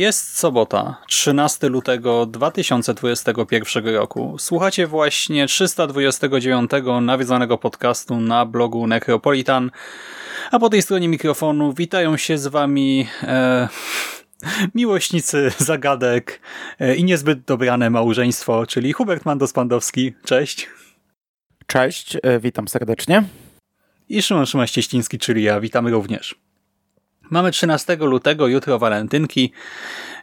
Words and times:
Jest 0.00 0.38
sobota, 0.38 0.96
13 1.08 1.68
lutego 1.68 2.26
2021 2.26 3.94
roku. 3.94 4.36
Słuchacie 4.38 4.86
właśnie 4.86 5.46
329 5.46 6.70
nawiedzonego 7.02 7.58
podcastu 7.58 8.20
na 8.20 8.46
blogu 8.46 8.86
Necropolitan, 8.86 9.70
a 10.50 10.58
po 10.58 10.68
tej 10.68 10.82
stronie 10.82 11.08
mikrofonu 11.08 11.72
witają 11.72 12.16
się 12.16 12.38
z 12.38 12.46
wami 12.46 13.08
e, 13.22 13.68
miłośnicy 14.74 15.52
zagadek 15.58 16.40
e, 16.78 16.96
i 16.96 17.04
niezbyt 17.04 17.40
dobrane 17.40 17.90
małżeństwo, 17.90 18.66
czyli 18.66 18.92
Hubert 18.92 19.24
Mandos-Pandowski. 19.24 20.12
Cześć. 20.24 20.68
Cześć, 21.66 22.16
e, 22.22 22.40
witam 22.40 22.68
serdecznie. 22.68 23.24
I 24.08 24.22
Szymon 24.22 24.44
Szymaś-Cieśliński, 24.46 25.18
czyli 25.18 25.42
ja. 25.42 25.60
Witamy 25.60 25.90
również. 25.90 26.49
Mamy 27.30 27.50
13 27.50 27.96
lutego, 28.00 28.46
jutro 28.46 28.78
walentynki, 28.78 29.52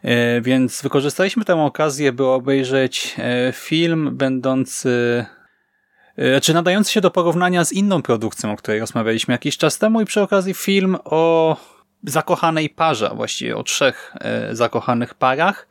e, 0.03 0.41
więc 0.41 0.81
wykorzystaliśmy 0.81 1.45
tę 1.45 1.61
okazję, 1.61 2.11
by 2.11 2.25
obejrzeć 2.25 3.15
e, 3.17 3.51
film 3.51 4.09
będący 4.17 5.25
e, 6.17 6.31
znaczy 6.31 6.53
nadający 6.53 6.91
się 6.91 7.01
do 7.01 7.11
porównania 7.11 7.65
z 7.65 7.71
inną 7.71 8.01
produkcją, 8.01 8.51
o 8.51 8.55
której 8.55 8.79
rozmawialiśmy 8.79 9.31
jakiś 9.31 9.57
czas 9.57 9.77
temu 9.77 10.01
i 10.01 10.05
przy 10.05 10.21
okazji 10.21 10.53
film 10.53 10.97
o 11.03 11.57
zakochanej 12.03 12.69
parze, 12.69 13.11
właściwie 13.15 13.57
o 13.57 13.63
trzech 13.63 14.15
zakochanych 14.51 15.13
parach. 15.13 15.67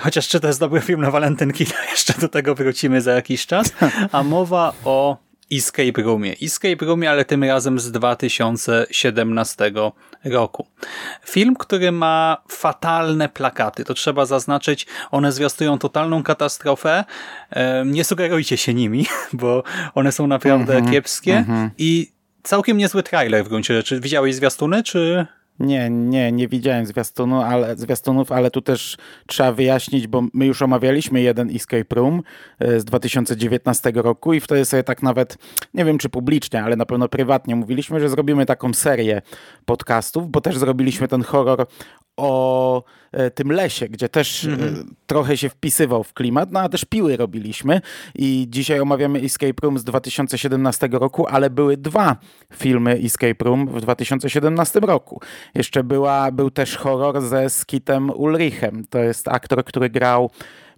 Chociaż 0.00 0.28
czy 0.28 0.40
to 0.40 0.46
jest 0.46 0.60
dobry 0.60 0.80
film 0.80 1.00
na 1.00 1.10
walentynki, 1.10 1.66
to 1.72 1.74
jeszcze 1.90 2.12
do 2.20 2.28
tego 2.28 2.54
wrócimy 2.54 3.00
za 3.00 3.12
jakiś 3.12 3.46
czas. 3.46 3.72
A 4.12 4.22
mowa 4.22 4.72
o 4.84 5.16
Escape 5.52 6.02
Roomie. 6.02 6.36
Escape 6.42 6.86
Roomie, 6.86 7.10
ale 7.10 7.24
tym 7.24 7.44
razem 7.44 7.80
z 7.80 7.90
2017 7.90 9.72
roku. 10.24 10.66
Film, 11.26 11.56
który 11.56 11.92
ma 11.92 12.42
fatalne 12.48 13.28
plakaty, 13.28 13.84
to 13.84 13.94
trzeba 13.94 14.26
zaznaczyć. 14.26 14.86
One 15.10 15.32
zwiastują 15.32 15.78
totalną 15.78 16.22
katastrofę. 16.22 17.04
Nie 17.86 18.04
sugerujcie 18.04 18.56
się 18.56 18.74
nimi, 18.74 19.06
bo 19.32 19.62
one 19.94 20.12
są 20.12 20.26
naprawdę 20.26 20.72
mm 20.72 20.86
-hmm, 20.86 20.90
kiepskie 20.92 21.36
mm 21.36 21.44
-hmm. 21.44 21.70
i 21.78 22.12
całkiem 22.42 22.76
niezły 22.76 23.02
trailer 23.02 23.44
w 23.44 23.48
gruncie 23.48 23.74
rzeczy. 23.74 24.00
Widziałeś 24.00 24.34
zwiastuny, 24.34 24.82
czy... 24.82 25.26
Nie, 25.60 25.90
nie, 25.90 26.32
nie 26.32 26.48
widziałem 26.48 26.86
zwiastunu, 26.86 27.40
ale, 27.40 27.76
zwiastunów, 27.76 28.32
ale 28.32 28.50
tu 28.50 28.62
też 28.62 28.96
trzeba 29.26 29.52
wyjaśnić, 29.52 30.06
bo 30.06 30.22
my 30.34 30.46
już 30.46 30.62
omawialiśmy 30.62 31.20
jeden 31.20 31.50
Escape 31.56 31.94
Room 31.94 32.22
e, 32.58 32.80
z 32.80 32.84
2019 32.84 33.92
roku 33.94 34.32
i 34.32 34.40
wtedy 34.40 34.64
sobie 34.64 34.82
tak 34.82 35.02
nawet, 35.02 35.38
nie 35.74 35.84
wiem 35.84 35.98
czy 35.98 36.08
publicznie, 36.08 36.62
ale 36.62 36.76
na 36.76 36.86
pewno 36.86 37.08
prywatnie 37.08 37.56
mówiliśmy, 37.56 38.00
że 38.00 38.08
zrobimy 38.08 38.46
taką 38.46 38.74
serię 38.74 39.22
podcastów, 39.64 40.30
bo 40.30 40.40
też 40.40 40.58
zrobiliśmy 40.58 41.08
ten 41.08 41.22
horror 41.22 41.66
o 42.16 42.84
e, 43.12 43.30
tym 43.30 43.52
lesie, 43.52 43.88
gdzie 43.88 44.08
też 44.08 44.44
mm 44.44 44.60
-hmm. 44.60 44.84
trochę 45.06 45.36
się 45.36 45.48
wpisywał 45.48 46.04
w 46.04 46.12
klimat, 46.14 46.52
no 46.52 46.60
a 46.60 46.68
też 46.68 46.84
piły 46.84 47.16
robiliśmy 47.16 47.80
i 48.14 48.46
dzisiaj 48.50 48.80
omawiamy 48.80 49.20
Escape 49.20 49.52
Room 49.62 49.78
z 49.78 49.84
2017 49.84 50.88
roku, 50.92 51.26
ale 51.26 51.50
były 51.50 51.76
dwa 51.76 52.16
filmy 52.54 53.00
Escape 53.04 53.44
Room 53.44 53.66
w 53.66 53.80
2017 53.80 54.80
roku. 54.80 55.20
Jeszcze 55.54 55.84
była, 55.84 56.32
był 56.32 56.50
też 56.50 56.76
horror 56.76 57.20
ze 57.20 57.50
Skitem 57.50 58.10
Ulrichem, 58.10 58.84
to 58.90 58.98
jest 58.98 59.28
aktor, 59.28 59.64
który 59.64 59.90
grał 59.90 60.30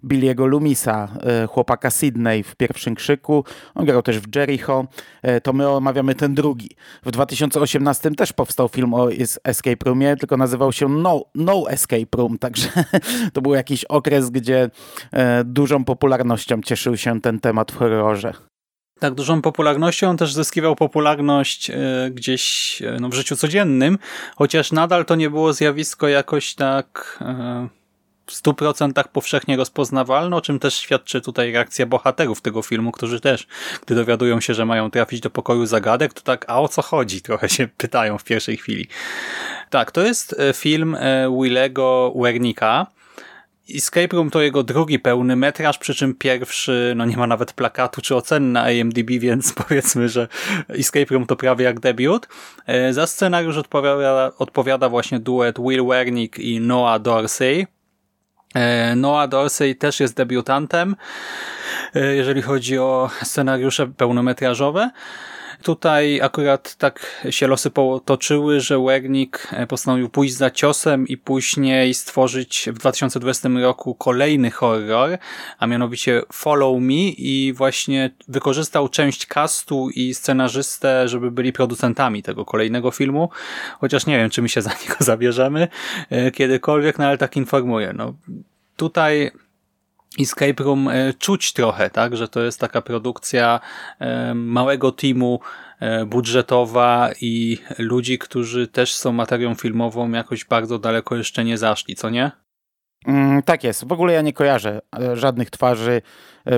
Billiego 0.05 0.45
Lumisa, 0.45 1.07
e, 1.23 1.47
chłopaka 1.47 1.89
Sydney 1.89 2.43
w 2.43 2.55
pierwszym 2.55 2.95
krzyku. 2.95 3.43
On 3.75 3.85
grał 3.85 4.01
też 4.01 4.19
w 4.19 4.35
Jericho. 4.35 4.87
E, 5.21 5.41
to 5.41 5.53
my 5.53 5.69
omawiamy 5.69 6.15
ten 6.15 6.35
drugi. 6.35 6.69
W 7.05 7.11
2018 7.11 8.11
też 8.11 8.33
powstał 8.33 8.67
film 8.67 8.93
o 8.93 9.09
Escape 9.43 9.85
Roomie, 9.85 10.15
tylko 10.15 10.37
nazywał 10.37 10.71
się 10.71 10.89
No, 10.89 11.25
no 11.35 11.69
Escape 11.69 12.17
Room, 12.17 12.37
także 12.45 12.69
to 13.33 13.41
był 13.41 13.53
jakiś 13.53 13.83
okres, 13.83 14.29
gdzie 14.29 14.69
e, 15.11 15.43
dużą 15.43 15.85
popularnością 15.85 16.61
cieszył 16.61 16.97
się 16.97 17.21
ten 17.21 17.39
temat 17.39 17.71
w 17.71 17.75
horrorze. 17.75 18.33
Tak, 18.99 19.13
dużą 19.13 19.41
popularnością. 19.41 20.17
Też 20.17 20.33
zyskiwał 20.33 20.75
popularność 20.75 21.71
gdzieś 22.11 22.81
no, 22.99 23.09
w 23.09 23.13
życiu 23.13 23.35
codziennym, 23.35 23.97
chociaż 24.35 24.71
nadal 24.71 25.05
to 25.05 25.15
nie 25.15 25.29
było 25.29 25.53
zjawisko 25.53 26.07
jakoś 26.07 26.55
tak 26.55 27.19
w 28.27 28.43
100% 28.43 29.03
powszechnie 29.13 29.57
rozpoznawalne, 29.57 30.35
o 30.35 30.41
czym 30.41 30.59
też 30.59 30.75
świadczy 30.75 31.21
tutaj 31.21 31.51
reakcja 31.51 31.85
bohaterów 31.85 32.41
tego 32.41 32.61
filmu, 32.61 32.91
którzy 32.91 33.19
też, 33.19 33.47
gdy 33.85 33.95
dowiadują 33.95 34.41
się, 34.41 34.53
że 34.53 34.65
mają 34.65 34.91
trafić 34.91 35.19
do 35.19 35.29
pokoju 35.29 35.65
zagadek, 35.65 36.13
to 36.13 36.21
tak, 36.21 36.45
a 36.47 36.61
o 36.61 36.67
co 36.67 36.81
chodzi? 36.81 37.21
Trochę 37.21 37.49
się 37.49 37.67
pytają 37.77 38.17
w 38.17 38.23
pierwszej 38.23 38.57
chwili. 38.57 38.87
Tak, 39.69 39.91
to 39.91 40.01
jest 40.01 40.35
e, 40.39 40.53
film 40.53 40.95
e, 40.95 41.29
Willego 41.41 42.13
Wernika. 42.15 42.87
Escape 43.75 44.15
Room 44.15 44.29
to 44.29 44.41
jego 44.41 44.63
drugi 44.63 44.99
pełny 44.99 45.35
metraż, 45.35 45.77
przy 45.77 45.95
czym 45.95 46.15
pierwszy, 46.15 46.93
no 46.95 47.05
nie 47.05 47.17
ma 47.17 47.27
nawet 47.27 47.53
plakatu 47.53 48.01
czy 48.01 48.15
oceny 48.15 48.47
na 48.47 48.71
IMDb, 48.71 49.09
więc 49.19 49.53
powiedzmy, 49.53 50.09
że 50.09 50.27
Escape 50.69 51.13
Room 51.13 51.25
to 51.25 51.35
prawie 51.35 51.65
jak 51.65 51.79
debiut. 51.79 52.27
E, 52.65 52.93
za 52.93 53.07
scenariusz 53.07 53.57
odpowiada, 53.57 54.31
odpowiada 54.37 54.89
właśnie 54.89 55.19
duet 55.19 55.59
Will 55.59 55.85
Wernick 55.85 56.39
i 56.39 56.59
Noah 56.59 57.01
Dorsey. 57.01 57.67
E, 58.55 58.95
Noah 58.95 59.29
Dorsey 59.29 59.75
też 59.75 59.99
jest 59.99 60.15
debiutantem, 60.15 60.95
e, 61.95 62.15
jeżeli 62.15 62.41
chodzi 62.41 62.79
o 62.79 63.09
scenariusze 63.23 63.87
pełnometrażowe. 63.87 64.89
Tutaj 65.63 66.21
akurat 66.21 66.75
tak 66.75 67.25
się 67.29 67.47
losy 67.47 67.69
potoczyły, 67.69 68.59
że 68.59 68.79
Wernick 68.79 69.47
e, 69.53 69.67
postanowił 69.67 70.09
pójść 70.09 70.35
za 70.35 70.51
ciosem 70.51 71.07
i 71.07 71.17
później 71.17 71.93
stworzyć 71.93 72.69
w 72.73 72.77
2020 72.77 73.49
roku 73.49 73.95
kolejny 73.95 74.51
horror, 74.51 75.17
a 75.59 75.67
mianowicie 75.67 76.21
Follow 76.33 76.81
Me 76.81 76.93
i 77.17 77.53
właśnie 77.55 78.09
wykorzystał 78.27 78.89
część 78.89 79.25
castu 79.25 79.89
i 79.89 80.13
scenarzystę, 80.13 81.07
żeby 81.07 81.31
byli 81.31 81.53
producentami 81.53 82.23
tego 82.23 82.45
kolejnego 82.45 82.91
filmu, 82.91 83.29
chociaż 83.79 84.05
nie 84.05 84.17
wiem, 84.17 84.29
czy 84.29 84.41
my 84.41 84.49
się 84.49 84.61
za 84.61 84.71
niego 84.81 84.95
zabierzemy 85.11 85.67
e, 86.09 86.31
kiedykolwiek, 86.31 86.99
no 86.99 87.05
ale 87.05 87.17
tak 87.17 87.37
informuję. 87.37 87.93
No, 87.95 88.13
tutaj 88.75 89.31
Escape 90.19 90.63
Room 90.63 90.87
e, 90.87 91.13
czuć 91.13 91.53
trochę, 91.53 91.89
tak, 91.89 92.17
że 92.17 92.27
to 92.27 92.41
jest 92.41 92.59
taka 92.59 92.81
produkcja 92.81 93.59
e, 93.99 94.33
małego 94.33 94.91
teamu 94.91 95.39
e, 95.79 96.05
budżetowa 96.05 97.09
i 97.21 97.57
ludzi, 97.77 98.19
którzy 98.19 98.67
też 98.67 98.95
są 98.95 99.11
materią 99.11 99.55
filmową 99.55 100.11
jakoś 100.11 100.45
bardzo 100.45 100.79
daleko 100.79 101.15
jeszcze 101.15 101.43
nie 101.43 101.57
zaszli, 101.57 101.95
co 101.95 102.09
nie? 102.09 102.31
Mm, 103.07 103.43
tak 103.43 103.63
jest. 103.63 103.87
W 103.87 103.91
ogóle 103.91 104.13
ja 104.13 104.21
nie 104.21 104.33
kojarzę 104.33 104.81
żadnych 105.13 105.49
twarzy. 105.49 106.01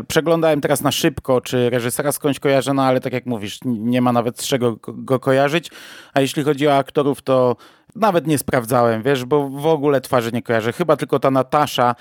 Przeglądałem 0.08 0.62
teraz 0.62 0.82
na 0.82 0.92
szybko, 0.92 1.42
czy 1.42 1.70
reżysera 1.70 2.12
skądś 2.12 2.40
kojarzę, 2.40 2.74
no 2.74 2.84
ale 2.84 3.02
tak 3.02 3.14
jak 3.14 3.26
mówisz, 3.26 3.60
nie 3.66 4.02
ma 4.02 4.12
nawet 4.12 4.42
z 4.42 4.48
czego 4.48 4.78
go 4.88 5.20
kojarzyć. 5.20 5.72
A 6.14 6.22
jeśli 6.22 6.44
chodzi 6.44 6.68
o 6.68 6.78
aktorów, 6.78 7.22
to 7.22 7.56
nawet 8.00 8.28
nie 8.28 8.38
sprawdzałem, 8.38 9.04
wiesz, 9.04 9.26
bo 9.26 9.50
w 9.50 9.66
ogóle 9.66 10.02
twarzy 10.02 10.32
nie 10.32 10.42
kojarzę. 10.42 10.74
Chyba 10.74 10.98
tylko 10.98 11.20
ta 11.20 11.32
Natasza, 11.32 11.96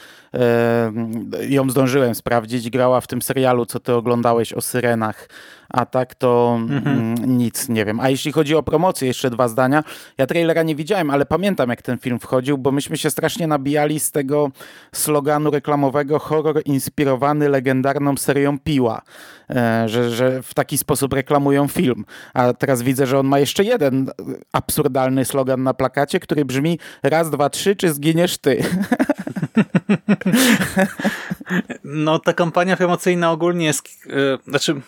ją 1.49 1.71
zdążyłem 1.71 2.15
sprawdzić, 2.15 2.71
grała 2.71 3.01
w 3.01 3.07
tym 3.07 3.23
serialu, 3.23 3.67
co 3.67 3.81
ty 3.81 3.93
oglądałeś 3.93 4.53
o 4.53 4.61
syrenach, 4.61 5.29
a 5.69 5.87
tak 5.87 6.15
to 6.15 6.59
mhm. 6.61 6.99
Mm, 6.99 7.39
nic 7.39 7.69
nie 7.69 7.85
wiem. 7.85 8.01
A 8.01 8.09
jeśli 8.09 8.33
chodzi 8.33 8.55
o 8.55 8.63
promocję, 8.63 9.09
jeszcze 9.09 9.31
dwa 9.31 9.49
zdania. 9.49 9.85
Ja 10.19 10.27
trailera 10.27 10.63
nie 10.63 10.75
widziałem, 10.75 11.11
ale 11.11 11.27
pamiętam 11.27 11.71
jak 11.71 11.83
ten 11.83 11.99
film 11.99 12.19
wchodził, 12.19 12.59
bo 12.59 12.73
myśmy 12.73 12.97
się 12.97 13.11
strasznie 13.11 13.47
nabijali 13.47 14.01
z 14.01 14.11
tego 14.11 14.51
sloganu 14.93 15.51
reklamowego 15.51 16.19
horror 16.19 16.63
inspirowany 16.65 17.49
legendarną 17.49 18.17
serią 18.17 18.59
Piła, 18.59 19.03
e, 19.51 19.89
że, 19.89 20.11
że 20.11 20.43
w 20.43 20.55
taki 20.55 20.79
sposób 20.79 21.13
reklamują 21.13 21.69
film. 21.69 22.05
A 22.35 22.53
teraz 22.53 22.83
widzę, 22.83 23.07
że 23.07 23.19
on 23.19 23.27
ma 23.27 23.39
jeszcze 23.39 23.65
jeden 23.65 24.11
absurdalny 24.53 25.25
slogan 25.25 25.63
na 25.63 25.75
plakacie, 25.75 26.21
który 26.21 26.45
brzmi 26.45 26.79
raz, 27.03 27.31
dwa, 27.31 27.51
trzy, 27.51 27.77
czy 27.77 27.93
zginiesz 27.93 28.39
ty? 28.39 28.63
No 31.85 32.19
ta 32.19 32.33
kampania 32.33 32.77
promocyjna 32.77 33.31
ogólnie 33.31 33.67
jest, 33.67 34.07
yy, 34.07 34.39
znaczy, 34.47 34.81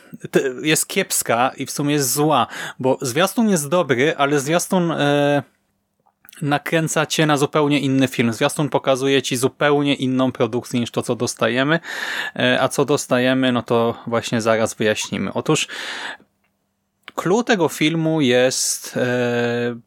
jest 0.63 0.89
kiepska 0.89 1.53
i 1.57 1.67
w 1.67 1.71
sumie 1.71 1.95
jest 1.95 2.13
zła, 2.13 2.47
bo 2.79 2.99
zwiastun 3.01 3.49
jest 3.49 3.69
dobry, 3.69 4.17
ale 4.17 4.41
zwiastun 4.41 4.89
yy, 4.89 5.43
nakręca 6.43 7.07
cię 7.07 7.27
na 7.27 7.37
zupełnie 7.37 7.81
inny 7.81 8.09
film. 8.09 8.33
Zwiastun 8.33 8.69
pokazuje 8.69 9.23
ci 9.23 9.37
zupełnie 9.37 9.95
inną 9.95 10.33
produkcję 10.33 10.81
niż 10.81 10.91
to, 10.91 11.03
co 11.03 11.17
dostajemy, 11.17 11.81
yy, 12.37 12.63
a 12.63 12.69
co 12.69 12.85
dostajemy, 12.85 13.53
no 13.53 13.63
to 13.63 14.03
właśnie 14.07 14.41
zaraz 14.41 14.75
wyjaśnimy. 14.75 15.33
Otóż 15.33 15.69
Clue 17.19 17.45
tego 17.45 17.69
filmu 17.69 18.21
jest 18.21 18.97
e, 18.97 19.01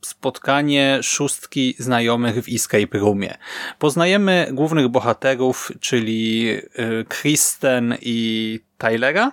spotkanie 0.01 0.99
szóstki 1.01 1.75
znajomych 1.79 2.43
w 2.43 2.55
escape 2.55 2.99
roomie. 2.99 3.37
Poznajemy 3.79 4.47
głównych 4.51 4.87
bohaterów, 4.87 5.71
czyli 5.79 6.49
e, 6.49 6.59
Kristen 7.03 7.97
i 8.01 8.59
Tylera, 8.77 9.31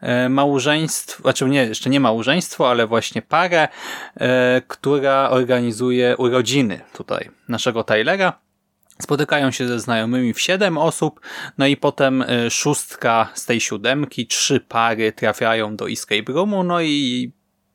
e, 0.00 0.28
małżeństwo, 0.28 1.22
znaczy 1.22 1.44
nie, 1.44 1.62
jeszcze 1.62 1.90
nie 1.90 2.00
małżeństwo, 2.00 2.70
ale 2.70 2.86
właśnie 2.86 3.22
parę, 3.22 3.68
e, 4.16 4.62
która 4.68 5.30
organizuje 5.30 6.16
urodziny 6.16 6.80
tutaj 6.92 7.30
naszego 7.48 7.84
Tylera. 7.84 8.49
Spotykają 9.00 9.50
się 9.50 9.68
ze 9.68 9.80
znajomymi 9.80 10.34
w 10.34 10.40
siedem 10.40 10.78
osób, 10.78 11.20
no 11.58 11.66
i 11.66 11.76
potem 11.76 12.22
y, 12.22 12.50
szóstka 12.50 13.28
z 13.34 13.46
tej 13.46 13.60
siódemki, 13.60 14.26
trzy 14.26 14.60
pary 14.60 15.12
trafiają 15.12 15.76
do 15.76 15.90
escape 15.90 16.32
roomu, 16.32 16.64
no 16.64 16.80
i 16.80 17.32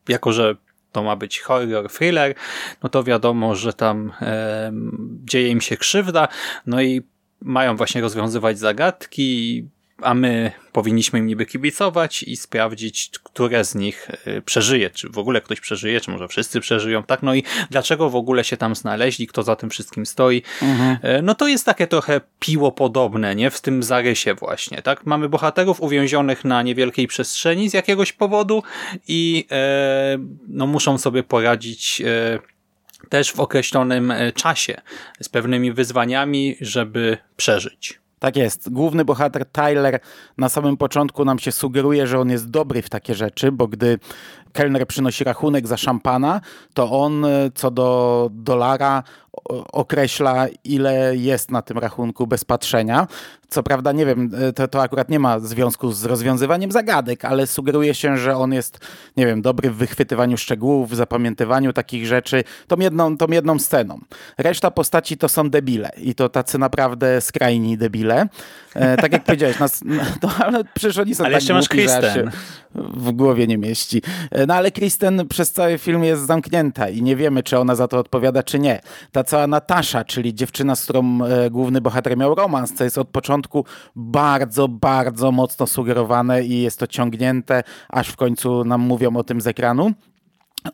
jako, 0.08 0.32
że 0.32 0.56
to 0.92 1.02
ma 1.02 1.16
być 1.16 1.40
horror, 1.40 1.88
thriller, 1.88 2.34
no 2.82 2.88
to 2.88 3.04
wiadomo, 3.04 3.54
że 3.54 3.72
tam 3.72 4.12
e, 4.22 4.72
dzieje 5.24 5.48
im 5.48 5.60
się 5.60 5.76
krzywda, 5.76 6.28
no 6.66 6.82
i 6.82 7.02
mają 7.40 7.76
właśnie 7.76 8.00
rozwiązywać 8.00 8.58
zagadki, 8.58 9.68
a 10.02 10.14
my 10.14 10.52
powinniśmy 10.72 11.18
im 11.18 11.26
niby 11.26 11.46
kibicować 11.46 12.22
i 12.22 12.36
sprawdzić, 12.36 13.10
które 13.22 13.64
z 13.64 13.74
nich 13.74 14.10
y, 14.26 14.42
przeżyje, 14.42 14.90
czy 14.90 15.08
w 15.08 15.18
ogóle 15.18 15.40
ktoś 15.40 15.60
przeżyje, 15.60 16.00
czy 16.00 16.10
może 16.10 16.28
wszyscy 16.28 16.60
przeżyją, 16.60 17.02
tak? 17.02 17.22
No 17.22 17.34
i 17.34 17.42
dlaczego 17.70 18.10
w 18.10 18.16
ogóle 18.16 18.44
się 18.44 18.56
tam 18.56 18.74
znaleźli, 18.74 19.26
kto 19.26 19.42
za 19.42 19.56
tym 19.56 19.70
wszystkim 19.70 20.06
stoi. 20.06 20.42
Mhm. 20.62 21.16
Y, 21.18 21.22
no 21.22 21.34
to 21.34 21.48
jest 21.48 21.66
takie 21.66 21.86
trochę 21.86 22.20
piło 22.40 22.72
podobne, 22.72 23.34
nie? 23.34 23.50
W 23.50 23.60
tym 23.60 23.82
zarysie 23.82 24.34
właśnie, 24.34 24.82
tak? 24.82 25.06
Mamy 25.06 25.28
bohaterów 25.28 25.80
uwięzionych 25.80 26.44
na 26.44 26.62
niewielkiej 26.62 27.06
przestrzeni 27.06 27.70
z 27.70 27.74
jakiegoś 27.74 28.12
powodu 28.12 28.62
i 29.08 29.46
e, 29.50 30.18
no 30.48 30.66
muszą 30.66 30.98
sobie 30.98 31.22
poradzić 31.22 32.02
e, 32.04 32.38
też 33.08 33.32
w 33.32 33.40
określonym 33.40 34.10
e, 34.10 34.32
czasie 34.32 34.80
z 35.20 35.28
pewnymi 35.28 35.72
wyzwaniami, 35.72 36.56
żeby 36.60 37.18
przeżyć. 37.36 38.05
Tak 38.18 38.36
jest. 38.36 38.72
Główny 38.72 39.04
bohater 39.04 39.46
Tyler 39.46 40.00
na 40.38 40.48
samym 40.48 40.76
początku 40.76 41.24
nam 41.24 41.38
się 41.38 41.52
sugeruje, 41.52 42.06
że 42.06 42.20
on 42.20 42.30
jest 42.30 42.50
dobry 42.50 42.82
w 42.82 42.90
takie 42.90 43.14
rzeczy, 43.14 43.52
bo 43.52 43.68
gdy 43.68 43.98
kelner 44.52 44.86
przynosi 44.86 45.24
rachunek 45.24 45.66
za 45.66 45.76
szampana, 45.76 46.40
to 46.74 46.90
on 46.90 47.24
e, 47.24 47.50
co 47.54 47.70
do 47.70 48.28
dolara 48.32 49.02
określa, 49.72 50.46
ile 50.64 51.16
jest 51.16 51.50
na 51.50 51.62
tym 51.62 51.78
rachunku 51.78 52.26
bez 52.26 52.44
patrzenia. 52.44 53.06
Co 53.48 53.62
prawda, 53.62 53.92
nie 53.92 54.06
wiem, 54.06 54.30
e, 54.48 54.52
to, 54.52 54.68
to 54.68 54.82
akurat 54.82 55.08
nie 55.08 55.18
ma 55.18 55.40
związku 55.40 55.92
z 55.92 56.04
rozwiązywaniem 56.04 56.72
zagadek, 56.72 57.24
ale 57.24 57.46
sugeruje 57.46 57.94
się, 57.94 58.16
że 58.16 58.36
on 58.36 58.52
jest, 58.52 58.78
nie 59.16 59.26
wiem, 59.26 59.42
dobry 59.42 59.70
w 59.70 59.76
wychwytywaniu 59.76 60.36
szczegółów, 60.36 60.90
w 60.90 60.94
zapamiętywaniu 60.94 61.72
takich 61.72 62.06
rzeczy, 62.06 62.44
tą 62.66 62.76
jedną, 62.76 63.16
tą 63.16 63.26
jedną 63.26 63.58
sceną. 63.58 63.98
Reszta 64.38 64.70
postaci 64.70 65.16
to 65.16 65.28
są 65.28 65.50
debile 65.50 65.90
i 65.96 66.14
to 66.14 66.28
tacy 66.28 66.58
naprawdę 66.58 67.20
skrajni 67.20 67.78
debile. 67.78 68.28
E, 68.74 68.96
tak 68.96 69.12
jak 69.12 69.24
powiedziałeś, 69.24 69.58
nas, 69.58 69.80
no, 70.22 70.30
ale 70.38 70.64
przecież 70.74 70.98
oni 70.98 71.14
są 71.14 71.24
ale 71.24 71.32
tak 71.32 71.42
jeszcze 71.42 71.54
głupi, 71.54 71.84
masz 71.84 72.00
Kristen. 72.00 72.30
w 72.74 73.12
głowie 73.12 73.46
nie 73.46 73.58
mieści. 73.58 74.02
E, 74.30 74.46
no 74.46 74.54
ale 74.54 74.70
Kristen 74.70 75.28
przez 75.28 75.52
cały 75.52 75.78
film 75.78 76.04
jest 76.04 76.26
zamknięta 76.26 76.88
i 76.88 77.02
nie 77.02 77.16
wiemy, 77.16 77.42
czy 77.42 77.58
ona 77.58 77.74
za 77.74 77.88
to 77.88 77.98
odpowiada, 77.98 78.42
czy 78.42 78.58
nie. 78.58 78.80
Ta 79.12 79.24
cała 79.26 79.46
Natasza, 79.46 80.04
czyli 80.04 80.34
dziewczyna, 80.34 80.76
z 80.76 80.84
którą 80.84 81.24
e, 81.24 81.50
główny 81.50 81.80
bohater 81.80 82.16
miał 82.16 82.34
romans, 82.34 82.74
co 82.74 82.84
jest 82.84 82.98
od 82.98 83.08
początku 83.08 83.64
bardzo, 83.96 84.68
bardzo 84.68 85.32
mocno 85.32 85.66
sugerowane 85.66 86.44
i 86.44 86.62
jest 86.62 86.78
to 86.78 86.86
ciągnięte, 86.86 87.62
aż 87.88 88.08
w 88.08 88.16
końcu 88.16 88.64
nam 88.64 88.80
mówią 88.80 89.16
o 89.16 89.24
tym 89.24 89.40
z 89.40 89.46
ekranu. 89.46 89.92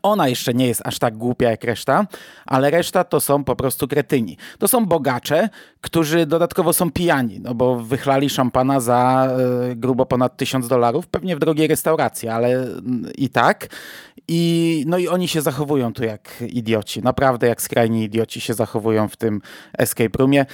Ona 0.02 0.28
jeszcze 0.28 0.54
nie 0.54 0.66
jest 0.66 0.82
aż 0.84 0.98
tak 0.98 1.16
głupia 1.16 1.50
jak 1.50 1.64
reszta, 1.64 2.06
ale 2.46 2.70
reszta 2.70 3.04
to 3.04 3.20
są 3.20 3.44
po 3.44 3.56
prostu 3.56 3.88
kretyni. 3.88 4.36
To 4.58 4.68
są 4.68 4.86
bogacze, 4.86 5.48
którzy 5.80 6.26
dodatkowo 6.26 6.72
są 6.72 6.90
pijani, 6.90 7.40
no 7.40 7.54
bo 7.54 7.76
wychlali 7.76 8.30
szampana 8.30 8.80
za 8.80 9.30
y, 9.70 9.76
grubo 9.76 10.06
ponad 10.06 10.36
tysiąc 10.36 10.68
dolarów, 10.68 11.06
pewnie 11.06 11.36
w 11.36 11.38
drogiej 11.38 11.68
restauracji, 11.68 12.28
ale 12.28 12.64
y, 12.64 12.70
i 13.18 13.28
tak. 13.28 13.68
I, 14.28 14.84
no 14.86 14.98
i 14.98 15.08
oni 15.08 15.28
się 15.28 15.42
zachowują 15.42 15.92
tu 15.92 16.04
jak 16.04 16.44
idioci, 16.48 17.02
naprawdę 17.02 17.46
jak 17.46 17.62
skrajni 17.62 18.04
idioci 18.04 18.40
się 18.40 18.54
zachowują 18.54 19.08
w 19.08 19.16
tym 19.16 19.40
escape 19.78 20.18
roomie. 20.18 20.46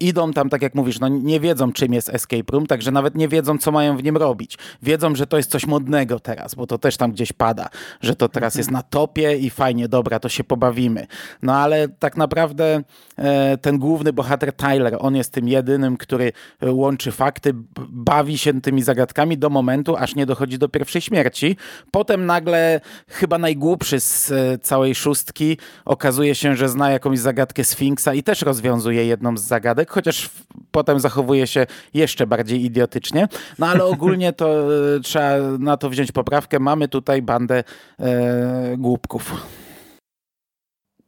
Idą 0.00 0.32
tam, 0.32 0.48
tak 0.48 0.62
jak 0.62 0.74
mówisz, 0.74 1.00
no 1.00 1.08
nie 1.08 1.40
wiedzą 1.40 1.72
czym 1.72 1.94
jest 1.94 2.08
escape 2.08 2.52
room, 2.52 2.66
także 2.66 2.90
nawet 2.90 3.14
nie 3.14 3.28
wiedzą 3.28 3.58
co 3.58 3.72
mają 3.72 3.96
w 3.96 4.02
nim 4.02 4.16
robić. 4.16 4.58
Wiedzą, 4.82 5.14
że 5.14 5.26
to 5.26 5.36
jest 5.36 5.50
coś 5.50 5.66
modnego 5.66 6.20
teraz, 6.20 6.54
bo 6.54 6.66
to 6.66 6.78
też 6.78 6.96
tam 6.96 7.12
gdzieś 7.12 7.32
pada, 7.32 7.68
że 8.00 8.16
to 8.16 8.28
teraz 8.28 8.45
jest 8.54 8.70
na 8.70 8.82
topie 8.82 9.36
i 9.36 9.50
fajnie, 9.50 9.88
dobra, 9.88 10.20
to 10.20 10.28
się 10.28 10.44
pobawimy. 10.44 11.06
No 11.42 11.54
ale 11.54 11.88
tak 11.88 12.16
naprawdę 12.16 12.82
e, 13.16 13.58
ten 13.58 13.78
główny 13.78 14.12
bohater 14.12 14.52
Tyler, 14.52 14.96
on 14.98 15.16
jest 15.16 15.32
tym 15.32 15.48
jedynym, 15.48 15.96
który 15.96 16.32
łączy 16.62 17.12
fakty, 17.12 17.52
bawi 17.88 18.38
się 18.38 18.60
tymi 18.60 18.82
zagadkami 18.82 19.38
do 19.38 19.50
momentu, 19.50 19.96
aż 19.96 20.14
nie 20.14 20.26
dochodzi 20.26 20.58
do 20.58 20.68
pierwszej 20.68 21.02
śmierci. 21.02 21.56
Potem 21.90 22.26
nagle 22.26 22.80
chyba 23.08 23.38
najgłupszy 23.38 24.00
z 24.00 24.30
e, 24.30 24.58
całej 24.58 24.94
szóstki 24.94 25.58
okazuje 25.84 26.34
się, 26.34 26.56
że 26.56 26.68
zna 26.68 26.90
jakąś 26.90 27.18
zagadkę 27.18 27.64
Sfinksa 27.64 28.14
i 28.14 28.22
też 28.22 28.42
rozwiązuje 28.42 29.06
jedną 29.06 29.36
z 29.36 29.42
zagadek, 29.42 29.90
chociaż 29.90 30.30
potem 30.76 31.00
zachowuje 31.00 31.46
się 31.46 31.66
jeszcze 31.94 32.26
bardziej 32.26 32.64
idiotycznie. 32.64 33.28
No 33.58 33.66
ale 33.66 33.84
ogólnie 33.94 34.32
to 34.32 34.74
e, 34.96 35.00
trzeba 35.00 35.36
na 35.58 35.76
to 35.76 35.90
wziąć 35.90 36.12
poprawkę. 36.12 36.58
Mamy 36.58 36.88
tutaj 36.88 37.22
bandę 37.22 37.64
e, 37.98 38.76
głupków. 38.78 39.46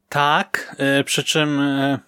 Tak, 0.09 0.75
e, 0.77 1.03
przy 1.03 1.23
czym 1.23 1.59
e, 1.59 1.99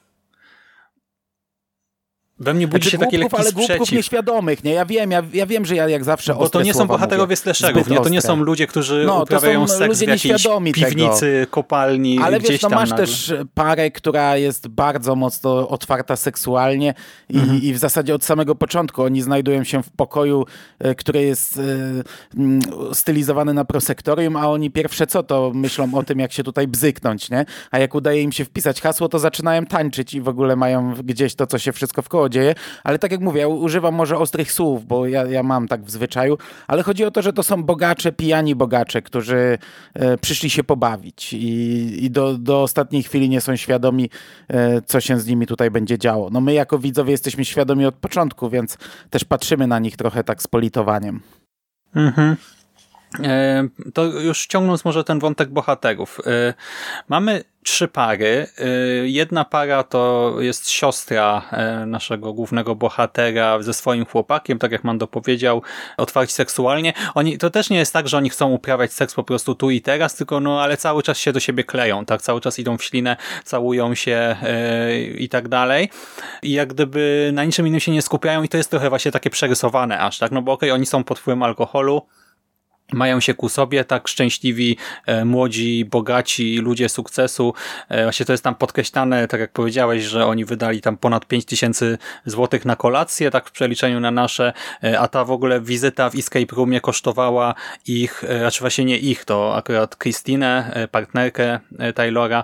we 2.42 2.54
mnie 2.54 2.68
budzi 2.68 2.90
znaczy, 2.90 2.92
się 2.92 2.98
taki 2.98 3.18
głupków, 3.18 3.40
lekki 3.40 3.42
ale 3.42 3.52
sprzeciw. 3.52 3.78
głupków 3.78 3.92
nieświadomych, 3.98 4.64
nie? 4.64 4.74
Ja 4.74 4.86
wiem, 4.86 5.12
ja, 5.12 5.24
ja 5.34 5.46
wiem, 5.46 5.66
że 5.66 5.76
ja 5.76 5.90
jak 5.90 6.04
zawsze 6.04 6.34
Bo 6.34 6.50
to 6.50 6.62
nie 6.62 6.74
są 6.74 6.88
bohaterowie 6.88 7.36
slasherów, 7.36 7.90
nie? 7.90 7.98
To 7.98 8.10
nie 8.10 8.22
są 8.22 8.36
ludzie, 8.36 8.68
którzy 8.68 9.04
no, 9.08 9.24
uprawiają 9.24 9.68
seks 9.68 10.00
w 10.00 10.08
jakiejś 10.08 10.48
piwnicy, 10.74 11.40
tego. 11.42 11.52
kopalni, 11.52 12.20
Ale 12.20 12.40
gdzieś 12.40 12.52
wiesz, 12.52 12.62
no 12.62 12.70
masz 12.70 12.90
też 12.90 13.34
parę, 13.54 13.92
która 13.92 14.38
jest 14.38 14.68
bardzo 14.68 15.16
mocno 15.16 15.70
otwarta 15.70 16.16
seksualnie 16.16 16.94
i, 17.30 17.38
mhm. 17.38 17.62
i 17.62 17.74
w 17.74 17.78
zasadzie 17.78 18.16
od 18.16 18.24
samego 18.24 18.56
początku 18.56 19.04
oni 19.04 19.22
znajdują 19.22 19.64
się 19.64 19.84
w 19.84 19.90
pokoju, 19.90 20.46
e, 20.80 20.96
który 20.96 21.24
jest 21.24 21.58
y, 21.58 22.04
stylizowany 22.94 23.54
na 23.54 23.66
prosektorium, 23.66 24.36
a 24.36 24.50
oni 24.50 24.72
pierwsze 24.72 25.08
co, 25.08 25.24
to 25.24 25.52
myślą 25.56 25.94
o 25.94 26.04
tym, 26.04 26.20
jak 26.20 26.32
się 26.32 26.44
tutaj 26.44 26.68
bzyknąć, 26.68 27.30
nie? 27.30 27.46
A 27.72 27.80
jak 27.80 27.96
udaje 27.96 28.22
im 28.22 28.32
się 28.32 28.46
wpisać 28.46 28.82
hasło, 28.82 29.10
to 29.10 29.20
zaczynają 29.20 29.66
tańczyć 29.66 30.14
i 30.14 30.22
w 30.22 30.28
ogóle 30.28 30.56
mają 30.56 30.94
gdzieś 31.04 31.36
to, 31.36 31.48
co 31.48 31.60
się 31.60 31.72
wszystko 31.72 32.02
w 32.02 32.10
koło 32.10 32.30
dzieje, 32.32 32.56
ale 32.84 33.00
tak 33.00 33.12
jak 33.12 33.22
mówię, 33.22 33.42
ja 33.42 33.48
używam 33.48 33.96
może 33.96 34.18
ostrych 34.18 34.52
słów, 34.52 34.86
bo 34.86 35.08
ja, 35.08 35.26
ja 35.26 35.44
mam 35.44 35.68
tak 35.68 35.84
w 35.84 35.92
zwyczaju, 35.92 36.38
ale 36.68 36.84
chodzi 36.84 37.06
o 37.06 37.12
to, 37.12 37.22
że 37.22 37.34
to 37.34 37.44
są 37.44 37.64
bogacze, 37.64 38.12
pijani 38.12 38.56
bogacze, 38.56 39.02
którzy 39.02 39.58
e, 39.94 40.18
przyszli 40.18 40.50
się 40.50 40.64
pobawić 40.64 41.34
i, 41.34 42.06
i 42.06 42.12
do, 42.12 42.38
do 42.38 42.62
ostatniej 42.62 43.04
chwili 43.04 43.30
nie 43.30 43.42
są 43.42 43.56
świadomi, 43.56 44.10
e, 44.48 44.82
co 44.82 45.02
się 45.02 45.20
z 45.20 45.28
nimi 45.28 45.48
tutaj 45.48 45.72
będzie 45.72 45.98
działo. 45.98 46.30
No 46.32 46.42
my 46.42 46.54
jako 46.54 46.80
widzowie 46.80 47.12
jesteśmy 47.12 47.46
świadomi 47.46 47.86
od 47.86 47.96
początku, 47.96 48.50
więc 48.50 48.78
też 49.10 49.24
patrzymy 49.24 49.68
na 49.68 49.80
nich 49.80 49.98
trochę 49.98 50.24
tak 50.24 50.42
z 50.42 50.48
politowaniem. 50.48 51.20
Mhm. 51.96 52.36
E, 53.20 53.68
to 53.94 54.04
już 54.04 54.48
ciągnąc 54.48 54.86
może 54.86 55.04
ten 55.04 55.20
wątek 55.20 55.50
bohaterów. 55.50 56.20
E, 56.26 56.54
mamy 57.10 57.44
trzy 57.64 57.88
pary. 57.88 58.48
E, 58.58 58.66
jedna 59.08 59.46
para 59.46 59.84
to 59.84 60.36
jest 60.40 60.70
siostra 60.70 61.42
naszego 61.86 62.34
głównego 62.34 62.76
bohatera 62.76 63.62
ze 63.62 63.74
swoim 63.74 64.06
chłopakiem, 64.06 64.60
tak 64.60 64.72
jak 64.72 64.84
Mando 64.84 65.08
powiedział, 65.08 65.62
otwarci 65.98 66.34
seksualnie. 66.34 66.94
Oni, 67.16 67.38
to 67.38 67.50
też 67.50 67.70
nie 67.70 67.78
jest 67.78 67.94
tak, 67.94 68.08
że 68.08 68.18
oni 68.18 68.30
chcą 68.30 68.52
uprawiać 68.52 68.94
seks 68.94 69.14
po 69.14 69.24
prostu 69.24 69.56
tu 69.56 69.70
i 69.70 69.82
teraz, 69.82 70.16
tylko 70.16 70.40
no, 70.40 70.62
ale 70.62 70.78
cały 70.78 71.04
czas 71.04 71.18
się 71.18 71.34
do 71.34 71.40
siebie 71.40 71.64
kleją, 71.64 72.06
tak? 72.06 72.22
Cały 72.22 72.42
czas 72.42 72.60
idą 72.60 72.78
w 72.78 72.84
ślinę, 72.84 73.18
całują 73.44 73.96
się 73.96 74.36
i 75.18 75.30
tak 75.30 75.48
dalej. 75.48 75.90
I 76.44 76.52
jak 76.52 76.74
gdyby 76.74 77.32
na 77.34 77.44
niczym 77.44 77.68
innym 77.68 77.80
się 77.80 77.92
nie 77.92 78.02
skupiają 78.02 78.44
i 78.44 78.50
to 78.50 78.58
jest 78.58 78.70
trochę 78.70 78.90
właśnie 78.90 79.12
takie 79.12 79.30
przerysowane 79.30 80.00
aż, 80.00 80.18
tak? 80.20 80.32
No 80.32 80.42
bo 80.42 80.52
okej, 80.52 80.70
okay, 80.70 80.76
oni 80.76 80.86
są 80.86 81.04
pod 81.04 81.20
wpływem 81.20 81.44
alkoholu, 81.44 82.02
mają 82.94 83.20
się 83.20 83.34
ku 83.34 83.50
sobie, 83.50 83.84
tak 83.84 84.08
szczęśliwi, 84.08 84.78
e, 85.06 85.26
młodzi, 85.26 85.86
bogaci 85.86 86.58
ludzie 86.58 86.90
sukcesu. 86.90 87.54
E, 87.90 88.04
właśnie 88.04 88.26
to 88.26 88.34
jest 88.34 88.44
tam 88.44 88.56
podkreślane, 88.56 89.28
tak 89.28 89.40
jak 89.40 89.52
powiedziałeś, 89.52 90.04
że 90.04 90.26
oni 90.26 90.46
wydali 90.46 90.82
tam 90.82 90.98
ponad 90.98 91.26
5 91.26 91.46
tysięcy 91.46 91.98
złotych 92.26 92.66
na 92.66 92.76
kolację, 92.76 93.32
tak 93.32 93.50
w 93.50 93.52
przeliczeniu 93.52 94.00
na 94.00 94.12
nasze, 94.12 94.54
e, 94.84 95.00
a 95.00 95.08
ta 95.08 95.26
w 95.26 95.32
ogóle 95.32 95.62
wizyta 95.62 96.10
w 96.10 96.16
Escape 96.16 96.56
Roomie 96.56 96.82
kosztowała 96.82 97.56
ich, 97.88 98.24
znaczy 98.40 98.60
właśnie 98.60 98.86
nie 98.86 98.98
ich, 98.98 99.26
to 99.26 99.56
akurat 99.56 99.98
Christinę, 99.98 100.88
partnerkę 100.92 101.60
Taylora, 101.96 102.44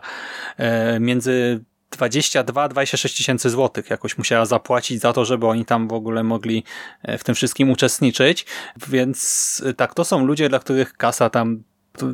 między 1.00 1.60
22-26 1.92 3.18
tysięcy 3.18 3.50
złotych 3.50 3.90
jakoś 3.90 4.18
musiała 4.18 4.46
zapłacić 4.46 5.02
za 5.02 5.14
to, 5.14 5.26
żeby 5.26 5.48
oni 5.48 5.66
tam 5.66 5.88
w 5.88 5.94
ogóle 5.94 6.24
mogli 6.24 6.64
e, 7.04 7.18
w 7.18 7.24
tym 7.24 7.36
wszystkim 7.36 7.70
uczestniczyć. 7.70 8.46
Więc 8.88 9.64
e, 9.66 9.74
tak, 9.74 9.94
to 9.94 10.06
są 10.06 10.26
ludzie, 10.26 10.50
dla 10.50 10.60
których 10.60 10.94
kasa 10.94 11.30
tam 11.30 11.64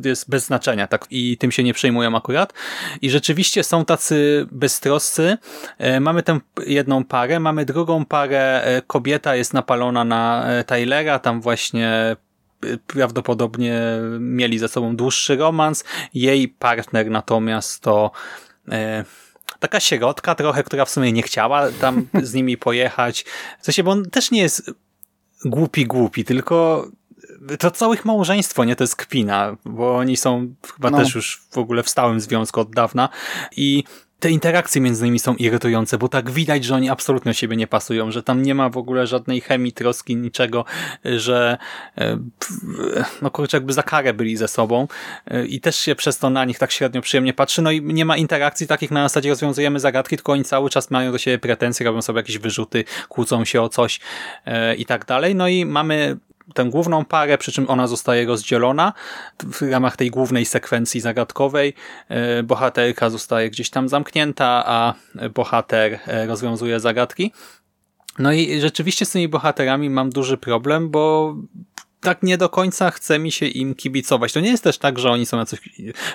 jest 0.04 0.30
bez 0.30 0.44
znaczenia, 0.44 0.86
tak 0.86 1.06
i 1.10 1.38
tym 1.38 1.52
się 1.52 1.62
nie 1.62 1.74
przejmują 1.74 2.16
akurat. 2.16 2.52
I 3.02 3.10
rzeczywiście 3.10 3.64
są 3.64 3.84
tacy 3.84 4.46
beztroscy. 4.52 5.36
E, 5.78 6.00
mamy 6.00 6.22
tę 6.22 6.40
jedną 6.66 7.04
parę, 7.04 7.40
mamy 7.40 7.64
drugą 7.64 8.04
parę, 8.04 8.64
kobieta 8.86 9.36
jest 9.36 9.54
napalona 9.54 10.04
na 10.04 10.46
Tylera, 10.66 11.18
tam 11.18 11.40
właśnie 11.40 12.16
prawdopodobnie 12.86 13.80
mieli 14.20 14.58
ze 14.58 14.68
sobą 14.68 14.96
dłuższy 14.96 15.36
romans. 15.36 15.84
Jej 16.14 16.48
partner 16.48 17.10
natomiast 17.10 17.82
to 17.82 18.10
taka 19.64 19.80
sierotka 19.80 20.34
trochę, 20.34 20.62
która 20.62 20.84
w 20.84 20.90
sumie 20.90 21.12
nie 21.12 21.22
chciała 21.22 21.70
tam 21.80 22.06
z 22.22 22.34
nimi 22.34 22.56
pojechać. 22.56 23.24
W 23.60 23.64
sensie, 23.64 23.82
bo 23.82 23.90
on 23.90 24.10
też 24.10 24.30
nie 24.30 24.42
jest 24.42 24.70
głupi, 25.44 25.86
głupi, 25.86 26.24
tylko 26.24 26.88
to 27.58 27.70
całe 27.70 27.94
ich 27.94 28.04
małżeństwo, 28.04 28.64
nie? 28.64 28.76
To 28.76 28.84
jest 28.84 28.96
kpina, 28.96 29.56
bo 29.64 29.96
oni 29.96 30.16
są 30.16 30.54
chyba 30.74 30.90
no. 30.90 30.98
też 30.98 31.14
już 31.14 31.42
w 31.50 31.58
ogóle 31.58 31.82
w 31.82 31.88
stałym 31.88 32.20
związku 32.20 32.60
od 32.60 32.74
dawna 32.74 33.08
i 33.56 33.84
te 34.24 34.30
interakcje 34.30 34.80
między 34.80 35.04
nimi 35.04 35.18
są 35.18 35.34
irytujące, 35.34 35.98
bo 35.98 36.08
tak 36.08 36.30
widać, 36.30 36.64
że 36.64 36.74
oni 36.74 36.90
absolutnie 36.90 37.34
siebie 37.34 37.56
nie 37.56 37.66
pasują, 37.66 38.10
że 38.10 38.22
tam 38.22 38.42
nie 38.42 38.54
ma 38.54 38.68
w 38.68 38.76
ogóle 38.76 39.06
żadnej 39.06 39.40
chemii, 39.40 39.72
troski, 39.72 40.16
niczego, 40.16 40.64
że 41.04 41.58
e, 41.98 42.18
no 43.22 43.30
kurczę, 43.30 43.56
jakby 43.56 43.72
za 43.72 43.82
karę 43.82 44.14
byli 44.14 44.36
ze 44.36 44.48
sobą 44.48 44.88
i 45.48 45.60
też 45.60 45.76
się 45.76 45.94
przez 45.94 46.18
to 46.18 46.30
na 46.30 46.44
nich 46.44 46.58
tak 46.58 46.72
średnio 46.72 47.00
przyjemnie 47.00 47.32
patrzy, 47.32 47.62
no 47.62 47.70
i 47.70 47.82
nie 47.82 48.04
ma 48.04 48.16
interakcji 48.16 48.66
takich 48.66 48.90
na 48.90 49.02
zasadzie 49.02 49.30
rozwiązujemy 49.30 49.80
zagadki, 49.80 50.16
tylko 50.16 50.32
oni 50.32 50.44
cały 50.44 50.70
czas 50.70 50.90
mają 50.90 51.12
do 51.12 51.18
siebie 51.18 51.38
pretensje, 51.38 51.86
robią 51.86 52.02
sobie 52.02 52.16
jakieś 52.16 52.38
wyrzuty, 52.38 52.84
kłócą 53.08 53.44
się 53.44 53.62
o 53.62 53.68
coś 53.68 54.00
i 54.78 54.86
tak 54.86 55.04
dalej, 55.04 55.34
no 55.34 55.48
i 55.48 55.64
mamy 55.64 56.16
tę 56.54 56.64
główną 56.64 57.04
parę, 57.04 57.38
przy 57.38 57.52
czym 57.52 57.70
ona 57.70 57.86
zostaje 57.86 58.26
rozdzielona 58.26 58.92
w 59.38 59.62
ramach 59.62 59.96
tej 59.96 60.10
głównej 60.10 60.44
sekwencji 60.44 61.00
zagadkowej. 61.00 61.74
E, 62.08 62.42
bohaterka 62.42 63.10
zostaje 63.10 63.50
gdzieś 63.50 63.70
tam 63.70 63.88
zamknięta, 63.88 64.64
a 64.66 64.94
bohater 65.34 65.98
e, 66.06 66.26
rozwiązuje 66.26 66.80
zagadki. 66.80 67.32
No 68.18 68.32
i 68.32 68.60
rzeczywiście 68.60 69.04
z 69.04 69.10
tymi 69.10 69.28
bohaterami 69.28 69.90
mam 69.90 70.10
duży 70.10 70.36
problem, 70.36 70.90
bo 70.90 71.34
tak 72.04 72.22
nie 72.22 72.38
do 72.38 72.48
końca 72.48 72.90
chce 72.90 73.18
mi 73.18 73.32
się 73.32 73.46
im 73.46 73.74
kibicować. 73.74 74.32
To 74.32 74.40
nie 74.40 74.50
jest 74.50 74.64
też 74.64 74.78
tak, 74.78 74.98
że 74.98 75.10
oni 75.10 75.26
są 75.26 75.38
jacyś 75.38 75.60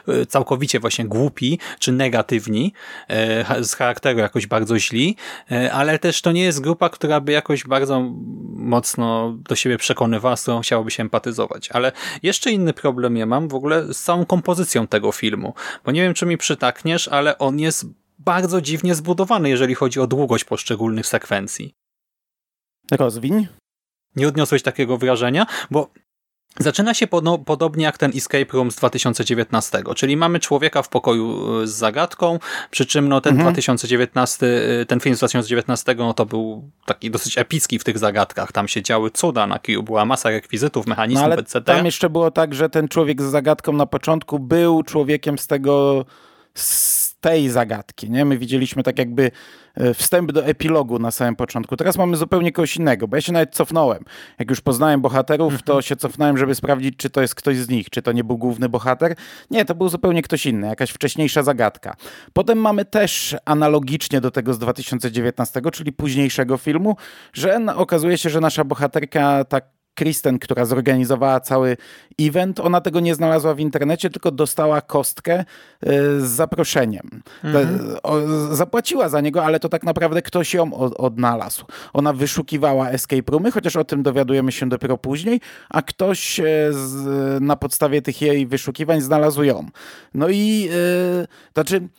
e, 0.07 0.25
całkowicie 0.25 0.79
właśnie 0.79 1.05
głupi 1.05 1.59
czy 1.79 1.91
negatywni, 1.91 2.73
e, 3.07 3.63
z 3.63 3.73
charakteru 3.73 4.19
jakoś 4.19 4.47
bardzo 4.47 4.79
źli, 4.79 5.15
e, 5.51 5.73
ale 5.73 5.99
też 5.99 6.21
to 6.21 6.31
nie 6.31 6.43
jest 6.43 6.61
grupa, 6.61 6.89
która 6.89 7.21
by 7.21 7.31
jakoś 7.31 7.63
bardzo 7.63 8.01
mocno 8.55 9.37
do 9.49 9.55
siebie 9.55 9.77
przekonywała, 9.77 10.35
z 10.35 10.41
którą 10.41 10.61
chciałoby 10.61 10.91
się 10.91 11.03
empatyzować. 11.03 11.69
Ale 11.71 11.91
jeszcze 12.23 12.51
inny 12.51 12.73
problem 12.73 13.17
ja 13.17 13.25
mam 13.25 13.47
w 13.47 13.55
ogóle 13.55 13.93
z 13.93 14.03
całą 14.03 14.25
kompozycją 14.25 14.87
tego 14.87 15.11
filmu, 15.11 15.53
bo 15.85 15.91
nie 15.91 16.01
wiem, 16.01 16.13
czy 16.13 16.25
mi 16.25 16.37
przytakniesz, 16.37 17.07
ale 17.07 17.37
on 17.37 17.59
jest 17.59 17.85
bardzo 18.19 18.61
dziwnie 18.61 18.95
zbudowany, 18.95 19.49
jeżeli 19.49 19.75
chodzi 19.75 19.99
o 19.99 20.07
długość 20.07 20.43
poszczególnych 20.43 21.07
sekwencji. 21.07 21.73
Rozwiń. 22.91 23.47
Nie 24.15 24.27
odniosłeś 24.27 24.63
takiego 24.63 24.97
wrażenia? 24.97 25.45
Bo 25.71 25.89
Zaczyna 26.57 26.93
się 26.93 27.07
podobnie 27.45 27.83
jak 27.83 27.97
ten 27.97 28.11
Escape 28.15 28.53
Room 28.53 28.71
z 28.71 28.75
2019, 28.75 29.83
czyli 29.95 30.17
mamy 30.17 30.39
człowieka 30.39 30.81
w 30.81 30.89
pokoju 30.89 31.57
e, 31.61 31.67
z 31.67 31.71
zagadką, 31.71 32.39
przy 32.71 32.85
czym 32.85 33.09
no, 33.09 33.21
ten 33.21 33.31
mhm. 33.31 33.45
2019, 33.45 34.47
e, 34.81 34.85
ten 34.85 34.99
film 34.99 35.15
z 35.15 35.17
2019 35.17 35.95
no, 35.97 36.13
to 36.13 36.25
był 36.25 36.69
taki 36.85 37.11
dosyć 37.11 37.37
epicki 37.37 37.79
w 37.79 37.83
tych 37.83 37.97
zagadkach. 37.97 38.51
Tam 38.51 38.67
się 38.67 38.81
działy 38.81 39.11
cuda, 39.11 39.47
na 39.47 39.59
kiju 39.59 39.83
była 39.83 40.05
masa 40.05 40.29
rekwizytów, 40.29 40.87
mechanizmów, 40.87 41.27
no, 41.27 41.33
ale 41.33 41.41
etc. 41.41 41.61
Tam 41.61 41.85
jeszcze 41.85 42.09
było 42.09 42.31
tak, 42.31 42.53
że 42.53 42.69
ten 42.69 42.87
człowiek 42.87 43.21
z 43.21 43.25
zagadką 43.25 43.73
na 43.73 43.85
początku 43.85 44.39
był 44.39 44.83
człowiekiem 44.83 45.37
z 45.37 45.47
tego 45.47 46.05
z 46.53 47.08
tej 47.21 47.49
zagadki. 47.49 48.09
Nie? 48.09 48.25
My 48.25 48.37
widzieliśmy 48.37 48.83
tak 48.83 48.99
jakby 48.99 49.31
e, 49.75 49.93
wstęp 49.93 50.31
do 50.31 50.45
epilogu 50.45 50.99
na 50.99 51.11
samym 51.11 51.35
początku. 51.35 51.77
Teraz 51.77 51.97
mamy 51.97 52.17
zupełnie 52.17 52.51
kogoś 52.51 52.77
innego, 52.77 53.07
bo 53.07 53.17
ja 53.17 53.21
się 53.21 53.33
nawet 53.33 53.55
cofnąłem. 53.55 54.03
Jak 54.39 54.49
już 54.49 54.61
poznałem 54.61 55.01
bohaterów, 55.01 55.63
to 55.63 55.73
mhm. 55.73 55.81
się 55.81 55.95
cofnąłem, 55.95 56.37
żeby 56.37 56.55
sprawdzić, 56.55 56.95
czy 56.97 57.09
to 57.09 57.21
jest 57.21 57.35
ktoś 57.35 57.57
z 57.57 57.69
nich, 57.69 57.89
czy 57.89 58.01
to 58.01 58.11
nie 58.11 58.23
był 58.23 58.37
główny 58.37 58.69
bohater. 58.69 59.15
Nie, 59.51 59.65
to 59.65 59.75
był 59.75 59.89
zupełnie 59.89 60.21
ktoś 60.21 60.45
inny, 60.45 60.67
jakaś 60.67 60.91
wcześniejsza 60.91 61.43
zagadka. 61.43 61.95
Potem 62.33 62.57
mamy 62.57 62.85
też 62.85 63.35
analogicznie 63.45 64.21
do 64.21 64.31
tego 64.31 64.53
z 64.53 64.59
2019, 64.59 65.61
czyli 65.73 65.93
późniejszego 65.93 66.57
filmu, 66.57 66.95
że 67.33 67.59
okazuje 67.75 68.17
się, 68.17 68.29
że 68.29 68.41
nasza 68.41 68.63
bohaterka 68.63 69.43
tak 69.43 69.78
Kristen, 69.99 70.39
która 70.39 70.65
zorganizowała 70.65 71.39
cały 71.39 71.77
event, 72.19 72.59
ona 72.59 72.81
tego 72.81 72.99
nie 72.99 73.15
znalazła 73.15 73.53
w 73.53 73.59
internecie, 73.59 74.09
tylko 74.09 74.31
dostała 74.31 74.81
kostkę 74.81 75.33
e, 75.33 75.45
z 76.19 76.23
zaproszeniem. 76.23 77.21
Mhm. 77.43 77.95
Zapłaciła 78.51 79.09
za 79.09 79.21
niego, 79.21 79.45
ale 79.45 79.59
to 79.59 79.69
tak 79.69 79.83
naprawdę 79.83 80.21
ktoś 80.21 80.53
ją 80.53 80.73
odnalazł. 80.97 81.65
Ona 81.93 82.13
wyszukiwała 82.13 82.89
escape 82.89 83.31
roomy, 83.31 83.51
chociaż 83.51 83.75
o 83.75 83.83
tym 83.83 84.03
dowiadujemy 84.03 84.51
się 84.51 84.69
dopiero 84.69 84.97
później, 84.97 85.41
a 85.69 85.81
ktoś 85.81 86.39
e, 86.39 86.43
z, 86.71 87.43
na 87.43 87.55
podstawie 87.55 88.01
tych 88.01 88.21
jej 88.21 88.47
wyszukiwań 88.47 89.01
znalazł 89.01 89.43
ją. 89.43 89.65
No 90.13 90.29
i 90.29 90.61
yy, 90.61 91.27
znaczy 91.53 91.89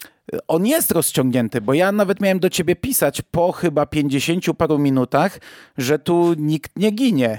on 0.48 0.66
jest 0.66 0.90
rozciągnięty, 0.90 1.60
bo 1.60 1.74
ja 1.74 1.92
nawet 1.92 2.20
miałem 2.20 2.38
do 2.38 2.50
ciebie 2.50 2.76
pisać 2.76 3.22
po 3.22 3.52
chyba 3.52 3.86
50 3.86 4.44
paru 4.58 4.78
minutach, 4.78 5.38
że 5.78 5.98
tu 5.98 6.34
nikt 6.38 6.78
nie 6.78 6.90
ginie. 6.90 7.38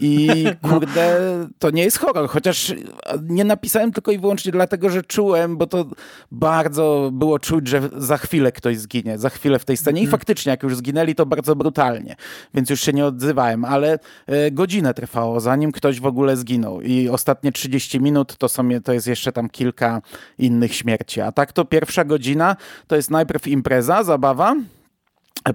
I 0.00 0.44
kurde, 0.70 1.18
to 1.58 1.70
nie 1.70 1.82
jest 1.82 1.98
horror, 1.98 2.28
chociaż 2.28 2.74
nie 3.22 3.44
napisałem 3.44 3.92
tylko 3.92 4.12
i 4.12 4.18
wyłącznie 4.18 4.52
dlatego, 4.52 4.90
że 4.90 5.02
czułem, 5.02 5.56
bo 5.56 5.66
to 5.66 5.84
bardzo 6.30 7.10
było 7.12 7.38
czuć, 7.38 7.68
że 7.68 7.80
za 7.96 8.18
chwilę 8.18 8.52
ktoś 8.52 8.78
zginie, 8.78 9.18
za 9.18 9.30
chwilę 9.30 9.58
w 9.58 9.64
tej 9.64 9.76
scenie. 9.76 10.00
I 10.00 10.04
mhm. 10.04 10.20
faktycznie, 10.20 10.50
jak 10.50 10.62
już 10.62 10.76
zginęli, 10.76 11.14
to 11.14 11.26
bardzo 11.26 11.56
brutalnie, 11.56 12.16
więc 12.54 12.70
już 12.70 12.80
się 12.80 12.92
nie 12.92 13.06
odzywałem, 13.06 13.64
ale 13.64 13.98
e, 14.26 14.50
godzinę 14.50 14.94
trwało, 14.94 15.40
zanim 15.40 15.72
ktoś 15.72 16.00
w 16.00 16.06
ogóle 16.06 16.36
zginął. 16.36 16.80
I 16.80 17.08
ostatnie 17.08 17.52
30 17.52 18.00
minut 18.00 18.36
to, 18.36 18.48
są, 18.48 18.68
to 18.84 18.92
jest 18.92 19.06
jeszcze 19.06 19.32
tam 19.32 19.50
kilka 19.50 20.02
innych 20.38 20.74
śmierci. 20.74 21.20
A 21.20 21.32
tak 21.32 21.52
to 21.52 21.64
pierwsza 21.64 22.04
godzina 22.04 22.56
to 22.86 22.96
jest 22.96 23.10
najpierw 23.10 23.46
impreza, 23.46 24.04
zabawa, 24.04 24.54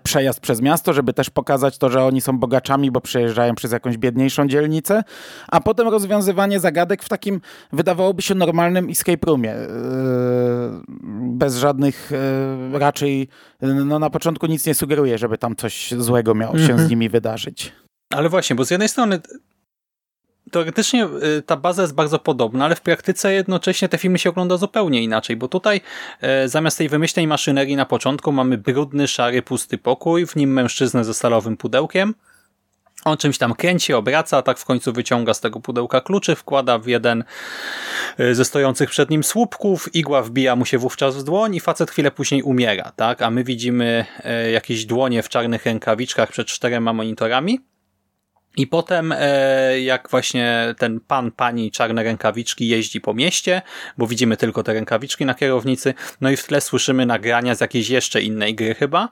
przejazd 0.03 0.39
przez 0.39 0.61
miasto, 0.61 0.93
żeby 0.93 1.13
też 1.13 1.29
pokazać 1.29 1.77
to, 1.77 1.89
że 1.89 2.03
oni 2.03 2.21
są 2.21 2.39
bogaczami, 2.39 2.91
bo 2.91 3.01
przejeżdżają 3.01 3.55
przez 3.55 3.71
jakąś 3.71 3.97
biedniejszą 3.97 4.47
dzielnicę, 4.47 5.03
a 5.47 5.61
potem 5.61 5.87
rozwiązywanie 5.87 6.59
zagadek 6.59 7.03
w 7.03 7.09
takim, 7.09 7.41
wydawałoby 7.73 8.21
się, 8.21 8.35
normalnym 8.35 8.89
escape 8.89 9.27
roomie. 9.27 9.49
Yy, 9.49 9.65
bez 11.37 11.57
żadnych, 11.57 12.11
yy, 12.71 12.79
raczej, 12.79 13.27
no 13.61 13.99
na 13.99 14.09
początku 14.09 14.45
nic 14.45 14.65
nie 14.65 14.73
sugeruje, 14.73 15.17
żeby 15.17 15.37
tam 15.37 15.55
coś 15.55 15.93
złego 15.97 16.35
miało 16.35 16.57
się 16.57 16.65
z 16.65 16.69
mhm. 16.69 16.89
nimi 16.89 17.09
wydarzyć. 17.09 17.71
Ale 18.13 18.29
właśnie, 18.29 18.55
bo 18.55 18.65
z 18.65 18.71
jednej 18.71 18.89
strony 18.89 19.19
teoretycznie 20.51 21.05
y, 21.05 21.41
ta 21.41 21.55
baza 21.55 21.81
jest 21.81 21.95
bardzo 21.95 22.19
podobna, 22.19 22.65
ale 22.65 22.75
w 22.75 22.81
praktyce 22.81 23.33
jednocześnie 23.33 23.89
te 23.89 23.97
filmy 23.97 24.19
się 24.19 24.29
ogląda 24.29 24.57
zupełnie 24.57 25.03
inaczej, 25.03 25.35
bo 25.35 25.47
tutaj 25.47 25.81
e, 26.21 26.49
zamiast 26.49 26.77
tej 26.77 26.89
wymyślnej 26.89 27.27
maszynerii 27.27 27.75
na 27.75 27.85
początku 27.85 28.31
mamy 28.31 28.57
brudny, 28.57 29.07
szary, 29.07 29.41
pusty 29.41 29.77
pokój, 29.77 30.25
w 30.25 30.35
nim 30.35 30.53
mężczyznę 30.53 31.03
ze 31.03 31.13
stalowym 31.13 31.57
pudełkiem, 31.57 32.13
On 33.05 33.17
czymś 33.17 33.37
tam 33.37 33.55
kręci, 33.55 33.93
obraca, 33.93 34.41
tak 34.41 34.57
w 34.57 34.65
końcu 34.65 34.93
wyciąga 34.93 35.33
z 35.33 35.41
tego 35.41 35.59
pudełka 35.59 36.01
kluczy, 36.01 36.35
wkłada 36.35 36.79
w 36.79 36.87
jeden 36.87 37.23
y, 38.19 38.35
ze 38.35 38.45
stojących 38.45 38.89
przed 38.89 39.09
nim 39.09 39.23
słupków, 39.23 39.95
igła 39.95 40.21
wbija 40.21 40.55
mu 40.55 40.65
się 40.65 40.77
wówczas 40.77 41.17
w 41.17 41.23
dłoń 41.23 41.55
i 41.55 41.59
facet 41.59 41.91
chwilę 41.91 42.11
później 42.11 42.43
umiera, 42.43 42.91
tak? 42.95 43.21
A 43.21 43.29
my 43.29 43.43
widzimy 43.43 44.05
y, 44.47 44.51
jakieś 44.51 44.85
dłonie 44.85 45.23
w 45.23 45.29
czarnych 45.29 45.65
rękawiczkach 45.65 46.31
przed 46.31 46.47
czterema 46.47 46.93
monitorami 46.93 47.59
i 48.57 48.67
potem, 48.67 49.13
e, 49.17 49.81
jak 49.81 50.09
właśnie 50.09 50.75
ten 50.77 50.99
pan, 50.99 51.31
pani 51.31 51.71
czarne 51.71 52.03
rękawiczki 52.03 52.67
jeździ 52.67 53.01
po 53.01 53.13
mieście, 53.13 53.61
bo 53.97 54.07
widzimy 54.07 54.37
tylko 54.37 54.63
te 54.63 54.73
rękawiczki 54.73 55.25
na 55.25 55.33
kierownicy, 55.33 55.93
no 56.21 56.29
i 56.29 56.37
w 56.37 56.43
tle 56.43 56.61
słyszymy 56.61 57.05
nagrania 57.05 57.55
z 57.55 57.61
jakiejś 57.61 57.89
jeszcze 57.89 58.21
innej 58.21 58.55
gry 58.55 58.75
chyba, 58.75 59.09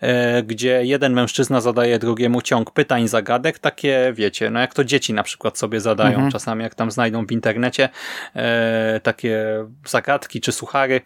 e, 0.00 0.42
gdzie 0.42 0.84
jeden 0.84 1.12
mężczyzna 1.12 1.60
zadaje 1.60 1.98
drugiemu 1.98 2.42
ciąg 2.42 2.70
pytań, 2.70 3.08
zagadek, 3.08 3.58
takie 3.58 4.12
wiecie, 4.16 4.50
no 4.50 4.60
jak 4.60 4.74
to 4.74 4.84
dzieci 4.84 5.12
na 5.12 5.22
przykład 5.22 5.58
sobie 5.58 5.80
zadają 5.80 6.14
mhm. 6.14 6.30
czasami, 6.30 6.62
jak 6.62 6.74
tam 6.74 6.90
znajdą 6.90 7.26
w 7.26 7.32
internecie 7.32 7.88
e, 8.36 9.00
takie 9.02 9.44
zagadki 9.86 10.40
czy 10.40 10.52
suchary, 10.52 11.00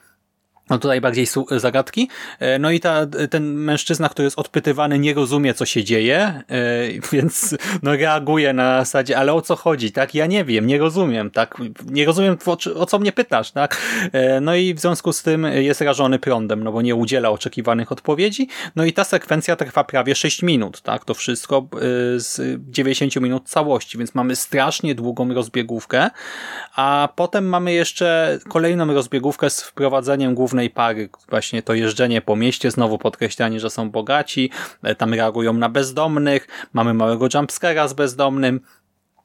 no 0.71 0.79
tutaj 0.79 1.01
bardziej 1.01 1.27
zagadki. 1.51 2.09
E, 2.39 2.59
no 2.59 2.71
i 2.71 2.81
ta, 2.81 3.07
ten 3.31 3.55
mężczyzna, 3.55 4.09
który 4.09 4.27
jest 4.27 4.39
odpytywany, 4.39 4.99
nie 4.99 5.15
rozumie, 5.15 5.55
co 5.55 5.67
się 5.67 5.85
dzieje, 5.85 6.19
e, 6.19 6.43
więc 7.13 7.57
no 7.83 7.97
reaguje 7.97 8.53
na 8.53 8.79
zasadzie, 8.79 9.19
ale 9.19 9.33
o 9.33 9.43
co 9.43 9.57
chodzi, 9.57 9.93
tak? 9.93 10.15
Ja 10.15 10.27
nie 10.27 10.45
wiem, 10.45 10.67
nie 10.67 10.79
rozumiem, 10.79 11.31
tak? 11.31 11.55
Nie 11.87 12.07
rozumiem, 12.07 12.37
o, 12.75 12.87
co 12.87 12.99
mnie 12.99 13.13
pytasz, 13.13 13.51
tak? 13.51 13.81
E, 14.13 14.41
no 14.41 14.55
i 14.55 14.75
w 14.75 14.81
związku 14.81 15.13
z 15.13 15.23
tym 15.23 15.45
jest 15.45 15.81
rażony 15.81 16.19
prądem, 16.19 16.65
no 16.65 16.73
bo 16.73 16.83
nie 16.83 16.95
udziela 16.95 17.31
oczekiwanych 17.31 17.93
odpowiedzi. 17.93 18.49
No 18.77 18.85
i 18.85 18.93
ta 18.93 19.05
sekwencja 19.05 19.57
trwa 19.57 19.85
prawie 19.85 20.15
6 20.15 20.43
minut, 20.43 20.81
tak? 20.81 21.05
To 21.05 21.15
wszystko 21.15 21.69
z 22.17 22.61
90 22.71 23.17
minut 23.17 23.49
całości, 23.49 23.99
więc 23.99 24.15
mamy 24.15 24.37
strasznie 24.37 24.95
długą 24.95 25.35
rozbiegówkę, 25.35 26.11
a 26.77 27.09
potem 27.17 27.49
mamy 27.49 27.73
jeszcze 27.73 28.39
kolejną 28.49 28.95
rozbiegówkę 28.95 29.51
z 29.51 29.63
wprowadzeniem 29.63 30.35
głównej 30.35 30.58
pary, 30.71 31.09
właśnie 31.29 31.63
to 31.63 31.75
jeżdżenie 31.75 32.21
po 32.21 32.37
mieście, 32.37 32.71
znowu 32.71 32.99
podkreślanie, 32.99 33.61
że 33.61 33.71
są 33.71 33.91
bogaci, 33.91 34.51
e, 34.83 34.95
tam 34.95 35.15
reagują 35.15 35.53
na 35.53 35.69
bezdomnych, 35.69 36.49
mamy 36.73 36.95
małego 36.95 37.27
jumpscare'a 37.27 37.89
z 37.89 37.93
bezdomnym, 37.93 38.61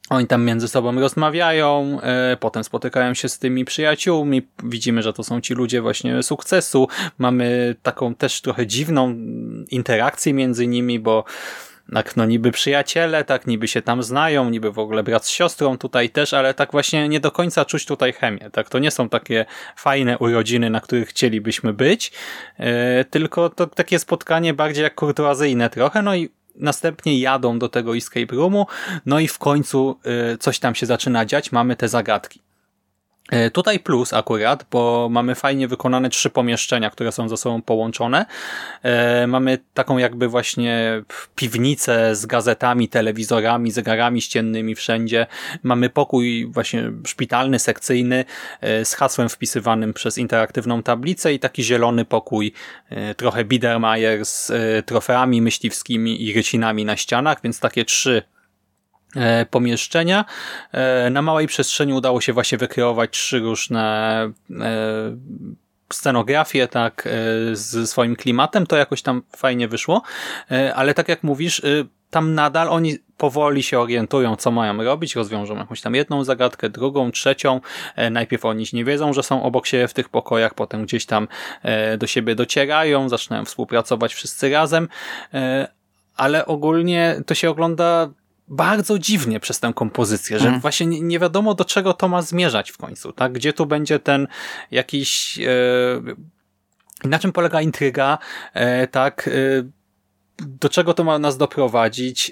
oni 0.09 0.27
tam 0.27 0.45
między 0.45 0.67
sobą 0.67 0.99
rozmawiają, 0.99 1.99
e, 2.01 2.37
potem 2.39 2.63
spotykają 2.63 3.13
się 3.13 3.29
z 3.29 3.39
tymi 3.39 3.65
przyjaciółmi, 3.65 4.47
widzimy, 4.63 5.01
że 5.01 5.13
to 5.13 5.23
są 5.23 5.41
ci 5.41 5.53
ludzie 5.53 5.81
właśnie 5.81 6.23
sukcesu, 6.23 6.87
mamy 7.17 7.75
taką 7.83 8.15
też 8.15 8.41
trochę 8.41 8.67
dziwną 8.67 9.15
interakcję 9.69 10.33
między 10.33 10.67
nimi, 10.67 10.99
bo 10.99 11.23
tak, 11.93 12.15
no 12.15 12.25
niby 12.25 12.51
przyjaciele, 12.51 13.23
tak, 13.23 13.47
niby 13.47 13.67
się 13.67 13.81
tam 13.81 14.03
znają, 14.03 14.49
niby 14.49 14.71
w 14.71 14.79
ogóle 14.79 15.03
brat 15.03 15.25
z 15.25 15.29
siostrą 15.29 15.77
tutaj 15.77 16.09
też, 16.09 16.33
ale 16.33 16.53
tak 16.53 16.71
właśnie 16.71 17.09
nie 17.09 17.19
do 17.19 17.31
końca 17.31 17.65
czuć 17.65 17.85
tutaj 17.85 18.13
chemię, 18.13 18.49
tak, 18.51 18.69
to 18.69 18.79
nie 18.79 18.91
są 18.91 19.09
takie 19.09 19.45
fajne 19.75 20.17
urodziny, 20.17 20.69
na 20.69 20.81
których 20.81 21.09
chcielibyśmy 21.09 21.73
być, 21.73 22.11
yy, 22.59 22.65
tylko 23.09 23.49
to 23.49 23.67
takie 23.67 23.99
spotkanie 23.99 24.53
bardziej 24.53 24.83
jak 24.83 24.95
kurtuazyjne 24.95 25.69
trochę, 25.69 26.01
no 26.01 26.15
i 26.15 26.29
następnie 26.55 27.19
jadą 27.19 27.59
do 27.59 27.69
tego 27.69 27.97
escape 27.97 28.35
roomu, 28.35 28.67
no 29.05 29.19
i 29.19 29.27
w 29.27 29.37
końcu 29.37 29.99
yy, 30.05 30.37
coś 30.37 30.59
tam 30.59 30.75
się 30.75 30.85
zaczyna 30.85 31.25
dziać, 31.25 31.51
mamy 31.51 31.75
te 31.75 31.87
zagadki. 31.87 32.52
E, 33.31 33.51
tutaj 33.51 33.79
plus 33.79 34.13
akurat, 34.13 34.65
bo 34.71 35.07
mamy 35.11 35.35
fajnie 35.35 35.67
wykonane 35.67 36.09
trzy 36.09 36.29
pomieszczenia, 36.29 36.89
które 36.89 37.11
są 37.11 37.29
ze 37.29 37.37
sobą 37.37 37.61
połączone. 37.61 38.25
E, 38.83 39.27
mamy 39.27 39.57
taką 39.73 39.97
jakby 39.97 40.27
właśnie 40.27 41.03
piwnicę 41.35 42.15
z 42.15 42.25
gazetami, 42.25 42.89
telewizorami, 42.89 43.71
zegarami 43.71 44.21
ściennymi 44.21 44.75
wszędzie. 44.75 45.27
Mamy 45.63 45.89
pokój 45.89 46.45
właśnie 46.51 46.91
szpitalny, 47.07 47.59
sekcyjny 47.59 48.25
e, 48.61 48.85
z 48.85 48.93
hasłem 48.93 49.29
wpisywanym 49.29 49.93
przez 49.93 50.17
interaktywną 50.17 50.83
tablicę 50.83 51.33
i 51.33 51.39
taki 51.39 51.63
zielony 51.63 52.05
pokój, 52.05 52.53
trochę 53.17 53.45
Biedermeier 53.45 54.25
z 54.25 54.51
trofeami 54.85 55.41
myśliwskimi 55.41 56.23
i 56.23 56.33
rycinami 56.33 56.85
na 56.85 56.97
ścianach, 56.97 57.37
więc 57.43 57.59
takie 57.59 57.85
trzy 57.85 58.23
pomieszczenia. 59.49 60.25
E, 60.71 61.09
na 61.09 61.21
małej 61.21 61.47
przestrzeni 61.47 61.93
udało 61.93 62.21
się 62.21 62.33
właśnie 62.33 62.57
wykreować 62.57 63.09
trzy 63.11 63.39
różne 63.39 64.31
e, 64.51 65.17
scenografie 65.93 66.67
tak 66.67 67.09
z 67.51 67.89
swoim 67.89 68.15
klimatem, 68.15 68.67
to 68.67 68.75
jakoś 68.75 69.01
tam 69.01 69.21
fajnie 69.35 69.67
wyszło, 69.67 70.01
ale 70.75 70.93
tak 70.93 71.09
jak 71.09 71.23
mówisz, 71.23 71.61
tam 72.09 72.33
nadal 72.35 72.69
oni 72.69 72.97
powoli 73.17 73.63
się 73.63 73.79
orientują, 73.79 74.35
co 74.35 74.51
mają 74.51 74.83
robić, 74.83 75.15
rozwiążą 75.15 75.57
jakąś 75.57 75.81
tam 75.81 75.95
jedną 75.95 76.23
zagadkę, 76.23 76.69
drugą, 76.69 77.11
trzecią. 77.11 77.61
Najpierw 78.11 78.45
oni 78.45 78.65
nie 78.73 78.85
wiedzą, 78.85 79.13
że 79.13 79.23
są 79.23 79.43
obok 79.43 79.67
siebie 79.67 79.87
w 79.87 79.93
tych 79.93 80.09
pokojach, 80.09 80.53
potem 80.53 80.85
gdzieś 80.85 81.05
tam 81.05 81.27
do 81.97 82.07
siebie 82.07 82.35
docierają, 82.35 83.09
zaczynają 83.09 83.45
współpracować 83.45 84.13
wszyscy 84.13 84.49
razem, 84.49 84.87
ale 86.15 86.45
ogólnie 86.45 87.21
to 87.25 87.35
się 87.35 87.49
ogląda 87.49 88.09
bardzo 88.47 88.99
dziwnie 88.99 89.39
przez 89.39 89.59
tę 89.59 89.71
kompozycję, 89.75 90.39
że 90.39 90.47
mm. 90.47 90.59
właśnie 90.59 90.85
nie, 90.85 91.19
wiadomo 91.19 91.53
do 91.53 91.65
czego 91.65 91.93
to 91.93 92.07
ma 92.07 92.21
zmierzać 92.21 92.71
w 92.71 92.77
końcu, 92.77 93.13
tak? 93.13 93.31
Gdzie 93.31 93.53
tu 93.53 93.65
będzie 93.65 93.99
ten 93.99 94.27
jakiś... 94.71 95.39
E, 95.39 97.07
na 97.07 97.19
czym 97.19 97.31
polega 97.31 97.61
intryga, 97.61 98.17
e, 98.53 98.87
tak? 98.87 99.27
E, 99.27 99.31
do 100.37 100.69
czego 100.69 100.93
to 100.93 101.03
ma 101.03 101.19
nas 101.19 101.37
doprowadzić? 101.37 102.31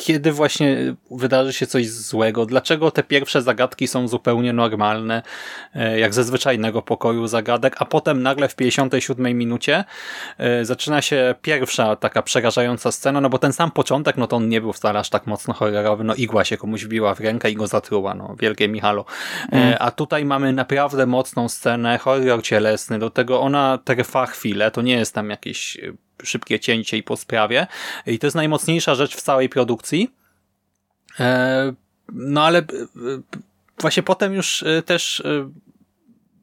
Kiedy 0.00 0.32
właśnie 0.32 0.94
wydarzy 1.10 1.52
się 1.52 1.66
coś 1.66 1.88
złego, 1.88 2.46
dlaczego 2.46 2.90
te 2.90 3.02
pierwsze 3.02 3.42
zagadki 3.42 3.88
są 3.88 4.08
zupełnie 4.08 4.52
normalne, 4.52 5.22
e, 5.74 5.98
jak 5.98 6.14
ze 6.14 6.24
zwyczajnego 6.24 6.82
pokoju 6.82 7.26
zagadek, 7.26 7.76
a 7.78 7.84
potem 7.84 8.22
nagle 8.22 8.48
w 8.48 8.56
57 8.56 9.38
minucie 9.38 9.84
e, 10.38 10.64
zaczyna 10.64 11.02
się 11.02 11.34
pierwsza 11.42 11.96
taka 11.96 12.22
przerażająca 12.22 12.92
scena, 12.92 13.20
no 13.20 13.30
bo 13.30 13.38
ten 13.38 13.52
sam 13.52 13.70
początek, 13.70 14.16
no 14.16 14.26
to 14.26 14.36
on 14.36 14.48
nie 14.48 14.60
był 14.60 14.72
wcale 14.72 14.98
aż 14.98 15.10
tak 15.10 15.26
mocno 15.26 15.54
horrorowy, 15.54 16.04
no 16.04 16.14
igła 16.14 16.44
się 16.44 16.56
komuś 16.56 16.84
wbiła 16.84 17.14
w 17.14 17.20
rękę 17.20 17.50
i 17.50 17.54
go 17.54 17.66
zatruła, 17.66 18.14
no 18.14 18.36
wielkie 18.38 18.68
Michalo. 18.68 19.04
Mm. 19.50 19.74
A 19.80 19.90
tutaj 19.90 20.24
mamy 20.24 20.52
naprawdę 20.52 21.06
mocną 21.06 21.48
scenę, 21.48 21.98
horror 21.98 22.42
cielesny, 22.42 22.98
do 22.98 23.10
tego 23.10 23.40
ona 23.40 23.78
trwa 23.84 24.26
chwilę, 24.26 24.70
to 24.70 24.82
nie 24.82 24.94
jest 24.96 25.14
tam 25.14 25.30
jakieś 25.30 25.78
szybkie 26.24 26.60
cięcie 26.60 26.96
i 26.96 27.02
po 27.02 27.16
sprawie. 27.16 27.66
I 28.06 28.18
to 28.18 28.26
jest 28.26 28.36
najmocniejsza 28.36 28.94
rzecz 28.94 29.16
w 29.16 29.22
całej 29.22 29.48
produkcji. 29.48 30.10
E, 31.20 31.72
no 32.12 32.44
ale 32.44 32.58
e, 32.58 32.64
właśnie 33.80 34.02
potem 34.02 34.34
już 34.34 34.62
e, 34.62 34.82
też 34.82 35.22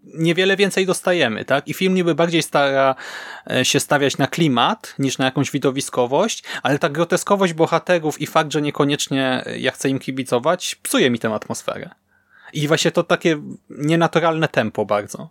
niewiele 0.04 0.56
więcej 0.56 0.86
dostajemy, 0.86 1.46
tak? 1.46 1.68
I 1.68 1.74
film 1.74 1.94
niby 1.94 2.16
bardziej 2.16 2.44
stara 2.44 2.96
się 3.64 3.80
stawiać 3.80 4.18
na 4.18 4.28
klimat 4.28 4.96
niż 5.00 5.18
na 5.18 5.26
jakąś 5.26 5.52
widowiskowość, 5.52 6.44
ale 6.64 6.80
ta 6.80 6.90
groteskowość 6.90 7.54
bohaterów 7.54 8.22
i 8.22 8.28
fakt, 8.28 8.54
że 8.54 8.62
niekoniecznie 8.62 9.44
ja 9.58 9.72
chcę 9.72 9.90
im 9.90 10.00
kibicować, 10.00 10.76
psuje 10.76 11.10
mi 11.10 11.20
tę 11.20 11.34
atmosferę. 11.34 11.90
I 12.54 12.68
właśnie 12.68 12.92
to 12.92 13.04
takie 13.04 13.42
nienaturalne 13.70 14.48
tempo 14.48 14.86
bardzo. 14.86 15.30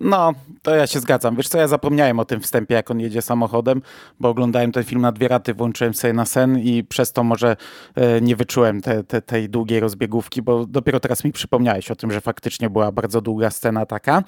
No, 0.00 0.32
to 0.62 0.74
ja 0.74 0.86
się 0.86 1.00
zgadzam. 1.00 1.36
Wiesz 1.36 1.48
co, 1.48 1.58
ja 1.58 1.68
zapomniałem 1.68 2.18
o 2.18 2.24
tym 2.24 2.40
wstępie, 2.40 2.74
jak 2.74 2.90
on 2.90 3.00
jedzie 3.00 3.22
samochodem, 3.22 3.82
bo 4.20 4.28
oglądałem 4.28 4.72
ten 4.72 4.84
film 4.84 5.00
na 5.00 5.12
dwie 5.12 5.28
raty, 5.28 5.54
włączyłem 5.54 5.94
sobie 5.94 6.12
na 6.12 6.24
sen 6.26 6.58
i 6.58 6.84
przez 6.84 7.12
to 7.12 7.24
może 7.24 7.56
e, 7.94 8.20
nie 8.20 8.36
wyczułem 8.36 8.80
te, 8.80 9.04
te, 9.04 9.22
tej 9.22 9.48
długiej 9.48 9.80
rozbiegówki, 9.80 10.42
bo 10.42 10.66
dopiero 10.66 11.00
teraz 11.00 11.24
mi 11.24 11.32
przypomniałeś 11.32 11.90
o 11.90 11.96
tym, 11.96 12.12
że 12.12 12.20
faktycznie 12.20 12.70
była 12.70 12.92
bardzo 12.92 13.20
długa 13.20 13.50
scena 13.50 13.86
taka. 13.86 14.22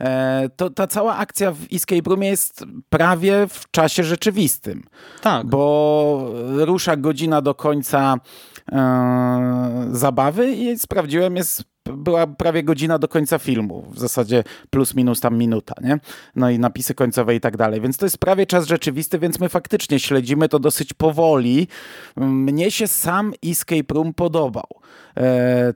E, 0.00 0.48
to 0.56 0.70
ta 0.70 0.86
cała 0.86 1.16
akcja 1.16 1.52
w 1.52 1.58
Escape 1.72 2.10
Roomie 2.10 2.28
jest 2.28 2.64
prawie 2.88 3.46
w 3.48 3.70
czasie 3.70 4.04
rzeczywistym. 4.04 4.82
Tak. 5.22 5.46
Bo 5.46 6.32
rusza 6.58 6.96
godzina 6.96 7.42
do 7.42 7.54
końca 7.54 8.16
e, 8.72 9.88
zabawy 9.92 10.50
i 10.50 10.78
sprawdziłem, 10.78 11.36
jest 11.36 11.70
była 11.96 12.26
prawie 12.26 12.62
godzina 12.62 12.98
do 12.98 13.08
końca 13.08 13.38
filmu, 13.38 13.86
w 13.90 13.98
zasadzie 13.98 14.44
plus 14.70 14.94
minus 14.94 15.20
tam 15.20 15.38
minuta, 15.38 15.74
nie? 15.82 15.98
No 16.36 16.50
i 16.50 16.58
napisy 16.58 16.94
końcowe 16.94 17.34
i 17.34 17.40
tak 17.40 17.56
dalej, 17.56 17.80
więc 17.80 17.96
to 17.96 18.06
jest 18.06 18.18
prawie 18.18 18.46
czas 18.46 18.66
rzeczywisty, 18.66 19.18
więc 19.18 19.40
my 19.40 19.48
faktycznie 19.48 20.00
śledzimy 20.00 20.48
to 20.48 20.58
dosyć 20.58 20.94
powoli. 20.94 21.68
Mnie 22.16 22.70
się 22.70 22.86
sam 22.86 23.32
Escape 23.46 23.94
Room 23.94 24.14
podobał, 24.14 24.66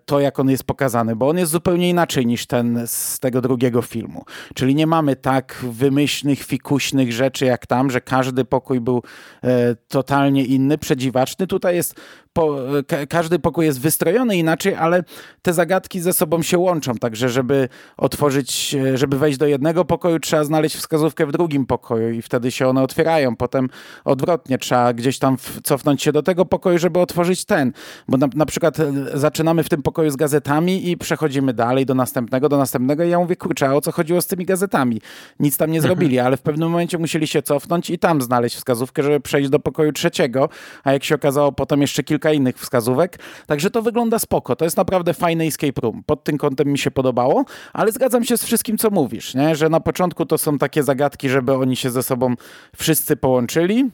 to 0.06 0.20
jak 0.20 0.40
on 0.40 0.50
jest 0.50 0.64
pokazany, 0.64 1.16
bo 1.16 1.28
on 1.28 1.38
jest 1.38 1.52
zupełnie 1.52 1.90
inaczej 1.90 2.26
niż 2.26 2.46
ten 2.46 2.82
z 2.86 3.18
tego 3.18 3.40
drugiego 3.40 3.82
filmu, 3.82 4.24
czyli 4.54 4.74
nie 4.74 4.86
mamy 4.86 5.16
tak 5.16 5.64
wymyślnych, 5.70 6.42
fikuśnych 6.42 7.12
rzeczy 7.12 7.44
jak 7.44 7.66
tam, 7.66 7.90
że 7.90 8.00
każdy 8.00 8.44
pokój 8.44 8.80
był 8.80 9.02
e, 9.44 9.76
totalnie 9.88 10.44
inny, 10.44 10.78
przedziwaczny. 10.78 11.46
Tutaj 11.46 11.76
jest 11.76 12.00
po, 12.34 12.56
ka 12.86 13.06
każdy 13.06 13.38
pokój 13.38 13.66
jest 13.66 13.80
wystrojony 13.80 14.36
inaczej, 14.36 14.74
ale 14.74 15.04
te 15.42 15.52
zagadki 15.52 16.00
ze 16.00 16.12
sobą 16.12 16.42
się 16.42 16.58
łączą, 16.58 16.94
także 16.94 17.28
żeby 17.28 17.68
otworzyć, 17.96 18.76
żeby 18.94 19.18
wejść 19.18 19.38
do 19.38 19.46
jednego 19.46 19.84
pokoju, 19.84 20.18
trzeba 20.18 20.44
znaleźć 20.44 20.76
wskazówkę 20.76 21.26
w 21.26 21.32
drugim 21.32 21.66
pokoju 21.66 22.10
i 22.10 22.22
wtedy 22.22 22.50
się 22.50 22.68
one 22.68 22.82
otwierają. 22.82 23.36
Potem 23.36 23.68
odwrotnie, 24.04 24.58
trzeba 24.58 24.92
gdzieś 24.92 25.18
tam 25.18 25.36
cofnąć 25.64 26.02
się 26.02 26.12
do 26.12 26.22
tego 26.22 26.44
pokoju, 26.44 26.78
żeby 26.78 27.00
otworzyć 27.00 27.44
ten. 27.44 27.72
Bo 28.08 28.16
na, 28.16 28.28
na 28.34 28.46
przykład 28.46 28.80
e, 28.80 28.92
zaczynamy 29.24 29.62
w 29.62 29.68
tym 29.68 29.82
pokoju 29.82 30.10
z 30.10 30.16
gazetami 30.16 30.90
i 30.90 30.96
przechodzimy 30.96 31.52
dalej 31.52 31.86
do 31.86 31.94
następnego, 31.94 32.48
do 32.48 32.58
następnego 32.58 33.04
i 33.04 33.10
ja 33.10 33.18
mówię, 33.18 33.36
kurczę, 33.36 33.68
a 33.68 33.72
o 33.72 33.80
co 33.80 33.92
chodziło 33.92 34.20
z 34.20 34.26
tymi 34.26 34.44
gazetami? 34.44 35.00
Nic 35.40 35.56
tam 35.56 35.70
nie 35.70 35.80
zrobili, 35.86 36.18
ale 36.18 36.36
w 36.36 36.42
pewnym 36.42 36.70
momencie 36.70 36.98
musieli 36.98 37.26
się 37.26 37.42
cofnąć 37.42 37.90
i 37.90 37.98
tam 37.98 38.22
znaleźć 38.22 38.56
wskazówkę, 38.56 39.02
żeby 39.02 39.20
przejść 39.20 39.50
do 39.50 39.58
pokoju 39.58 39.92
trzeciego, 39.92 40.48
a 40.84 40.92
jak 40.92 41.04
się 41.04 41.14
okazało, 41.14 41.52
potem 41.52 41.80
jeszcze 41.80 42.02
kilka 42.02 42.32
innych 42.32 42.58
wskazówek. 42.58 43.18
Także 43.46 43.70
to 43.70 43.82
wygląda 43.82 44.18
spoko. 44.18 44.56
To 44.56 44.64
jest 44.64 44.76
naprawdę 44.76 45.14
fajny 45.14 45.44
escape 45.44 45.80
room. 45.82 46.02
Pod 46.06 46.24
tym 46.24 46.38
kątem 46.38 46.68
mi 46.68 46.78
się 46.78 46.90
podobało, 46.90 47.44
ale 47.72 47.92
zgadzam 47.92 48.24
się 48.24 48.36
z 48.36 48.44
wszystkim, 48.44 48.78
co 48.78 48.90
mówisz, 48.90 49.34
nie? 49.34 49.56
że 49.56 49.68
na 49.68 49.80
początku 49.80 50.26
to 50.26 50.38
są 50.38 50.58
takie 50.58 50.82
zagadki, 50.82 51.28
żeby 51.28 51.52
oni 51.52 51.76
się 51.76 51.90
ze 51.90 52.02
sobą 52.02 52.34
wszyscy 52.76 53.16
połączyli 53.16 53.90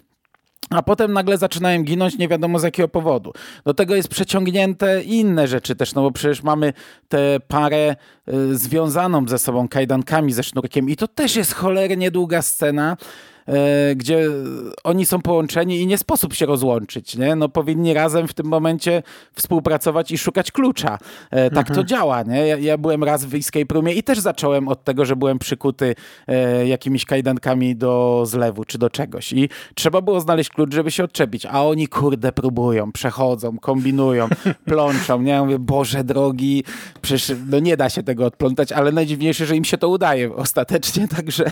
a 0.71 0.83
potem 0.83 1.13
nagle 1.13 1.39
zaczynają 1.39 1.83
ginąć 1.83 2.19
nie 2.19 2.29
wiadomo 2.29 2.59
z 2.59 2.63
jakiego 2.63 2.89
powodu. 2.89 3.33
Do 3.65 3.75
tego 3.75 3.95
jest 3.95 4.09
przeciągnięte 4.09 5.03
inne 5.03 5.49
rzeczy 5.49 5.77
też, 5.77 5.95
no 5.95 6.03
bo 6.03 6.11
przecież 6.11 6.43
mamy 6.43 6.73
tę 7.09 7.41
parę 7.49 7.97
y, 8.29 8.59
związaną 8.59 9.29
ze 9.29 9.39
sobą 9.39 9.69
kajdankami 9.69 10.33
ze 10.33 10.43
sznurkiem 10.43 10.91
i 10.91 10.97
to 10.97 11.09
też 11.09 11.37
jest 11.37 11.55
cholernie 11.55 12.11
długa 12.11 12.43
scena, 12.43 12.97
gdzie 13.97 14.29
oni 14.85 15.07
są 15.07 15.23
połączeni 15.23 15.81
i 15.81 15.87
nie 15.87 15.99
sposób 15.99 16.35
się 16.35 16.47
rozłączyć. 16.47 17.17
Nie? 17.17 17.37
No, 17.37 17.49
powinni 17.49 17.95
razem 17.95 18.29
w 18.29 18.35
tym 18.35 18.47
momencie 18.47 19.03
współpracować 19.35 20.11
i 20.11 20.19
szukać 20.19 20.53
klucza. 20.53 20.99
E, 21.31 21.51
tak 21.51 21.59
mhm. 21.59 21.75
to 21.75 21.85
działa. 21.85 22.23
Nie? 22.23 22.47
Ja, 22.47 22.57
ja, 22.57 22.79
byłem 22.79 23.05
raz 23.05 23.25
w 23.25 23.35
Escape 23.35 23.75
Roomie 23.75 23.95
i 23.95 24.03
też 24.03 24.19
zacząłem 24.19 24.69
od 24.69 24.85
tego, 24.85 25.05
że 25.05 25.17
byłem 25.17 25.39
przykuty 25.39 25.95
e, 26.27 26.67
jakimiś 26.69 27.05
kajdankami 27.05 27.77
do 27.77 28.23
zlewu 28.27 28.65
czy 28.65 28.79
do 28.79 28.91
czegoś. 28.91 29.33
I 29.33 29.49
trzeba 29.75 30.01
było 30.01 30.21
znaleźć 30.21 30.51
klucz, 30.51 30.75
żeby 30.75 30.91
się 30.91 31.05
odczepić. 31.05 31.47
A 31.47 31.65
oni, 31.67 31.89
kurde, 31.89 32.33
próbują, 32.33 32.93
przechodzą, 32.93 33.59
kombinują, 33.59 34.29
plączą. 34.65 35.23
Nie? 35.23 35.31
Ja 35.31 35.45
mówię, 35.45 35.59
Boże 35.59 36.05
drogi, 36.05 36.65
przecież 37.03 37.33
no 37.47 37.59
nie 37.59 37.77
da 37.77 37.91
się 37.91 38.03
tego 38.03 38.27
odplątać, 38.27 38.73
ale 38.73 38.93
najdziwniejsze, 38.93 39.47
że 39.47 39.57
im 39.57 39.65
się 39.65 39.79
to 39.79 39.89
udaje 39.89 40.35
ostatecznie. 40.35 41.09
Także 41.17 41.45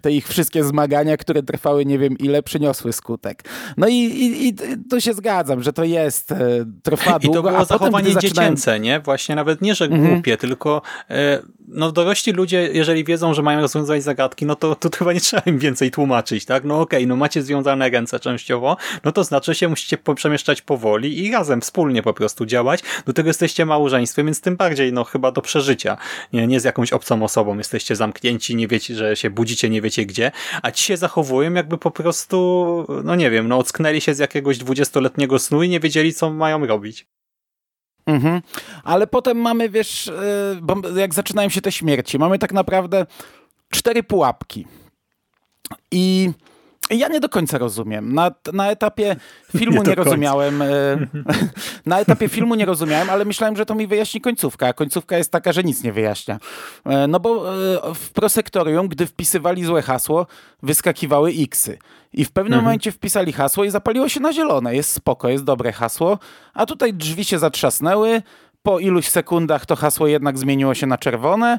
te 0.00 0.12
ich 0.12 0.28
wszystkie 0.28 0.64
zmagania, 0.64 1.16
które 1.16 1.33
trwały 1.42 1.84
nie 1.84 1.98
wiem 1.98 2.18
ile, 2.18 2.42
przyniosły 2.42 2.92
skutek. 2.92 3.44
No 3.76 3.88
i, 3.88 3.94
i, 3.94 4.48
i 4.48 4.54
to 4.90 5.00
się 5.00 5.14
zgadzam, 5.14 5.62
że 5.62 5.72
to 5.72 5.84
jest, 5.84 6.32
e, 6.32 6.38
trwa 6.82 7.18
długo. 7.18 7.40
I 7.40 7.42
to 7.42 7.50
było 7.50 7.64
zachowanie 7.64 8.06
potem, 8.06 8.20
dziecięce, 8.20 8.56
zaczynałem... 8.56 8.82
nie? 8.82 9.00
Właśnie 9.00 9.34
nawet 9.34 9.62
nie, 9.62 9.74
że 9.74 9.84
mhm. 9.84 10.14
głupie, 10.14 10.36
tylko 10.36 10.82
e, 11.10 11.42
no 11.74 11.92
dorośli 11.92 12.32
ludzie, 12.32 12.68
jeżeli 12.72 13.04
wiedzą, 13.04 13.34
że 13.34 13.42
mają 13.42 13.60
rozwiązać 13.60 14.02
zagadki, 14.02 14.46
no 14.46 14.56
to, 14.56 14.74
to 14.74 14.88
chyba 14.98 15.12
nie 15.12 15.20
trzeba 15.20 15.42
im 15.46 15.58
więcej 15.58 15.90
tłumaczyć, 15.90 16.44
tak? 16.44 16.64
No 16.64 16.80
okej, 16.80 16.98
okay, 16.98 17.06
no 17.06 17.16
macie 17.16 17.42
związane 17.42 17.90
ręce 17.90 18.20
częściowo, 18.20 18.76
no 19.04 19.12
to 19.12 19.24
znaczy, 19.24 19.54
się 19.54 19.68
musicie 19.68 19.98
przemieszczać 20.14 20.62
powoli 20.62 21.24
i 21.26 21.32
razem, 21.32 21.60
wspólnie 21.60 22.02
po 22.02 22.14
prostu 22.14 22.46
działać. 22.46 22.82
Do 23.06 23.12
tego 23.12 23.28
jesteście 23.28 23.66
małżeństwem, 23.66 24.26
więc 24.26 24.40
tym 24.40 24.56
bardziej, 24.56 24.92
no 24.92 25.04
chyba 25.04 25.32
do 25.32 25.42
przeżycia. 25.42 25.96
Nie, 26.32 26.46
nie 26.46 26.60
z 26.60 26.64
jakąś 26.64 26.92
obcą 26.92 27.22
osobą. 27.22 27.58
Jesteście 27.58 27.96
zamknięci, 27.96 28.56
nie 28.56 28.68
wiecie, 28.68 28.94
że 28.94 29.16
się 29.16 29.30
budzicie, 29.30 29.70
nie 29.70 29.82
wiecie 29.82 30.06
gdzie, 30.06 30.32
a 30.62 30.70
ci 30.70 30.84
się 30.84 30.96
zachowują 30.96 31.52
jakby 31.52 31.78
po 31.78 31.90
prostu, 31.90 32.86
no 33.04 33.14
nie 33.14 33.30
wiem, 33.30 33.48
no 33.48 33.58
ocknęli 33.58 34.00
się 34.00 34.14
z 34.14 34.18
jakiegoś 34.18 34.58
dwudziestoletniego 34.58 35.38
snu 35.38 35.62
i 35.62 35.68
nie 35.68 35.80
wiedzieli, 35.80 36.14
co 36.14 36.30
mają 36.30 36.66
robić. 36.66 37.06
Mhm. 38.06 38.42
Ale 38.84 39.06
potem 39.06 39.38
mamy, 39.38 39.68
wiesz, 39.68 40.08
e, 40.08 41.00
jak 41.00 41.14
zaczynają 41.14 41.48
się 41.48 41.60
te 41.60 41.72
śmierci, 41.72 42.18
mamy 42.18 42.38
tak 42.38 42.52
naprawdę 42.52 43.06
cztery 43.70 44.02
pułapki. 44.02 44.66
I 45.90 46.30
ja 46.90 47.08
nie 47.08 47.20
do 47.20 47.28
końca 47.28 47.58
rozumiem. 47.58 48.14
Na, 48.14 48.30
na 48.52 48.70
etapie 48.70 49.16
filmu 49.58 49.82
nie, 49.82 49.88
nie 49.88 49.94
rozumiałem. 49.94 50.62
E, 50.62 50.66
na 51.86 52.00
etapie 52.00 52.28
filmu 52.28 52.54
nie 52.54 52.64
rozumiałem, 52.64 53.10
ale 53.10 53.24
myślałem, 53.24 53.56
że 53.56 53.66
to 53.66 53.74
mi 53.74 53.86
wyjaśni 53.86 54.20
końcówka. 54.20 54.66
A 54.66 54.72
końcówka 54.72 55.18
jest 55.18 55.30
taka, 55.30 55.52
że 55.52 55.64
nic 55.64 55.82
nie 55.82 55.92
wyjaśnia. 55.92 56.38
E, 56.84 57.06
no 57.06 57.20
bo 57.20 57.44
w 57.94 58.10
prosektorium, 58.10 58.88
gdy 58.88 59.06
wpisywali 59.06 59.64
złe 59.64 59.82
hasło, 59.82 60.26
wyskakiwały 60.62 61.32
xy. 61.38 61.78
I 62.12 62.24
w 62.24 62.32
pewnym 62.32 62.52
mhm. 62.52 62.64
momencie 62.64 62.92
wpisali 62.92 63.32
hasło 63.32 63.64
i 63.64 63.70
zapaliło 63.70 64.08
się 64.08 64.20
na 64.20 64.32
zielone. 64.32 64.76
Jest 64.76 64.90
spoko, 64.90 65.28
jest 65.28 65.44
dobre 65.44 65.72
hasło. 65.72 66.18
A 66.54 66.66
tutaj 66.66 66.94
drzwi 66.94 67.24
się 67.24 67.38
zatrzasnęły. 67.38 68.22
Po 68.62 68.78
iluś 68.78 69.08
sekundach 69.08 69.66
to 69.66 69.76
hasło 69.76 70.06
jednak 70.06 70.38
zmieniło 70.38 70.74
się 70.74 70.86
na 70.86 70.98
czerwone 70.98 71.58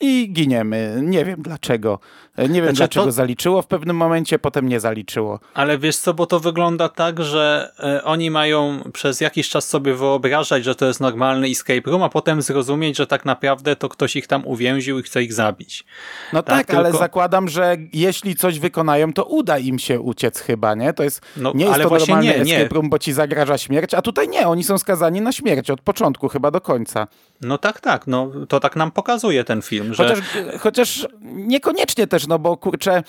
i 0.00 0.32
giniemy. 0.32 1.00
Nie 1.02 1.24
wiem 1.24 1.42
dlaczego. 1.42 1.98
Nie 2.38 2.48
wiem 2.48 2.64
znaczy, 2.64 2.76
dlaczego 2.76 3.06
to... 3.06 3.12
zaliczyło 3.12 3.62
w 3.62 3.66
pewnym 3.66 3.96
momencie, 3.96 4.38
potem 4.38 4.68
nie 4.68 4.80
zaliczyło. 4.80 5.40
Ale 5.54 5.78
wiesz 5.78 5.96
co, 5.96 6.14
bo 6.14 6.26
to 6.26 6.40
wygląda 6.40 6.88
tak, 6.88 7.22
że 7.22 7.72
e, 7.78 8.04
oni 8.04 8.30
mają 8.30 8.90
przez 8.92 9.20
jakiś 9.20 9.48
czas 9.48 9.68
sobie 9.68 9.94
wyobrażać, 9.94 10.64
że 10.64 10.74
to 10.74 10.86
jest 10.86 11.00
normalny 11.00 11.46
escape 11.46 11.90
room, 11.90 12.02
a 12.02 12.08
potem 12.08 12.42
zrozumieć, 12.42 12.96
że 12.96 13.06
tak 13.06 13.24
naprawdę 13.24 13.76
to 13.76 13.88
ktoś 13.88 14.16
ich 14.16 14.26
tam 14.26 14.46
uwięził 14.46 14.98
i 14.98 15.02
chce 15.02 15.22
ich 15.22 15.32
zabić. 15.32 15.84
No 16.32 16.42
tak, 16.42 16.56
tak 16.56 16.66
tylko... 16.66 16.80
ale 16.80 16.92
zakładam, 16.92 17.48
że 17.48 17.76
jeśli 17.92 18.36
coś 18.36 18.58
wykonają, 18.58 19.12
to 19.12 19.24
uda 19.24 19.58
im 19.58 19.78
się 19.78 20.00
uciec 20.00 20.40
chyba, 20.40 20.74
nie? 20.74 20.92
To 20.92 21.02
jest, 21.02 21.20
no, 21.36 21.52
nie 21.54 21.64
jest 21.64 21.82
to 21.82 21.88
normalny 21.88 22.24
nie, 22.24 22.36
escape 22.36 22.62
nie. 22.62 22.68
room, 22.68 22.90
bo 22.90 22.98
ci 22.98 23.12
zagraża 23.12 23.58
śmierć, 23.58 23.94
a 23.94 24.02
tutaj 24.02 24.28
nie, 24.28 24.48
oni 24.48 24.64
są 24.64 24.78
skazani 24.78 25.20
na 25.20 25.32
śmierć 25.32 25.70
od 25.70 25.80
początku 25.80 26.28
chyba 26.28 26.50
do 26.50 26.60
końca. 26.60 27.06
No 27.40 27.58
tak, 27.58 27.80
tak, 27.80 28.06
no 28.06 28.30
to 28.48 28.60
tak 28.60 28.76
nam 28.76 28.90
pokazuje 28.90 29.44
ten 29.44 29.62
film, 29.84 29.94
że... 29.94 30.08
Chociaż, 30.08 30.24
chociaż 30.60 31.06
niekoniecznie 31.22 32.06
też, 32.06 32.26
no 32.26 32.38
bo 32.38 32.56
kurczę, 32.56 33.02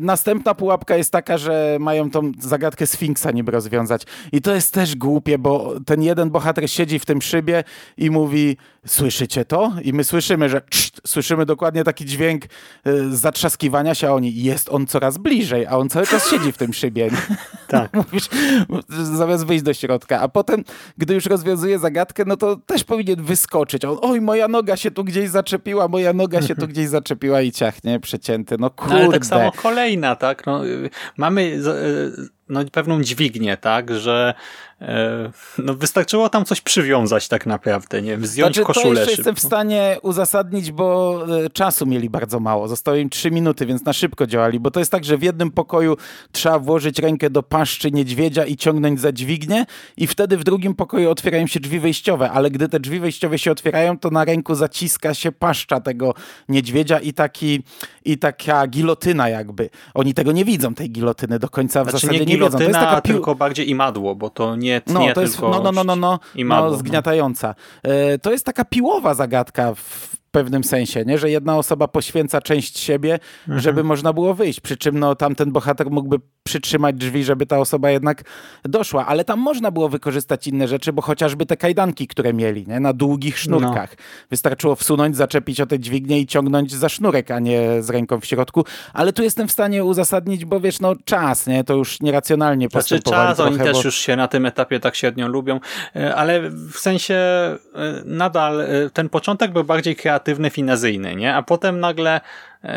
Następna 0.00 0.54
pułapka 0.54 0.96
jest 0.96 1.12
taka, 1.12 1.38
że 1.38 1.76
mają 1.80 2.10
tą 2.10 2.32
zagadkę 2.40 2.86
Sfinksa 2.86 3.30
niby 3.30 3.52
rozwiązać. 3.52 4.02
I 4.32 4.42
to 4.42 4.54
jest 4.54 4.74
też 4.74 4.96
głupie, 4.96 5.38
bo 5.38 5.74
ten 5.86 6.02
jeden 6.02 6.30
bohater 6.30 6.70
siedzi 6.70 6.98
w 6.98 7.06
tym 7.06 7.22
szybie 7.22 7.64
i 7.96 8.10
mówi, 8.10 8.56
słyszycie 8.86 9.44
to? 9.44 9.72
I 9.82 9.92
my 9.92 10.04
słyszymy, 10.04 10.48
że 10.48 10.60
czt, 10.70 11.00
słyszymy 11.06 11.46
dokładnie 11.46 11.84
taki 11.84 12.04
dźwięk 12.04 12.44
y, 12.86 13.16
zatrzaskiwania 13.16 13.94
się, 13.94 14.08
a 14.08 14.12
oni, 14.12 14.42
jest 14.42 14.68
on 14.68 14.86
coraz 14.86 15.18
bliżej, 15.18 15.66
a 15.66 15.76
on 15.76 15.88
cały 15.88 16.06
czas 16.06 16.30
siedzi 16.30 16.52
w 16.52 16.58
tym 16.58 16.72
szybie. 16.72 17.10
Tak. 17.72 17.92
Mówisz, 17.92 18.28
zamiast 18.88 19.46
wyjść 19.46 19.64
do 19.64 19.74
środka. 19.74 20.20
A 20.20 20.28
potem, 20.28 20.64
gdy 20.98 21.14
już 21.14 21.26
rozwiązuje 21.26 21.78
zagadkę, 21.78 22.24
no 22.26 22.36
to 22.36 22.56
też 22.56 22.84
powinien 22.84 23.22
wyskoczyć. 23.22 23.84
On, 23.84 23.98
oj, 24.02 24.20
moja 24.20 24.48
noga 24.48 24.76
się 24.76 24.90
tu 24.90 25.04
gdzieś 25.04 25.30
zaczepiła, 25.30 25.88
moja 25.88 26.12
noga 26.12 26.42
się 26.42 26.54
tu 26.54 26.68
gdzieś 26.68 26.88
zaczepiła 26.88 27.40
i 27.40 27.52
ciachnie 27.52 28.00
przecięty. 28.00 28.56
No 28.58 28.70
kurde. 28.70 28.94
Ale 28.94 29.08
tak 29.08 29.26
samo 29.26 29.52
kolejna, 29.82 30.16
tak? 30.16 30.46
No, 30.46 30.60
mamy 31.16 31.42
y, 31.42 31.60
no, 32.48 32.60
pewną 32.72 33.02
dźwignię, 33.02 33.56
tak? 33.56 33.94
Że 33.94 34.34
no 35.58 35.74
wystarczyło 35.74 36.28
tam 36.28 36.44
coś 36.44 36.60
przywiązać 36.60 37.28
tak 37.28 37.46
naprawdę, 37.46 38.02
nie 38.02 38.10
wiem, 38.10 38.26
zdjąć 38.26 38.54
znaczy, 38.54 38.66
koszulę. 38.66 38.94
To 38.94 39.00
jeszcze 39.00 39.10
jestem 39.10 39.34
w 39.34 39.40
stanie 39.40 39.96
uzasadnić, 40.02 40.72
bo 40.72 41.18
e, 41.44 41.50
czasu 41.50 41.86
mieli 41.86 42.10
bardzo 42.10 42.40
mało. 42.40 42.68
Zostały 42.68 43.00
im 43.00 43.10
trzy 43.10 43.30
minuty, 43.30 43.66
więc 43.66 43.84
na 43.84 43.92
szybko 43.92 44.26
działali, 44.26 44.60
bo 44.60 44.70
to 44.70 44.80
jest 44.80 44.92
tak, 44.92 45.04
że 45.04 45.18
w 45.18 45.22
jednym 45.22 45.50
pokoju 45.50 45.96
trzeba 46.32 46.58
włożyć 46.58 46.98
rękę 46.98 47.30
do 47.30 47.42
paszczy 47.42 47.90
niedźwiedzia 47.90 48.44
i 48.44 48.56
ciągnąć 48.56 49.00
za 49.00 49.12
dźwignię 49.12 49.66
i 49.96 50.06
wtedy 50.06 50.36
w 50.36 50.44
drugim 50.44 50.74
pokoju 50.74 51.10
otwierają 51.10 51.46
się 51.46 51.60
drzwi 51.60 51.80
wejściowe, 51.80 52.30
ale 52.30 52.50
gdy 52.50 52.68
te 52.68 52.80
drzwi 52.80 53.00
wejściowe 53.00 53.38
się 53.38 53.50
otwierają, 53.52 53.98
to 53.98 54.10
na 54.10 54.24
ręku 54.24 54.54
zaciska 54.54 55.14
się 55.14 55.32
paszcza 55.32 55.80
tego 55.80 56.14
niedźwiedzia 56.48 56.98
i, 56.98 57.12
taki, 57.12 57.62
i 58.04 58.18
taka 58.18 58.66
gilotyna 58.66 59.28
jakby. 59.28 59.70
Oni 59.94 60.14
tego 60.14 60.32
nie 60.32 60.44
widzą, 60.44 60.74
tej 60.74 60.90
gilotyny 60.90 61.38
do 61.38 61.48
końca 61.48 61.84
w 61.84 61.90
znaczy 61.90 62.06
zasadzie 62.06 62.20
nie, 62.20 62.26
nie 62.26 62.38
wiedzą. 62.38 62.58
To 62.58 62.64
jest 62.64 62.74
taka 62.74 63.00
pił... 63.00 63.14
tylko 63.14 63.34
bardziej 63.34 63.70
imadło, 63.70 64.14
bo 64.14 64.30
to 64.30 64.56
nie 64.56 64.71
nie 64.86 65.08
no, 65.08 65.14
to 65.14 65.20
jest, 65.20 65.40
no, 65.40 65.60
no, 65.60 65.72
no, 65.72 65.84
no, 65.84 65.96
no, 65.96 66.20
no, 66.44 66.76
zgniatająca. 66.76 67.54
E, 67.82 68.18
to 68.18 68.32
jest 68.32 68.46
taka 68.46 68.64
piłowa 68.64 69.14
zagadka 69.14 69.74
w 69.74 70.21
pewnym 70.32 70.64
sensie, 70.64 71.04
nie? 71.04 71.18
że 71.18 71.30
jedna 71.30 71.56
osoba 71.56 71.88
poświęca 71.88 72.40
część 72.40 72.78
siebie, 72.78 73.18
mhm. 73.40 73.60
żeby 73.60 73.84
można 73.84 74.12
było 74.12 74.34
wyjść. 74.34 74.60
Przy 74.60 74.76
czym 74.76 74.98
no, 74.98 75.14
tamten 75.14 75.52
bohater 75.52 75.90
mógłby 75.90 76.16
przytrzymać 76.42 76.96
drzwi, 76.96 77.24
żeby 77.24 77.46
ta 77.46 77.58
osoba 77.58 77.90
jednak 77.90 78.22
doszła. 78.64 79.06
Ale 79.06 79.24
tam 79.24 79.40
można 79.40 79.70
było 79.70 79.88
wykorzystać 79.88 80.46
inne 80.46 80.68
rzeczy, 80.68 80.92
bo 80.92 81.02
chociażby 81.02 81.46
te 81.46 81.56
kajdanki, 81.56 82.08
które 82.08 82.32
mieli 82.32 82.66
nie? 82.66 82.80
na 82.80 82.92
długich 82.92 83.38
sznurkach. 83.38 83.90
No. 83.90 84.04
Wystarczyło 84.30 84.76
wsunąć, 84.76 85.16
zaczepić 85.16 85.60
o 85.60 85.66
te 85.66 85.78
dźwignię 85.78 86.20
i 86.20 86.26
ciągnąć 86.26 86.74
za 86.74 86.88
sznurek, 86.88 87.30
a 87.30 87.38
nie 87.38 87.82
z 87.82 87.90
ręką 87.90 88.20
w 88.20 88.26
środku. 88.26 88.64
Ale 88.92 89.12
tu 89.12 89.22
jestem 89.22 89.48
w 89.48 89.52
stanie 89.52 89.84
uzasadnić, 89.84 90.44
bo 90.44 90.60
wiesz, 90.60 90.80
no 90.80 90.94
czas, 91.04 91.46
nie? 91.46 91.64
to 91.64 91.74
już 91.74 92.00
nieracjonalnie 92.00 92.68
znaczy, 92.68 92.78
postępowali 92.78 93.28
czas, 93.28 93.36
trochę, 93.36 93.50
oni 93.50 93.58
też 93.58 93.84
już 93.84 93.96
się 93.96 94.16
na 94.16 94.28
tym 94.28 94.46
etapie 94.46 94.80
tak 94.80 94.96
średnio 94.96 95.28
lubią, 95.28 95.60
e, 95.96 96.14
ale 96.14 96.50
w 96.50 96.78
sensie 96.78 97.14
e, 97.14 97.58
nadal 98.04 98.60
e, 98.60 98.66
ten 98.92 99.08
początek 99.08 99.52
był 99.52 99.64
bardziej 99.64 99.96
kreatywny, 99.96 100.21
finazyjny, 100.50 101.16
nie? 101.16 101.34
A 101.34 101.42
potem 101.42 101.80
nagle 101.80 102.20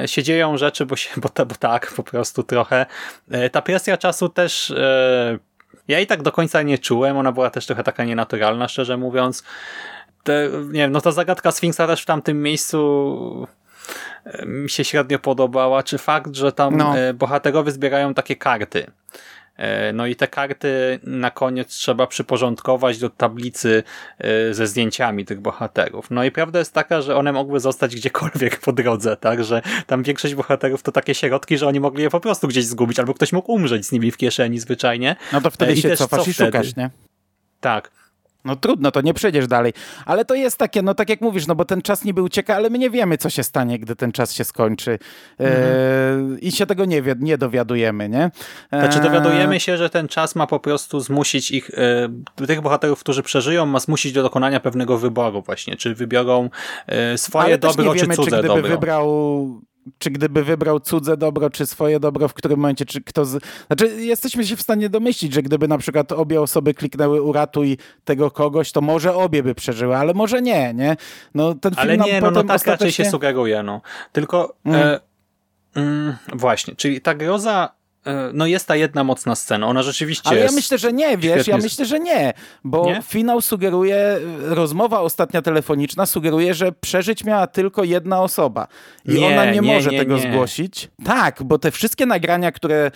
się 0.05 0.23
dzieją 0.23 0.58
rzeczy, 0.58 0.86
bo, 0.86 0.95
się, 0.95 1.10
bo, 1.21 1.45
bo 1.45 1.55
tak, 1.55 1.93
po 1.95 2.03
prostu 2.03 2.43
trochę. 2.43 2.86
Ta 3.51 3.62
presja 3.62 3.97
czasu 3.97 4.29
też 4.29 4.73
Ja 5.88 5.99
i 5.99 6.08
tak 6.08 6.21
do 6.21 6.31
końca 6.31 6.62
nie 6.62 6.77
czułem, 6.77 7.17
ona 7.17 7.31
była 7.31 7.49
też 7.49 7.65
trochę 7.65 7.84
taka 7.84 8.03
nienaturalna, 8.03 8.67
szczerze 8.67 8.97
mówiąc. 8.97 9.43
Te, 10.23 10.49
nie 10.65 10.79
wiem, 10.79 10.91
no 10.91 11.01
ta 11.01 11.12
zagadka 11.12 11.51
Sfinksa 11.51 11.88
też 11.88 12.01
w 12.01 12.05
tamtym 12.05 12.41
miejscu 12.41 13.47
e, 14.25 14.45
mi 14.45 14.69
się 14.69 14.84
średnio 14.84 15.19
podobała, 15.19 15.84
czy 15.84 15.97
fakt, 15.97 16.36
że 16.36 16.51
tam 16.51 16.77
No. 16.77 16.97
e, 16.99 17.13
bohaterowie 17.13 17.71
zbierają 17.71 18.13
takie 18.13 18.36
karty. 18.36 18.91
E, 19.57 19.93
No 19.93 20.05
i 20.05 20.15
te 20.15 20.27
karty 20.27 20.99
na 21.03 21.31
koniec 21.31 21.67
trzeba 21.69 22.07
przyporządkować 22.07 22.97
do 22.97 23.09
tablicy 23.09 23.83
e, 24.19 24.53
ze 24.53 24.67
zdjęciami 24.67 25.25
tych 25.25 25.39
bohaterów. 25.39 26.11
No 26.11 26.23
i 26.23 26.31
prawda 26.31 26.59
jest 26.59 26.73
taka, 26.73 27.01
że 27.01 27.15
one 27.15 27.31
mogły 27.33 27.59
zostać 27.59 27.95
gdziekolwiek 27.95 28.59
po 28.59 28.73
drodze, 28.73 29.17
tak? 29.17 29.43
Że 29.43 29.61
tam 29.87 30.03
większość 30.03 30.35
bohaterów 30.35 30.83
to 30.83 30.91
takie 30.91 31.15
środki, 31.15 31.57
że 31.57 31.67
oni 31.67 31.79
mogli 31.79 32.03
je 32.03 32.09
po 32.09 32.19
prostu 32.19 32.47
gdzieś 32.47 32.65
zgubić, 32.65 32.99
albo 32.99 33.13
ktoś 33.13 33.33
mógł 33.33 33.51
umrzeć 33.51 33.85
z 33.85 33.91
nimi 33.91 34.11
w 34.11 34.17
kieszeni 34.17 34.59
zwyczajnie. 34.59 35.15
No 35.33 35.41
to 35.41 35.51
wtedy 35.51 35.71
E, 35.71 35.75
i 35.75 35.81
się 35.81 35.89
też 35.89 35.99
cofasz 35.99 36.23
co 36.23 36.29
i 36.29 36.33
szukasz, 36.33 36.75
nie? 36.75 36.89
Tak. 37.61 37.91
No 38.45 38.55
trudno, 38.55 38.91
to 38.91 39.01
nie 39.01 39.13
przejdziesz 39.13 39.47
dalej. 39.47 39.73
Ale 40.05 40.25
to 40.25 40.36
jest 40.36 40.58
takie, 40.58 40.81
no 40.81 40.93
tak 40.93 41.10
jak 41.10 41.21
mówisz, 41.21 41.47
no 41.47 41.55
bo 41.55 41.65
ten 41.65 41.81
czas 41.81 42.03
niby 42.03 42.21
ucieka, 42.21 42.55
ale 42.55 42.69
my 42.69 42.77
nie 42.77 42.89
wiemy, 42.89 43.17
co 43.17 43.29
się 43.29 43.43
stanie, 43.43 43.79
gdy 43.79 43.95
ten 43.95 44.12
czas 44.12 44.34
się 44.34 44.43
skończy. 44.43 44.99
E, 45.39 45.45
I 46.41 46.51
się 46.51 46.65
tego 46.65 46.86
nie, 46.86 47.01
nie 47.19 47.38
dowiadujemy, 47.38 48.10
nie? 48.10 48.31
E, 48.71 48.79
Znaczy 48.79 48.99
dowiadujemy 48.99 49.60
się, 49.60 49.77
że 49.77 49.89
ten 49.89 50.08
czas 50.08 50.36
ma 50.36 50.47
po 50.47 50.60
prostu 50.60 50.99
zmusić 50.99 51.51
ich, 51.51 51.69
e, 52.39 52.45
tych 52.47 52.62
bohaterów, 52.62 52.99
którzy 52.99 53.23
przeżyją, 53.23 53.65
ma 53.65 53.79
zmusić 53.79 54.13
do 54.13 54.23
dokonania 54.23 54.60
pewnego 54.60 54.97
wyboru 54.97 55.41
właśnie, 55.41 55.75
czy 55.75 55.95
wybiorą 55.95 56.49
e, 56.88 57.17
swoje 57.17 57.45
ale 57.45 57.58
dobro, 57.58 57.93
nie 57.93 57.99
wiemy, 57.99 58.15
czy 58.15 58.15
cudze 58.15 58.31
czy 58.31 58.38
gdyby 58.38 58.47
dobro. 58.47 58.69
wybrał 58.69 59.05
czy 59.97 60.09
gdyby 60.11 60.43
wybrał 60.43 60.79
cudze 60.79 61.17
dobro, 61.17 61.49
czy 61.49 61.65
swoje 61.65 61.99
dobro, 61.99 62.27
w 62.27 62.33
którym 62.33 62.59
momencie, 62.59 62.85
czy 62.85 63.01
kto 63.01 63.25
z... 63.25 63.43
Znaczy, 63.67 64.03
jesteśmy 64.03 64.45
się 64.45 64.55
w 64.55 64.61
stanie 64.61 64.89
domyślić, 64.89 65.33
że 65.33 65.41
gdyby 65.41 65.67
na 65.67 65.77
przykład 65.77 66.11
obie 66.11 66.41
osoby 66.41 66.73
kliknęły 66.73 67.21
uratuj 67.21 67.77
tego 68.05 68.31
kogoś, 68.31 68.71
to 68.71 68.81
może 68.81 69.15
obie 69.15 69.43
by 69.43 69.55
przeżyły, 69.55 69.97
ale 69.97 70.13
może 70.13 70.41
nie, 70.41 70.73
nie? 70.73 70.97
No, 71.35 71.53
ten 71.53 71.75
film 71.75 71.81
Ale 71.81 71.97
nie, 71.97 72.21
no, 72.21 72.31
no 72.31 72.43
tak 72.43 72.49
raczej 72.49 72.55
ostatecznie... 72.55 73.05
się 73.05 73.11
sugeruje, 73.11 73.63
no. 73.63 73.81
Tylko 74.11 74.55
e, 74.65 74.99
mm, 75.75 76.15
właśnie, 76.33 76.75
czyli 76.75 77.01
ta 77.01 77.15
groza, 77.15 77.74
no 78.33 78.45
jest 78.45 78.67
ta 78.67 78.75
jedna 78.75 79.03
mocna 79.03 79.35
scena, 79.35 79.67
ona 79.67 79.83
rzeczywiście 79.83 80.29
Ale 80.29 80.39
ja 80.39 80.51
myślę, 80.51 80.77
że 80.77 80.93
nie, 80.93 81.17
wiesz, 81.17 81.37
ja 81.37 81.43
świetnie- 81.43 81.61
myślę, 81.61 81.85
że 81.85 81.99
nie, 81.99 82.33
bo 82.63 82.85
Nie? 82.85 83.01
finał 83.01 83.41
sugeruje, 83.41 84.19
rozmowa 84.41 84.99
ostatnia 84.99 85.41
telefoniczna 85.41 86.05
sugeruje, 86.05 86.53
że 86.53 86.71
przeżyć 86.71 87.23
miała 87.23 87.47
tylko 87.47 87.83
jedna 87.83 88.21
osoba 88.21 88.67
i 89.05 89.13
Nie, 89.13 89.27
ona 89.27 89.45
nie, 89.45 89.51
nie, 89.51 89.61
może 89.61 89.89
tego 89.89 90.19
zgłosić. 90.19 90.89
Tak, 91.05 91.43
bo 91.43 91.59
te 91.59 91.71
wszystkie 91.71 92.05
nagrania, 92.05 92.51
które 92.51 92.75
e, 92.85 92.91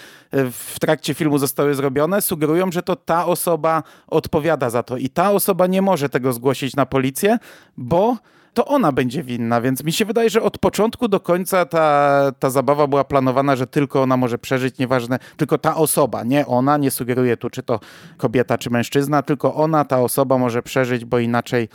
w 0.52 0.80
trakcie 0.80 1.14
filmu 1.14 1.38
zostały 1.38 1.76
zrobione, 1.76 2.22
sugerują, 2.22 2.72
że 2.72 2.84
to 2.84 2.96
ta 2.96 3.26
osoba 3.26 3.84
odpowiada 4.08 4.70
za 4.70 4.84
to 4.84 4.98
i 4.98 5.10
ta 5.10 5.32
osoba 5.32 5.68
nie 5.68 5.82
może 5.82 6.10
tego 6.10 6.34
zgłosić 6.34 6.76
na 6.76 6.86
policję, 6.86 7.38
bo 7.78 8.18
to 8.54 8.66
ona 8.66 8.92
będzie 8.92 9.24
winna, 9.24 9.62
więc 9.62 9.84
mi 9.84 9.92
się 9.92 10.06
wydaje, 10.06 10.30
że 10.30 10.42
od 10.42 10.58
początku 10.58 11.08
do 11.08 11.20
końca 11.20 11.66
ta, 11.66 12.32
ta 12.40 12.50
zabawa 12.50 12.88
była 12.88 13.04
planowana, 13.04 13.56
że 13.56 13.68
tylko 13.68 14.02
ona 14.02 14.18
może 14.18 14.38
przeżyć, 14.38 14.78
nieważne, 14.78 15.20
tylko 15.38 15.58
ta 15.58 15.76
osoba, 15.76 16.24
nie 16.24 16.48
ona, 16.48 16.78
nie 16.78 16.92
sugeruje 16.92 17.38
tu, 17.38 17.50
czy 17.50 17.64
to 17.64 17.80
kobieta, 18.18 18.58
czy 18.58 18.70
mężczyzna, 18.70 19.22
tylko 19.22 19.56
ona, 19.56 19.86
ta 19.86 20.00
osoba 20.02 20.38
może 20.38 20.64
przeżyć, 20.64 21.06
bo 21.06 21.20
inaczej... 21.20 21.70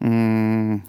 Mm, 0.00 0.80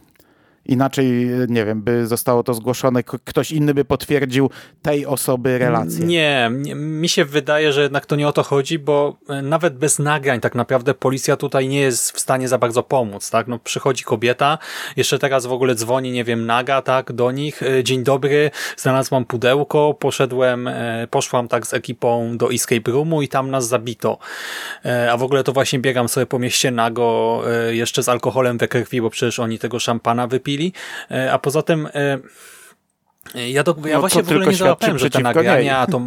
Inaczej, 0.65 1.29
nie 1.47 1.65
wiem, 1.65 1.81
by 1.81 2.07
zostało 2.07 2.43
to 2.43 2.53
zgłoszone, 2.53 3.03
ktoś 3.03 3.51
inny 3.51 3.73
by 3.73 3.85
potwierdził 3.85 4.49
tej 4.81 5.05
osoby 5.05 5.57
relację. 5.57 6.05
Nie, 6.05 6.51
nie, 6.53 6.75
mi 6.75 7.09
się 7.09 7.25
wydaje, 7.25 7.73
że 7.73 7.81
jednak 7.81 8.05
to 8.05 8.15
nie 8.15 8.27
o 8.27 8.31
to 8.31 8.43
chodzi, 8.43 8.79
bo 8.79 9.17
e, 9.29 9.41
nawet 9.41 9.77
bez 9.77 9.99
nagrań 9.99 10.39
tak 10.39 10.55
naprawdę 10.55 10.93
policja 10.93 11.37
tutaj 11.37 11.67
nie 11.67 11.79
jest 11.79 12.11
w 12.11 12.19
stanie 12.19 12.47
za 12.47 12.57
bardzo 12.57 12.83
pomóc, 12.83 13.29
tak? 13.29 13.47
No 13.47 13.59
przychodzi 13.59 14.03
kobieta, 14.03 14.57
jeszcze 14.95 15.19
teraz 15.19 15.45
w 15.45 15.51
ogóle 15.51 15.75
dzwoni, 15.75 16.11
nie 16.11 16.23
wiem, 16.23 16.45
naga, 16.45 16.81
tak, 16.81 17.11
do 17.13 17.31
nich. 17.31 17.63
E, 17.63 17.83
Dzień 17.83 18.03
dobry, 18.03 18.51
znalazłam 18.77 19.25
pudełko, 19.25 19.93
poszedłem, 19.99 20.67
e, 20.67 21.07
poszłam 21.09 21.47
tak 21.47 21.67
z 21.67 21.73
ekipą 21.73 22.37
do 22.37 22.53
escape 22.53 22.91
roomu 22.91 23.21
i 23.21 23.27
tam 23.27 23.51
nas 23.51 23.67
zabito. 23.67 24.17
A 25.11 25.17
w 25.17 25.23
ogóle 25.23 25.43
to 25.43 25.53
właśnie 25.53 25.79
biegam 25.79 26.09
sobie 26.09 26.25
po 26.25 26.39
mieście 26.39 26.71
nago, 26.71 27.41
jeszcze 27.69 28.03
z 28.03 28.09
alkoholem 28.09 28.57
we 28.57 28.67
krwi, 28.67 29.01
bo 29.01 29.09
przecież 29.09 29.39
oni 29.39 29.59
tego 29.59 29.79
szampana 29.79 30.27
wypili. 30.27 30.50
E, 31.11 31.31
A 31.33 31.39
poza 31.39 31.61
tym 31.61 31.87
e, 31.93 32.19
ja, 33.35 33.63
do, 33.63 33.75
ja 33.85 33.93
No, 33.93 33.99
właśnie 33.99 34.23
w 34.23 34.25
ogóle 34.25 34.39
tylko 34.39 34.51
nie 34.51 34.57
załapałem, 34.57 34.99
że 34.99 35.09
te 35.09 35.19
nagrania 35.19 35.85
to... 35.85 36.01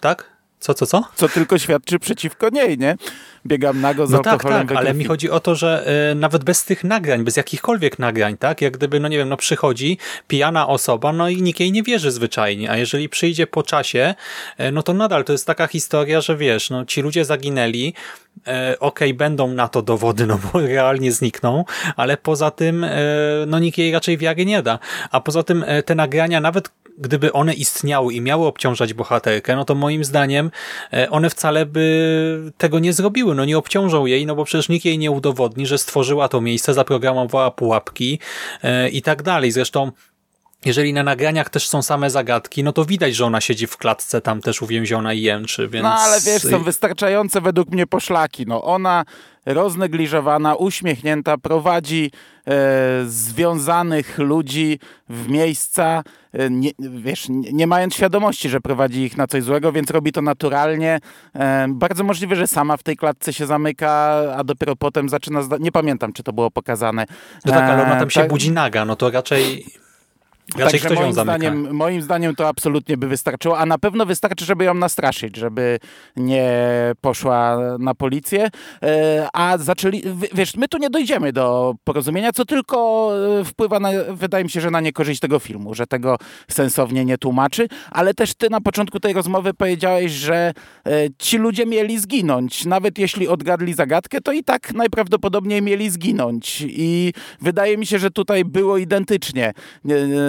Tak? 0.00 0.36
Co, 0.60 0.74
co, 0.74 0.86
co? 0.86 1.08
Co 1.14 1.28
tylko 1.28 1.58
świadczy 1.58 1.98
przeciwko 1.98 2.48
niej, 2.48 2.78
nie? 2.78 2.96
Biegam 3.46 3.80
nago 3.80 4.06
z 4.06 4.10
No 4.10 4.18
tak, 4.18 4.42
tak, 4.42 4.72
ale 4.72 4.94
mi 4.94 5.04
chodzi 5.04 5.30
o 5.30 5.40
to, 5.40 5.54
że 5.54 5.86
e, 6.10 6.14
nawet 6.14 6.44
bez 6.44 6.64
tych 6.64 6.84
nagrań, 6.84 7.24
bez 7.24 7.36
jakichkolwiek 7.36 7.98
nagrań, 7.98 8.36
tak, 8.36 8.60
jak 8.60 8.76
gdyby, 8.76 9.00
no 9.00 9.08
nie 9.08 9.16
wiem, 9.16 9.28
no 9.28 9.36
przychodzi 9.36 9.98
pijana 10.28 10.68
osoba, 10.68 11.12
no 11.12 11.28
i 11.28 11.42
nikt 11.42 11.60
jej 11.60 11.72
nie 11.72 11.82
wierzy 11.82 12.10
zwyczajnie, 12.10 12.70
a 12.70 12.76
jeżeli 12.76 13.08
przyjdzie 13.08 13.46
po 13.46 13.62
czasie, 13.62 14.14
e, 14.58 14.72
no 14.72 14.82
to 14.82 14.94
nadal 14.94 15.24
to 15.24 15.32
jest 15.32 15.46
taka 15.46 15.66
historia, 15.66 16.20
że 16.20 16.36
wiesz, 16.36 16.70
no 16.70 16.84
ci 16.84 17.02
ludzie 17.02 17.24
zaginęli, 17.24 17.94
e, 18.46 18.76
okej, 18.80 19.14
będą 19.14 19.48
na 19.48 19.68
to 19.68 19.82
dowody, 19.82 20.26
no 20.26 20.38
bo 20.38 20.60
realnie 20.66 21.12
znikną, 21.12 21.64
ale 21.96 22.16
poza 22.16 22.50
tym, 22.50 22.86
no 23.46 23.58
nikt 23.58 23.78
jej 23.78 23.92
raczej 23.92 24.18
wiary 24.18 24.46
nie 24.46 24.62
da, 24.62 24.78
a 25.10 25.20
poza 25.20 25.42
tym 25.42 25.64
te 25.84 25.94
nagrania, 25.94 26.40
nawet 26.40 26.68
gdyby 26.98 27.32
one 27.32 27.54
istniały 27.54 28.14
i 28.14 28.20
miały 28.20 28.46
obciążać 28.46 28.94
bohaterkę, 28.94 29.56
no 29.56 29.64
to 29.64 29.74
moim 29.74 30.04
zdaniem 30.04 30.50
e, 30.92 31.10
one 31.10 31.30
wcale 31.30 31.66
by 31.66 32.52
tego 32.58 32.78
nie 32.78 32.92
zrobiły, 32.92 33.34
no 33.34 33.44
nie 33.44 33.58
obciążą 33.58 34.06
jej, 34.06 34.26
no 34.26 34.36
bo 34.36 34.44
przecież 34.44 34.68
nikt 34.68 34.84
jej 34.84 34.98
nie 34.98 35.10
udowodni, 35.10 35.66
że 35.66 35.78
stworzyła 35.78 36.28
to 36.28 36.40
miejsce, 36.40 36.74
zaprogramowała 36.74 37.50
pułapki 37.50 38.18
e, 38.62 38.88
i 38.88 39.02
tak 39.02 39.22
dalej. 39.22 39.52
Zresztą 39.52 39.92
jeżeli 40.66 40.92
na 40.92 41.02
nagraniach 41.02 41.50
też 41.50 41.68
są 41.68 41.82
same 41.82 42.10
zagadki, 42.10 42.64
no 42.64 42.72
to 42.72 42.84
widać, 42.84 43.16
że 43.16 43.26
ona 43.26 43.40
siedzi 43.40 43.66
w 43.66 43.76
klatce 43.76 44.20
tam 44.20 44.40
też 44.40 44.62
uwięziona 44.62 45.12
i 45.12 45.22
jęczy, 45.22 45.68
więc... 45.68 45.82
No 45.82 45.94
ale 45.94 46.20
wiesz, 46.20 46.42
są 46.42 46.62
wystarczające 46.62 47.40
według 47.40 47.70
mnie 47.70 47.86
poszlaki. 47.86 48.46
No 48.46 48.62
ona 48.62 49.04
roznegliżowana, 49.46 50.54
uśmiechnięta, 50.54 51.38
prowadzi 51.38 52.10
e, 52.46 53.04
związanych 53.06 54.18
ludzi 54.18 54.78
w 55.08 55.28
miejsca, 55.28 56.02
e, 56.32 56.50
nie, 56.50 56.70
wiesz, 56.78 57.28
nie, 57.28 57.52
nie 57.52 57.66
mając 57.66 57.94
świadomości, 57.94 58.48
że 58.48 58.60
prowadzi 58.60 59.00
ich 59.00 59.16
na 59.16 59.26
coś 59.26 59.42
złego, 59.42 59.72
więc 59.72 59.90
robi 59.90 60.12
to 60.12 60.22
naturalnie. 60.22 60.98
E, 61.34 61.66
bardzo 61.68 62.04
możliwe, 62.04 62.36
że 62.36 62.46
sama 62.46 62.76
w 62.76 62.82
tej 62.82 62.96
klatce 62.96 63.32
się 63.32 63.46
zamyka, 63.46 63.88
a 64.36 64.44
dopiero 64.44 64.76
potem 64.76 65.08
zaczyna... 65.08 65.40
Nie 65.60 65.72
pamiętam, 65.72 66.12
czy 66.12 66.22
to 66.22 66.32
było 66.32 66.50
pokazane. 66.50 67.06
No 67.44 67.52
tak, 67.52 67.62
ale 67.62 67.82
ona 67.82 67.96
E, 67.96 67.98
tam 67.98 68.10
się 68.10 68.20
tak- 68.20 68.30
budzi 68.30 68.50
naga, 68.50 68.84
no 68.84 68.96
to 68.96 69.10
raczej... 69.10 69.66
Raczej 70.56 70.80
Także 70.80 70.94
moim 70.94 71.12
zdaniem, 71.12 71.74
moim 71.74 72.02
zdaniem 72.02 72.34
to 72.34 72.48
absolutnie 72.48 72.96
by 72.96 73.08
wystarczyło, 73.08 73.58
a 73.58 73.66
na 73.66 73.78
pewno 73.78 74.06
wystarczy, 74.06 74.44
żeby 74.44 74.64
ją 74.64 74.74
nastraszyć, 74.74 75.36
żeby 75.36 75.78
nie 76.16 76.52
poszła 77.00 77.58
na 77.78 77.94
policję, 77.94 78.50
E, 78.82 79.28
a 79.32 79.58
zaczęli, 79.58 80.02
wiesz, 80.34 80.56
my 80.56 80.68
tu 80.68 80.78
nie 80.78 80.90
dojdziemy 80.90 81.32
do 81.32 81.74
porozumienia, 81.84 82.32
co 82.32 82.44
tylko 82.44 83.10
e, 83.40 83.44
wpływa 83.44 83.80
na, 83.80 83.90
wydaje 84.10 84.44
mi 84.44 84.50
się, 84.50 84.60
że 84.60 84.70
na 84.70 84.80
niekorzyść 84.80 85.20
tego 85.20 85.38
filmu, 85.38 85.74
że 85.74 85.86
tego 85.86 86.16
sensownie 86.50 87.04
nie 87.04 87.18
tłumaczy, 87.18 87.68
ale 87.90 88.14
też 88.14 88.34
ty 88.34 88.50
na 88.50 88.60
początku 88.60 89.00
tej 89.00 89.12
rozmowy 89.12 89.54
powiedziałeś, 89.54 90.12
że 90.12 90.52
e, 90.86 90.92
ci 91.18 91.38
ludzie 91.38 91.66
mieli 91.66 91.98
zginąć, 91.98 92.64
nawet 92.64 92.98
jeśli 92.98 93.28
odgadli 93.28 93.74
zagadkę, 93.74 94.20
to 94.20 94.32
i 94.32 94.44
tak 94.44 94.74
najprawdopodobniej 94.74 95.62
mieli 95.62 95.90
zginąć. 95.90 96.64
I 96.68 97.12
wydaje 97.40 97.78
mi 97.78 97.86
się, 97.86 97.98
że 97.98 98.10
tutaj 98.10 98.44
było 98.44 98.78
identycznie. 98.78 99.52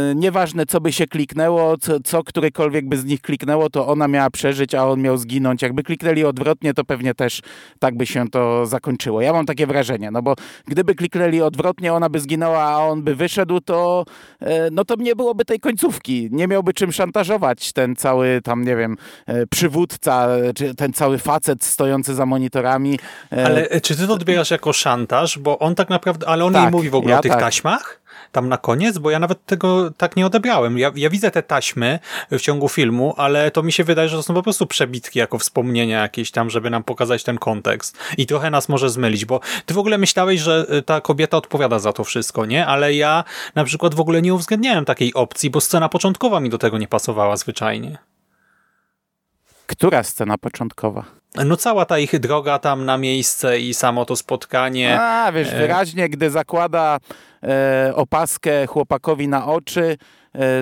Nie, 0.08 0.16
nie- 0.16 0.28
nieważne, 0.38 0.66
co 0.66 0.82
by 0.82 0.92
się 0.92 1.08
kliknęło, 1.08 1.78
co, 1.78 2.00
co 2.00 2.24
którekolwiek 2.24 2.90
by 2.90 2.98
z 2.98 3.06
nich 3.06 3.22
kliknęło, 3.22 3.70
to 3.70 3.88
ona 3.88 4.08
miała 4.08 4.30
przeżyć, 4.30 4.76
a 4.76 4.86
on 4.88 5.02
miał 5.02 5.18
zginąć. 5.18 5.62
Jakby 5.62 5.84
kliknęli 5.84 6.24
odwrotnie, 6.24 6.74
to 6.74 6.84
pewnie 6.84 7.14
też 7.14 7.42
tak 7.80 7.98
by 7.98 8.06
się 8.06 8.30
to 8.30 8.66
zakończyło. 8.66 9.22
Ja 9.22 9.34
mam 9.34 9.46
takie 9.46 9.68
wrażenie, 9.68 10.12
no 10.12 10.22
bo 10.22 10.36
gdyby 10.66 10.96
kliknęli 10.96 11.42
odwrotnie, 11.42 11.94
ona 11.94 12.10
by 12.10 12.20
zginęła, 12.20 12.60
a 12.64 12.78
on 12.78 13.04
by 13.04 13.16
wyszedł, 13.16 13.62
to 13.62 14.06
e, 14.40 14.70
no 14.72 14.86
to 14.86 14.96
nie 14.96 15.16
byłoby 15.16 15.46
tej 15.46 15.60
końcówki. 15.60 16.30
Nie 16.32 16.48
miałby 16.48 16.74
czym 16.74 16.92
szantażować 16.92 17.74
ten 17.74 17.96
cały 17.96 18.42
tam, 18.44 18.64
nie 18.64 18.76
wiem, 18.76 18.98
e, 19.26 19.48
przywódca, 19.48 20.28
czy 20.56 20.76
ten 20.76 20.94
cały 20.94 21.18
facet 21.18 21.64
stojący 21.64 22.16
za 22.16 22.26
monitorami. 22.26 23.00
E, 23.32 23.46
Ale 23.46 23.82
czy 23.82 23.96
ty 23.98 24.08
to 24.08 24.14
odbierasz 24.14 24.52
jako 24.52 24.74
szantaż? 24.74 25.40
Bo 25.40 25.60
on 25.60 25.76
tak 25.76 25.90
naprawdę, 25.90 26.28
ale 26.28 26.46
on 26.46 26.54
Tak, 26.54 26.62
jej 26.64 26.72
mówi 26.72 26.90
w 26.90 26.96
ogóle 26.96 27.12
ja 27.14 27.20
o 27.20 27.22
tych 27.22 27.32
tak. 27.32 27.42
taśmach? 27.42 28.02
Tam 28.32 28.50
na 28.50 28.58
koniec? 28.58 28.98
Bo 28.98 29.12
ja 29.12 29.20
nawet 29.20 29.46
tego 29.46 29.92
tak 29.92 30.16
nie 30.16 30.26
odebrałem. 30.26 30.78
Ja, 30.78 30.92
ja 30.96 31.10
widzę 31.10 31.32
te 31.32 31.44
taśmy 31.44 32.00
w 32.32 32.42
ciągu 32.42 32.70
filmu, 32.70 33.14
ale 33.18 33.52
to 33.52 33.64
mi 33.64 33.72
się 33.72 33.84
wydaje, 33.84 34.10
że 34.10 34.18
to 34.18 34.24
są 34.24 34.34
po 34.34 34.44
prostu 34.44 34.66
przebitki 34.66 35.20
jako 35.20 35.38
wspomnienia 35.38 36.02
jakieś 36.02 36.32
tam, 36.32 36.50
żeby 36.50 36.70
nam 36.70 36.84
pokazać 36.84 37.24
ten 37.24 37.38
kontekst. 37.38 37.98
I 38.18 38.26
trochę 38.26 38.50
nas 38.50 38.70
może 38.70 38.90
zmylić, 38.90 39.26
bo 39.26 39.40
ty 39.66 39.74
w 39.74 39.78
ogóle 39.78 39.98
myślałeś, 39.98 40.42
że 40.42 40.66
e, 40.70 40.82
ta 40.82 41.02
kobieta 41.02 41.38
odpowiada 41.38 41.80
za 41.80 41.94
to 41.94 42.04
wszystko, 42.04 42.46
nie? 42.46 42.66
Ale 42.66 42.94
ja 42.94 43.24
na 43.56 43.64
przykład 43.64 43.96
w 43.96 44.00
ogóle 44.00 44.22
nie 44.22 44.34
uwzględniałem 44.34 44.86
takiej 44.86 45.14
opcji, 45.14 45.50
bo 45.50 45.62
scena 45.62 45.90
początkowa 45.90 46.40
mi 46.40 46.50
do 46.50 46.58
tego 46.58 46.78
nie 46.78 46.88
pasowała 46.88 47.38
zwyczajnie. 47.38 47.98
Która 49.68 50.04
scena 50.04 50.38
początkowa? 50.38 51.04
No 51.46 51.58
cała 51.58 51.86
ta 51.86 52.00
ich 52.00 52.20
droga 52.20 52.60
tam 52.60 52.86
na 52.86 52.98
miejsce 52.98 53.60
i 53.60 53.74
samo 53.74 54.06
to 54.06 54.16
spotkanie. 54.16 55.02
A, 55.02 55.32
wiesz, 55.32 55.54
E. 55.54 55.58
wyraźnie, 55.58 56.10
gdy 56.10 56.30
zakłada 56.30 57.00
opaskę 57.96 58.68
chłopakowi 58.68 59.28
na 59.28 59.48
oczy, 59.48 59.82
e, 59.82 59.98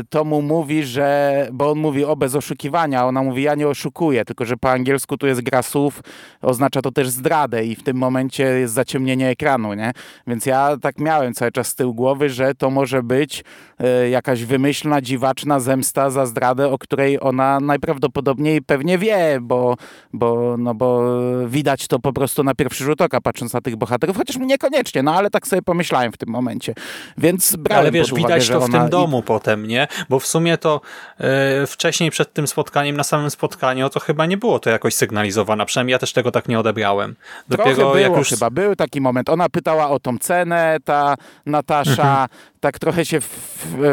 to 0.09 0.23
mu 0.25 0.41
mówi, 0.41 0.83
że, 0.83 1.47
bo 1.53 1.71
on 1.71 1.77
mówi 1.79 2.05
o 2.05 2.15
bez 2.15 2.35
oszukiwania, 2.35 3.01
a 3.01 3.05
ona 3.05 3.23
mówi 3.23 3.43
ja 3.43 3.55
nie 3.55 3.67
oszukuję, 3.67 4.25
tylko 4.25 4.45
że 4.45 4.57
po 4.57 4.71
angielsku 4.71 5.17
tu 5.17 5.27
jest 5.27 5.41
gra 5.41 5.61
słów, 5.63 6.01
oznacza 6.41 6.81
to 6.81 6.91
też 6.91 7.09
zdradę 7.09 7.65
i 7.65 7.75
w 7.75 7.83
tym 7.83 7.97
momencie 7.97 8.43
jest 8.43 8.73
zaciemnienie 8.73 9.29
ekranu, 9.29 9.73
nie? 9.73 9.91
Więc 10.27 10.45
ja 10.45 10.77
tak 10.81 10.99
miałem 10.99 11.33
cały 11.33 11.51
czas 11.51 11.67
z 11.67 11.75
tyłu 11.75 11.93
głowy, 11.93 12.29
że 12.29 12.55
to 12.55 12.69
może 12.69 13.03
być 13.03 13.43
e, 13.79 14.09
jakaś 14.09 14.43
wymyślna, 14.43 15.01
dziwaczna 15.01 15.59
zemsta 15.59 16.09
za 16.09 16.25
zdradę, 16.25 16.69
o 16.69 16.77
której 16.77 17.17
ona 17.21 17.59
najprawdopodobniej 17.59 18.61
pewnie 18.61 18.97
wie, 18.97 19.37
bo, 19.41 19.75
bo, 20.13 20.55
no 20.57 20.75
bo 20.75 21.03
widać 21.47 21.87
to 21.87 21.99
po 21.99 22.13
prostu 22.13 22.43
na 22.43 22.55
pierwszy 22.55 22.83
rzut 22.83 23.01
oka, 23.01 23.21
patrząc 23.21 23.53
na 23.53 23.61
tych 23.61 23.75
bohaterów, 23.75 24.17
chociaż 24.17 24.37
niekoniecznie, 24.37 25.03
no 25.03 25.15
ale 25.15 25.29
tak 25.29 25.47
sobie 25.47 25.61
pomyślałem 25.61 26.11
w 26.11 26.17
tym 26.17 26.29
momencie. 26.29 26.73
Więc 27.17 27.55
brałem 27.55 27.81
Ale 27.83 27.91
wiesz, 27.91 28.13
widać 28.13 28.49
to 28.49 28.61
w 28.61 28.69
tym 28.71 28.87
i- 28.87 28.89
domu 28.89 29.21
potem, 29.21 29.64
nie? 29.67 29.87
Bo 30.09 30.19
w 30.19 30.27
sumie 30.27 30.57
to 30.57 30.81
e, 31.19 31.67
wcześniej 31.67 32.11
przed 32.11 32.33
tym 32.33 32.47
spotkaniem, 32.47 32.97
na 32.97 33.03
samym 33.03 33.29
spotkaniu, 33.29 33.89
to 33.89 33.99
chyba 33.99 34.25
nie 34.25 34.37
było 34.37 34.59
to 34.59 34.69
jakoś 34.69 34.93
sygnalizowane. 34.93 35.65
Przynajmniej 35.65 35.91
ja 35.91 35.99
też 35.99 36.13
tego 36.13 36.31
tak 36.31 36.47
nie 36.47 36.59
odebrałem. 36.59 37.15
Trochę 37.49 37.63
Dopiero 37.63 37.87
było 37.87 37.97
jak 37.97 38.17
już 38.17 38.29
chyba, 38.29 38.49
był 38.49 38.75
taki 38.75 39.01
moment. 39.01 39.29
Ona 39.29 39.49
pytała 39.49 39.89
o 39.89 39.99
tą 39.99 40.17
cenę, 40.17 40.77
ta 40.85 41.15
Natasza 41.45 42.01
Mhm. 42.01 42.27
Tak 42.65 42.79
trochę 42.79 43.05
się 43.05 43.19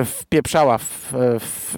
wpieprzała 0.05 0.79
w, 0.79 1.13
w, 1.41 1.77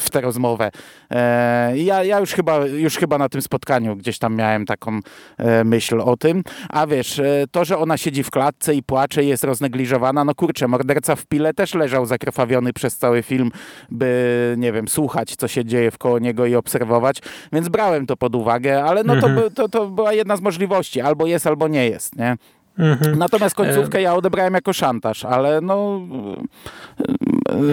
w 0.00 0.10
tę 0.10 0.20
rozmowę. 0.20 0.70
E, 1.10 1.78
ja, 1.78 2.04
ja 2.04 2.20
już 2.20 2.32
chyba, 2.32 2.66
już 2.66 2.96
chyba 2.96 3.18
na 3.18 3.28
tym 3.28 3.42
spotkaniu 3.42 3.96
gdzieś 3.96 4.18
tam 4.18 4.36
miałem 4.36 4.66
taką 4.66 5.00
e, 5.38 5.64
myśl 5.64 6.00
o 6.00 6.16
tym. 6.16 6.42
A 6.68 6.86
wiesz, 6.86 7.18
e, 7.18 7.44
to, 7.50 7.64
że 7.64 7.78
ona 7.78 7.96
siedzi 7.96 8.22
w 8.22 8.30
klatce 8.30 8.74
i 8.74 8.82
płacze 8.82 9.24
i 9.24 9.28
jest 9.28 9.44
roznegliżowana, 9.44 10.24
no 10.24 10.34
kurczę, 10.34 10.68
morderca 10.68 11.16
w 11.16 11.26
pile 11.26 11.54
też 11.54 11.74
leżał 11.74 12.06
zakrwawiony 12.06 12.72
przez 12.72 12.96
cały 12.96 13.22
film, 13.22 13.50
by, 13.90 14.54
nie 14.58 14.72
wiem, 14.72 14.88
słuchać, 14.88 15.36
co 15.36 15.48
się 15.48 15.64
dzieje 15.64 15.90
wkoło 15.90 16.18
niego 16.18 16.46
i 16.46 16.54
obserwować, 16.54 17.18
więc 17.52 17.68
brałem 17.68 18.06
to 18.06 18.16
pod 18.16 18.34
uwagę, 18.34 18.84
ale 18.84 19.04
no 19.04 19.20
to, 19.20 19.26
Mhm. 19.26 19.50
to, 19.50 19.68
to 19.68 19.86
była 19.86 20.12
jedna 20.12 20.36
z 20.36 20.40
możliwości, 20.40 21.00
albo 21.00 21.26
jest, 21.26 21.46
albo 21.46 21.68
nie 21.68 21.88
jest, 21.88 22.16
nie? 22.16 22.36
Mhm. 22.78 23.18
Natomiast 23.18 23.54
końcówkę 23.54 24.02
ja 24.02 24.14
odebrałem 24.14 24.54
jako 24.54 24.72
szantaż, 24.72 25.24
ale 25.24 25.60
no... 25.60 26.00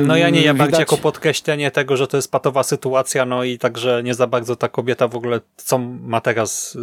No 0.06 0.18
ja 0.18 0.30
nie, 0.30 0.42
ja 0.42 0.54
bardziej 0.54 0.68
widać- 0.68 0.80
jako 0.80 0.98
podkreślenie 0.98 1.72
tego, 1.72 1.98
że 1.98 2.08
to 2.08 2.18
jest 2.18 2.32
patowa 2.32 2.64
sytuacja, 2.64 3.26
no 3.26 3.44
i 3.44 3.58
także 3.58 4.02
nie 4.04 4.14
za 4.14 4.28
bardzo 4.28 4.56
ta 4.56 4.68
kobieta 4.70 5.08
w 5.08 5.16
ogóle, 5.16 5.40
co 5.56 5.78
ma 6.02 6.22
teraz, 6.22 6.78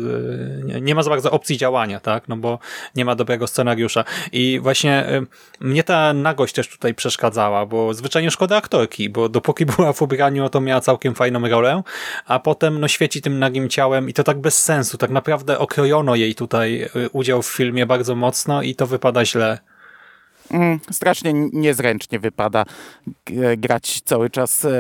yy, 0.69 0.81
nie- 0.81 0.95
ma 0.95 1.03
za 1.03 1.11
bardzo 1.11 1.31
opcji 1.31 1.57
działania, 1.57 2.01
tak, 2.01 2.29
no 2.29 2.37
bo 2.37 2.59
nie 2.95 3.05
ma 3.05 3.15
dobrego 3.15 3.47
scenariusza. 3.47 4.05
I 4.33 4.61
właśnie 4.63 5.05
yy, 5.11 5.27
mnie 5.69 5.83
ta 5.85 6.13
nagość 6.13 6.55
też 6.55 6.69
tutaj 6.69 6.95
przeszkadzała, 6.95 7.67
bo 7.67 7.95
zwyczajnie 7.95 8.31
szkoda 8.31 8.57
aktorki, 8.57 9.09
bo 9.11 9.29
dopóki 9.29 9.67
była 9.77 9.93
w 9.93 10.03
ubraniu, 10.03 10.43
no 10.43 10.49
to 10.49 10.61
miała 10.61 10.81
całkiem 10.81 11.15
fajną 11.15 11.49
rolę, 11.49 11.83
a 12.27 12.39
potem 12.39 12.81
no 12.81 12.89
świeci 12.89 13.23
tym 13.23 13.39
nagim 13.39 13.69
ciałem 13.69 14.09
i 14.09 14.13
to 14.13 14.25
tak 14.25 14.39
bez 14.41 14.63
sensu, 14.63 14.99
tak 14.99 15.11
naprawdę 15.11 15.59
okrojono 15.59 16.15
jej 16.15 16.35
tutaj 16.35 16.89
yy, 16.95 17.09
udział 17.13 17.43
w 17.43 17.47
filmie 17.49 17.87
bardzo 17.87 18.06
mocno 18.15 18.63
i 18.63 18.75
to 18.75 18.87
wypada 18.87 19.25
źle. 19.25 19.59
Mm, 20.51 20.81
strasznie 20.91 21.33
niezręcznie 21.53 22.19
wypada 22.19 22.65
g- 23.27 23.57
grać 23.57 24.01
cały 24.01 24.31
czas 24.31 24.65
e, 24.65 24.71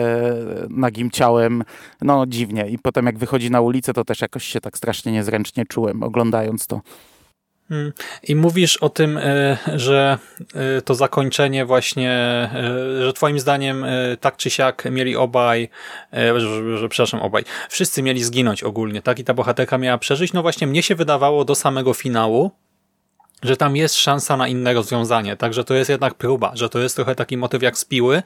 nagim 0.71 1.11
ciałem. 1.11 1.65
No 2.03 2.27
dziwnie. 2.27 2.69
I 2.69 2.79
potem 2.79 3.07
jak 3.07 3.19
wychodzi 3.19 3.51
na 3.51 3.61
ulicę, 3.61 3.93
to 3.93 4.05
też 4.05 4.21
jakoś 4.21 4.45
się 4.45 4.61
tak 4.61 4.77
strasznie 4.79 5.13
niezręcznie 5.13 5.65
czułem, 5.67 6.03
oglądając 6.03 6.67
to. 6.67 6.81
Mm. 7.71 7.93
I 8.23 8.35
mówisz 8.37 8.77
o 8.77 8.89
tym, 8.89 9.19
e, 9.19 9.57
że 9.75 10.19
e, 10.55 10.83
to 10.83 10.95
zakończenie 10.95 11.65
właśnie, 11.65 12.11
e, 12.11 13.05
że 13.05 13.13
twoim 13.13 13.41
zdaniem 13.41 13.85
e, 13.85 14.17
tak 14.21 14.37
czy 14.37 14.51
siak 14.51 14.85
mieli 14.91 15.17
obaj, 15.17 15.69
e, 16.13 16.41
że, 16.41 16.79
że 16.79 16.89
przepraszam, 16.89 17.21
obaj, 17.23 17.45
wszyscy 17.69 18.03
mieli 18.03 18.25
zginąć 18.25 18.63
ogólnie, 18.63 19.03
tak? 19.03 19.19
I 19.19 19.25
ta 19.25 19.35
bohaterka 19.35 19.79
miała 19.79 19.99
przeżyć. 19.99 20.33
No 20.33 20.43
właśnie 20.43 20.67
mnie 20.67 20.83
się 20.83 20.95
wydawało 20.95 21.45
do 21.45 21.55
samego 21.55 21.95
finału, 21.95 22.51
że 23.43 23.57
tam 23.57 23.77
jest 23.77 23.95
szansa 23.95 24.37
na 24.37 24.49
inne 24.49 24.75
rozwiązanie, 24.75 25.37
także 25.37 25.65
to 25.65 25.75
jest 25.75 25.91
jednak 25.91 26.15
próba, 26.15 26.53
że 26.55 26.69
to 26.69 26.79
jest 26.79 26.97
trochę 26.97 27.15
taki 27.15 27.37
motyw 27.37 27.63
jak 27.63 27.79
z 27.79 27.85
piły, 27.85 28.23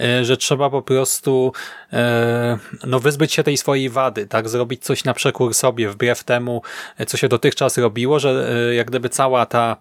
e, 0.00 0.24
że 0.24 0.36
trzeba 0.36 0.70
po 0.70 0.82
prostu 0.82 1.52
e, 1.92 2.58
no 2.86 3.00
wyzbyć 3.00 3.32
się 3.32 3.42
tej 3.42 3.56
swojej 3.56 3.90
wady, 3.90 4.26
tak, 4.26 4.48
zrobić 4.48 4.84
coś 4.84 5.04
na 5.04 5.14
przekór 5.14 5.54
sobie, 5.54 5.88
wbrew 5.88 6.24
temu, 6.24 6.62
e, 6.98 7.06
co 7.06 7.16
się 7.16 7.28
dotychczas 7.28 7.78
robiło, 7.78 8.18
że 8.18 8.50
jak 8.74 8.86
gdyby 8.86 9.08
cała 9.08 9.46
ta 9.46 9.76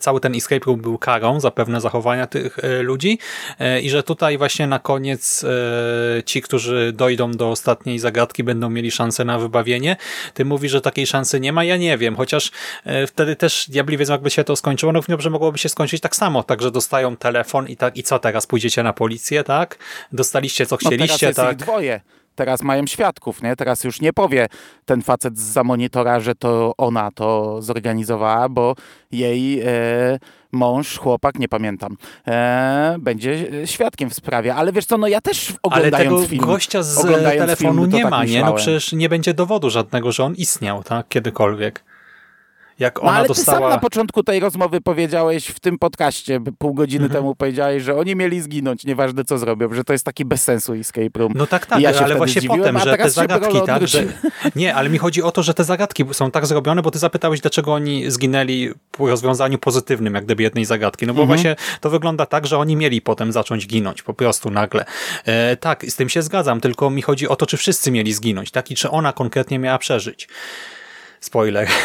cały 0.00 0.20
ten 0.20 0.34
escape 0.34 0.66
room 0.66 0.80
był 0.80 0.98
karą 0.98 1.40
za 1.40 1.50
pewne 1.50 1.80
zachowania 1.80 2.26
tych 2.26 2.58
e, 2.58 2.82
ludzi 2.82 3.18
e, 3.58 3.80
i 3.80 3.90
że 3.90 4.02
tutaj 4.02 4.38
właśnie 4.38 4.66
na 4.66 4.78
koniec 4.78 5.44
e, 5.44 6.22
ci, 6.22 6.42
którzy 6.42 6.92
dojdą 6.94 7.32
do 7.32 7.50
ostatniej 7.50 7.98
zagadki 7.98 8.44
będą 8.44 8.70
mieli 8.70 8.90
szansę 8.90 9.24
na 9.24 9.38
wybawienie. 9.38 9.96
Ty 10.34 10.44
mówisz, 10.44 10.72
że 10.72 10.80
takiej 10.80 11.06
szansy 11.06 11.40
nie 11.40 11.52
ma, 11.52 11.64
ja 11.64 11.76
nie 11.76 11.98
wiem, 11.98 12.16
chociaż 12.16 12.50
e, 12.84 13.06
wtedy 13.06 13.36
też 13.36 13.66
diabli 13.68 13.96
wiedzą, 13.96 14.12
jakby 14.12 14.30
się 14.30 14.44
to 14.44 14.56
skończyło, 14.56 14.92
no 14.92 15.00
dobrze 15.08 15.30
mogłoby 15.30 15.58
się 15.58 15.68
skończyć 15.68 16.00
tak 16.00 16.16
samo, 16.16 16.42
tak, 16.42 16.62
że 16.62 16.70
dostają 16.70 17.16
telefon 17.16 17.68
i 17.68 17.76
tak, 17.76 17.96
i 17.96 18.02
co 18.02 18.18
teraz, 18.18 18.46
pójdziecie 18.46 18.82
na 18.82 18.92
policję, 18.92 19.44
tak? 19.44 19.78
Dostaliście 20.12 20.66
co 20.66 20.74
No 20.74 20.78
teraz 20.78 20.94
chcieliście, 20.94 21.26
jest 21.26 21.36
tak? 21.36 21.52
ich 21.52 21.58
dwoje. 21.58 22.00
Teraz 22.36 22.62
mają 22.62 22.86
świadków, 22.86 23.42
nie? 23.42 23.56
Teraz 23.56 23.84
już 23.84 24.00
nie 24.00 24.12
powie 24.12 24.46
ten 24.84 25.02
facet 25.02 25.38
z 25.38 25.64
monitora, 25.64 26.20
że 26.20 26.34
to 26.34 26.72
ona 26.78 27.10
to 27.10 27.62
zorganizowała, 27.62 28.48
bo 28.48 28.74
jej 29.12 29.60
e, 29.60 29.66
mąż, 30.52 30.98
chłopak, 30.98 31.38
nie 31.38 31.48
pamiętam, 31.48 31.96
e, 32.26 32.96
będzie 32.98 33.66
świadkiem 33.66 34.10
w 34.10 34.14
sprawie. 34.14 34.54
Ale 34.54 34.72
wiesz 34.72 34.86
co, 34.86 34.98
no 34.98 35.08
ja 35.08 35.20
też 35.20 35.50
Ale 35.50 35.58
oglądając 35.62 36.16
tego 36.16 36.28
film... 36.28 36.44
gościa 36.44 36.82
z 36.82 37.02
telefonu 37.02 37.82
film, 37.82 37.92
nie 37.94 38.02
tak 38.02 38.10
ma, 38.10 38.24
nie? 38.24 38.44
No 38.44 38.52
przecież 38.52 38.92
nie 38.92 39.08
będzie 39.08 39.34
dowodu 39.34 39.70
żadnego, 39.70 40.12
że 40.12 40.24
on 40.24 40.34
istniał, 40.34 40.82
tak? 40.82 41.08
Kiedykolwiek. 41.08 41.84
Jak 42.78 42.96
No, 42.96 43.02
ona 43.02 43.12
ale 43.18 43.28
ty 43.28 43.34
sam 43.34 43.44
dostała... 43.44 43.70
na 43.70 43.78
początku 43.78 44.22
tej 44.22 44.40
rozmowy 44.40 44.80
powiedziałeś 44.80 45.46
w 45.46 45.60
tym 45.60 45.78
podcaście, 45.78 46.40
pół 46.58 46.74
godziny 46.74 47.04
Mhm. 47.04 47.22
temu 47.22 47.34
powiedziałeś, 47.34 47.82
że 47.82 47.96
oni 47.96 48.16
mieli 48.16 48.40
zginąć, 48.40 48.84
nieważne 48.84 49.24
co 49.24 49.38
zrobią, 49.38 49.74
że 49.74 49.84
to 49.84 49.92
jest 49.92 50.04
taki 50.04 50.24
bez 50.24 50.42
sensu 50.42 50.72
escape 50.74 51.18
room. 51.18 51.32
No 51.36 51.46
tak, 51.46 51.66
tak, 51.66 51.78
I 51.78 51.82
ja 51.82 51.92
się 51.94 52.04
ale 52.04 52.14
właśnie 52.14 52.40
zdziwiłem, 52.40 52.74
potem, 52.74 52.78
że 52.92 52.96
te 52.96 53.10
zagadki, 53.10 53.58
tak, 53.66 53.88
że... 53.88 54.04
Nie, 54.56 54.74
ale 54.74 54.88
mi 54.88 54.98
chodzi 54.98 55.22
o 55.22 55.32
to, 55.32 55.42
że 55.42 55.54
te 55.54 55.64
zagadki 55.64 56.04
są 56.12 56.30
tak 56.30 56.46
zrobione, 56.46 56.82
bo 56.82 56.90
ty 56.90 56.98
zapytałeś, 56.98 57.40
dlaczego 57.40 57.72
oni 57.74 58.10
zginęli 58.10 58.70
po 58.90 59.08
rozwiązaniu 59.08 59.58
pozytywnym, 59.58 60.14
jak 60.14 60.24
gdyby 60.24 60.42
jednej 60.42 60.64
zagadki. 60.64 61.06
No 61.06 61.14
bo 61.14 61.22
Mhm. 61.22 61.38
właśnie 61.38 61.56
to 61.80 61.90
wygląda 61.90 62.26
tak, 62.26 62.46
że 62.46 62.58
oni 62.58 62.76
mieli 62.76 63.00
potem 63.02 63.32
zacząć 63.32 63.66
ginąć, 63.66 64.02
po 64.02 64.14
prostu 64.14 64.50
nagle. 64.50 64.84
E, 65.24 65.56
tak, 65.56 65.84
z 65.88 65.96
tym 65.96 66.08
się 66.08 66.22
zgadzam, 66.22 66.60
tylko 66.60 66.90
mi 66.90 67.02
chodzi 67.02 67.28
o 67.28 67.36
to, 67.36 67.46
czy 67.46 67.56
wszyscy 67.56 67.90
mieli 67.90 68.12
zginąć, 68.12 68.50
tak, 68.50 68.70
i 68.70 68.74
czy 68.74 68.90
ona 68.90 69.12
konkretnie 69.12 69.58
miała 69.58 69.78
przeżyć. 69.78 70.28
Spoiler. 71.20 71.68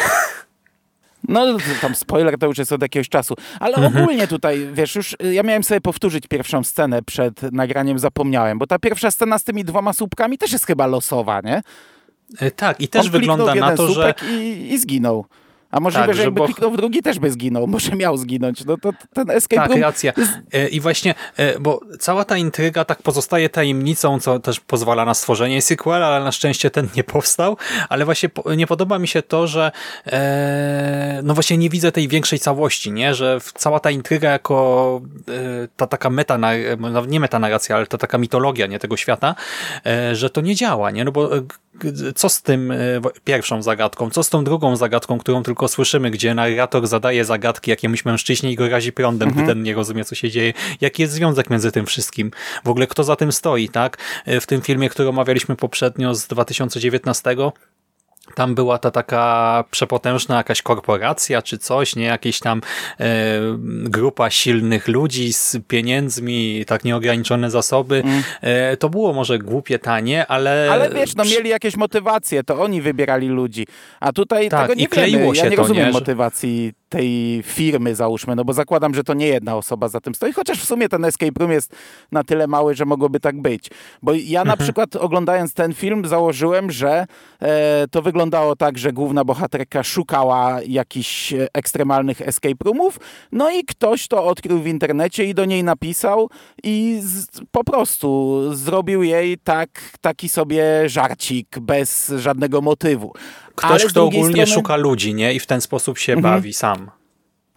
No 1.28 1.56
tam 1.80 1.94
spoiler 1.94 2.38
to 2.38 2.46
już 2.46 2.58
jest 2.58 2.72
od 2.72 2.82
jakiegoś 2.82 3.08
czasu, 3.08 3.34
ale 3.60 3.74
Mhm. 3.76 3.96
ogólnie 3.96 4.28
tutaj, 4.28 4.68
wiesz, 4.72 4.94
już 4.94 5.12
y, 5.12 5.34
ja 5.34 5.42
miałem 5.42 5.64
sobie 5.64 5.80
powtórzyć 5.80 6.26
pierwszą 6.26 6.64
scenę 6.64 7.02
przed 7.02 7.42
nagraniem, 7.42 7.98
zapomniałem, 7.98 8.58
bo 8.58 8.66
ta 8.66 8.78
pierwsza 8.78 9.10
scena 9.10 9.38
z 9.38 9.44
tymi 9.44 9.64
dwoma 9.64 9.92
słupkami 9.92 10.38
też 10.38 10.52
jest 10.52 10.66
chyba 10.66 10.86
losowa, 10.86 11.40
nie? 11.44 11.62
E, 12.38 12.50
tak, 12.50 12.80
i 12.80 12.88
też 12.88 13.06
On 13.06 13.12
wygląda 13.12 13.54
na 13.54 13.76
to, 13.76 13.88
że... 13.92 14.14
i, 14.32 14.68
i 14.72 14.78
zginął. 14.78 15.26
A 15.72 15.80
możliwe, 15.80 16.06
Tak, 16.06 16.16
że 16.16 16.22
jakby 16.22 16.38
bo- 16.40 16.44
kliknął 16.46 16.70
w 16.70 16.76
drugi, 16.76 17.02
też 17.02 17.18
by 17.18 17.30
zginął. 17.30 17.66
Może 17.66 17.96
miał 17.96 18.16
zginąć. 18.16 18.64
No 18.64 18.76
to 18.76 18.90
ten 19.12 19.30
escape 19.30 19.62
Tak, 19.62 19.70
room 19.70 19.82
racja. 19.82 20.12
E, 20.52 20.68
I 20.68 20.80
właśnie, 20.80 21.14
e, 21.36 21.60
bo 21.60 21.80
cała 22.00 22.24
ta 22.24 22.36
intryga 22.36 22.84
tak 22.84 23.02
pozostaje 23.02 23.48
tajemnicą, 23.48 24.20
co 24.20 24.40
też 24.40 24.60
pozwala 24.60 25.04
na 25.04 25.14
stworzenie 25.14 25.62
sequela, 25.62 26.06
ale 26.06 26.24
na 26.24 26.32
szczęście 26.32 26.70
ten 26.70 26.88
nie 26.96 27.04
powstał. 27.04 27.56
Ale 27.88 28.04
właśnie 28.04 28.30
nie 28.56 28.66
podoba 28.66 28.98
mi 28.98 29.08
się 29.08 29.22
to, 29.22 29.46
że 29.46 29.72
e, 30.06 31.20
no 31.24 31.34
właśnie 31.34 31.58
nie 31.58 31.70
widzę 31.70 31.92
tej 31.92 32.08
większej 32.08 32.38
całości, 32.38 32.92
nie? 32.92 33.14
Że 33.14 33.38
cała 33.54 33.80
ta 33.80 33.90
intryga 33.90 34.30
jako 34.30 35.00
ta 35.76 35.86
taka 35.86 36.10
meta, 36.10 36.38
nawet 36.38 37.10
nie 37.10 37.20
metanarracja, 37.20 37.76
ale 37.76 37.86
ta 37.86 37.98
taka 37.98 38.18
mitologia 38.18 38.66
nie 38.66 38.78
tego 38.78 38.96
świata, 38.96 39.34
że 40.12 40.30
to 40.30 40.40
nie 40.40 40.54
działa, 40.54 40.90
nie? 40.90 41.04
No 41.04 41.12
bo 41.12 41.30
co 42.14 42.28
z 42.28 42.42
tym 42.42 42.72
pierwszą 43.24 43.62
zagadką, 43.62 44.10
co 44.10 44.22
z 44.22 44.30
tą 44.30 44.44
drugą 44.44 44.76
zagadką, 44.76 45.18
którą 45.18 45.42
tylko 45.42 45.61
słyszymy, 45.68 46.10
gdzie 46.10 46.34
narrator 46.34 46.86
zadaje 46.86 47.24
zagadki 47.24 47.70
jakiemuś 47.70 48.04
mężczyźnie 48.04 48.52
i 48.52 48.56
go 48.56 48.68
razi 48.68 48.92
prądem, 48.92 49.30
gdy 49.30 49.46
ten 49.46 49.62
nie 49.62 49.74
rozumie, 49.74 50.04
co 50.04 50.14
się 50.14 50.30
dzieje. 50.30 50.52
Jaki 50.80 51.02
jest 51.02 51.14
związek 51.14 51.50
między 51.50 51.72
tym 51.72 51.86
wszystkim? 51.86 52.30
W 52.64 52.68
ogóle 52.68 52.86
kto 52.86 53.04
za 53.04 53.16
tym 53.16 53.32
stoi, 53.32 53.68
tak? 53.68 53.98
E, 54.26 54.40
W 54.40 54.46
tym 54.46 54.62
filmie, 54.62 54.88
który 54.88 55.08
omawialiśmy 55.08 55.56
poprzednio 55.56 56.14
z 56.14 56.26
2019, 56.26 57.36
tam 58.34 58.54
była 58.54 58.78
ta 58.78 58.90
taka 58.90 59.64
przepotężna 59.70 60.36
jakaś 60.36 60.62
korporacja 60.62 61.42
czy 61.42 61.58
coś, 61.58 61.96
nie? 61.96 62.04
Jakieś 62.04 62.38
tam 62.38 62.60
e, 63.00 63.04
grupa 63.84 64.30
silnych 64.30 64.88
ludzi 64.88 65.32
z 65.32 65.56
pieniędzmi, 65.68 66.64
tak 66.66 66.84
nieograniczone 66.84 67.50
zasoby. 67.50 68.02
Mm. 68.04 68.22
E, 68.40 68.76
to 68.76 68.88
było 68.88 69.12
może 69.12 69.38
głupie, 69.38 69.78
tanie, 69.78 70.26
ale... 70.26 70.68
Ale 70.72 70.90
wiesz, 70.90 71.14
no 71.14 71.24
mieli 71.24 71.50
jakieś 71.50 71.76
motywacje, 71.76 72.44
to 72.44 72.62
oni 72.62 72.82
wybierali 72.82 73.28
ludzi. 73.28 73.66
A 74.00 74.12
tutaj 74.12 74.48
tak, 74.48 74.62
tego 74.62 74.74
nie 74.74 74.84
i 74.84 74.88
kleiło 74.88 75.32
wiemy. 75.32 75.36
Ja 75.36 75.44
nie 75.44 75.56
to, 75.56 75.62
rozumiem 75.62 75.86
nie? 75.86 75.92
motywacji 75.92 76.72
tej 76.92 77.42
firmy, 77.42 77.94
załóżmy, 77.94 78.36
no 78.36 78.44
bo 78.44 78.52
zakładam, 78.52 78.94
że 78.94 79.04
to 79.04 79.14
nie 79.14 79.26
jedna 79.26 79.56
osoba 79.56 79.88
za 79.88 80.00
tym 80.00 80.14
stoi, 80.14 80.32
chociaż 80.32 80.60
w 80.60 80.64
sumie 80.64 80.88
ten 80.88 81.04
escape 81.04 81.40
room 81.40 81.52
jest 81.52 81.76
na 82.12 82.24
tyle 82.24 82.46
mały, 82.46 82.74
że 82.74 82.84
mogłoby 82.84 83.20
tak 83.20 83.42
być. 83.42 83.70
Bo 84.02 84.12
ja 84.14 84.44
na 84.44 84.52
mhm. 84.52 84.58
przykład 84.58 84.96
oglądając 84.96 85.54
ten 85.54 85.74
film 85.74 86.06
założyłem, 86.06 86.70
że 86.70 87.06
e, 87.40 87.88
to 87.90 88.02
wyglądało 88.02 88.56
tak, 88.56 88.78
że 88.78 88.92
główna 88.92 89.24
bohaterka 89.24 89.82
szukała 89.82 90.58
jakichś 90.66 91.32
e, 91.32 91.48
ekstremalnych 91.52 92.20
escape 92.20 92.64
roomów, 92.64 93.00
no 93.32 93.50
i 93.50 93.64
ktoś 93.64 94.08
to 94.08 94.24
odkrył 94.24 94.60
w 94.60 94.66
internecie 94.66 95.24
i 95.24 95.34
do 95.34 95.44
niej 95.44 95.64
napisał 95.64 96.30
i 96.62 97.00
z, 97.02 97.26
po 97.50 97.64
prostu 97.64 98.40
zrobił 98.54 99.02
jej 99.02 99.38
tak, 99.38 99.68
taki 100.00 100.28
sobie 100.28 100.88
żarcik 100.88 101.58
bez 101.58 102.12
żadnego 102.16 102.60
motywu. 102.60 103.12
Ktoś, 103.54 103.84
kto 103.84 104.04
ogólnie 104.04 104.46
strony... 104.46 104.46
szuka 104.46 104.76
ludzi, 104.76 105.14
nie? 105.14 105.34
I 105.34 105.40
w 105.40 105.46
ten 105.46 105.60
sposób 105.60 105.98
się 105.98 106.12
mhm. 106.12 106.34
bawi 106.34 106.54
sam. 106.54 106.90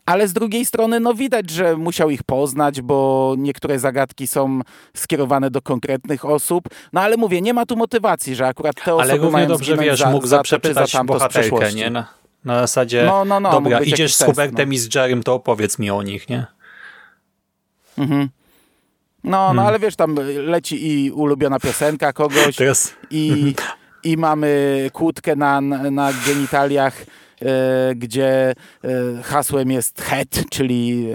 Ale 0.05 0.27
z 0.27 0.33
drugiej 0.33 0.65
strony, 0.65 0.99
no 0.99 1.13
widać, 1.13 1.49
że 1.49 1.77
musiał 1.77 2.09
ich 2.09 2.23
poznać, 2.23 2.81
bo 2.81 3.33
niektóre 3.37 3.79
zagadki 3.79 4.27
są 4.27 4.61
skierowane 4.93 5.51
do 5.51 5.61
konkretnych 5.61 6.25
osób. 6.25 6.69
No 6.93 7.01
ale 7.01 7.17
mówię, 7.17 7.41
nie 7.41 7.53
ma 7.53 7.65
tu 7.65 7.77
motywacji, 7.77 8.35
że 8.35 8.47
akurat 8.47 8.75
te 8.85 8.95
osoby 8.95 9.11
ale 9.11 9.31
mają 9.31 9.47
dobrze 9.47 9.77
wiesz, 9.77 9.99
za, 9.99 10.09
mógł 10.09 10.27
zaprzepytać 10.27 10.91
za 10.91 11.03
bohaterkę, 11.03 11.73
nie? 11.73 11.89
Na, 11.89 12.07
na 12.45 12.59
zasadzie, 12.59 13.05
no, 13.05 13.25
no, 13.25 13.39
no, 13.39 13.51
dobra, 13.51 13.79
idziesz 13.79 14.15
z 14.15 14.23
Hubertem 14.23 14.69
no. 14.69 14.75
i 14.75 14.77
z 14.77 14.95
Jerem, 14.95 15.23
to 15.23 15.33
opowiedz 15.33 15.79
mi 15.79 15.91
o 15.91 16.03
nich, 16.03 16.29
nie? 16.29 16.45
Mhm. 17.97 18.29
No, 19.23 19.31
no 19.31 19.45
hmm. 19.45 19.65
ale 19.65 19.79
wiesz, 19.79 19.95
tam 19.95 20.15
leci 20.45 20.87
i 20.87 21.11
ulubiona 21.11 21.59
piosenka 21.59 22.13
kogoś 22.13 22.57
i, 23.11 23.53
i 24.05 24.17
mamy 24.17 24.89
kłódkę 24.93 25.35
na, 25.35 25.61
na 25.61 26.11
genitaliach 26.27 27.05
E, 27.41 27.95
gdzie 27.95 28.53
e, 28.83 29.23
hasłem 29.23 29.71
jest 29.71 30.01
het, 30.01 30.43
czyli 30.49 31.07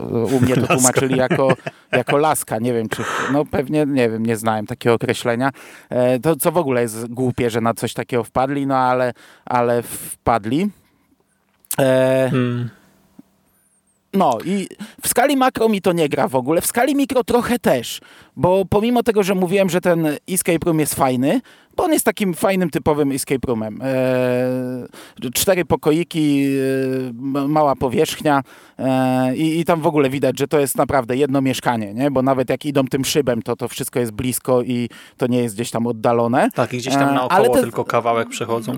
e, 0.00 0.04
u 0.06 0.40
mnie 0.40 0.54
to 0.54 0.66
tłumaczyli 0.66 1.16
jako, 1.16 1.52
jako 1.92 2.16
laska. 2.16 2.58
Nie 2.58 2.72
wiem, 2.72 2.88
czy, 2.88 3.02
no 3.32 3.44
pewnie, 3.44 3.86
nie 3.86 4.10
wiem, 4.10 4.26
nie 4.26 4.36
znałem 4.36 4.66
takiego 4.66 4.94
określenia. 4.94 5.50
To 6.22 6.36
co 6.36 6.52
w 6.52 6.56
ogóle 6.56 6.82
jest 6.82 7.06
głupie, 7.06 7.50
że 7.50 7.60
na 7.60 7.74
coś 7.74 7.94
takiego 7.94 8.24
wpadli, 8.24 8.66
no 8.66 8.76
ale, 8.76 9.12
ale 9.44 9.82
wpadli. 9.82 10.70
Hmm. 12.30 12.70
No 14.14 14.38
i 14.44 14.68
w 15.02 15.08
skali 15.08 15.36
makro 15.36 15.68
mi 15.68 15.80
to 15.80 15.92
nie 15.92 16.08
gra 16.08 16.28
w 16.28 16.36
ogóle, 16.36 16.60
w 16.60 16.66
skali 16.66 16.94
mikro 16.94 17.24
trochę 17.24 17.58
też, 17.58 18.00
bo 18.36 18.64
pomimo 18.64 19.02
tego, 19.02 19.22
że 19.22 19.34
mówiłem, 19.34 19.70
że 19.70 19.80
ten 19.80 20.08
escape 20.28 20.66
room 20.66 20.80
jest 20.80 20.94
fajny, 20.94 21.40
bo 21.76 21.84
on 21.84 21.92
jest 21.92 22.04
takim 22.04 22.34
fajnym, 22.34 22.70
typowym 22.70 23.12
escape 23.12 23.46
roomem. 23.46 23.82
E, 23.82 25.30
cztery 25.34 25.64
pokoiki, 25.64 26.46
e, 27.08 27.12
mała 27.48 27.76
powierzchnia 27.76 28.42
e, 28.78 29.36
i, 29.36 29.60
i, 29.60 29.64
tam 29.64 29.80
w 29.80 29.86
ogóle 29.86 30.10
widać, 30.10 30.38
że 30.38 30.48
to 30.48 30.60
jest 30.60 30.76
naprawdę 30.76 31.16
jedno 31.16 31.40
mieszkanie, 31.40 31.94
nie? 31.94 32.10
bo 32.10 32.22
nawet 32.22 32.50
jak 32.50 32.66
idą 32.66 32.84
tym 32.84 33.04
szybem, 33.04 33.42
to 33.42 33.56
to 33.56 33.68
wszystko 33.68 34.00
jest 34.00 34.12
blisko 34.12 34.62
i 34.62 34.88
to 35.16 35.26
nie 35.26 35.42
jest 35.42 35.54
gdzieś 35.54 35.70
tam 35.70 35.86
oddalone. 35.86 36.50
Tak, 36.54 36.72
i 36.72 36.78
gdzieś 36.78 36.94
tam 36.94 37.08
e, 37.08 37.12
naokoło 37.12 37.54
te... 37.54 37.62
tylko 37.62 37.84
kawałek 37.84 38.28
przechodzą. 38.28 38.72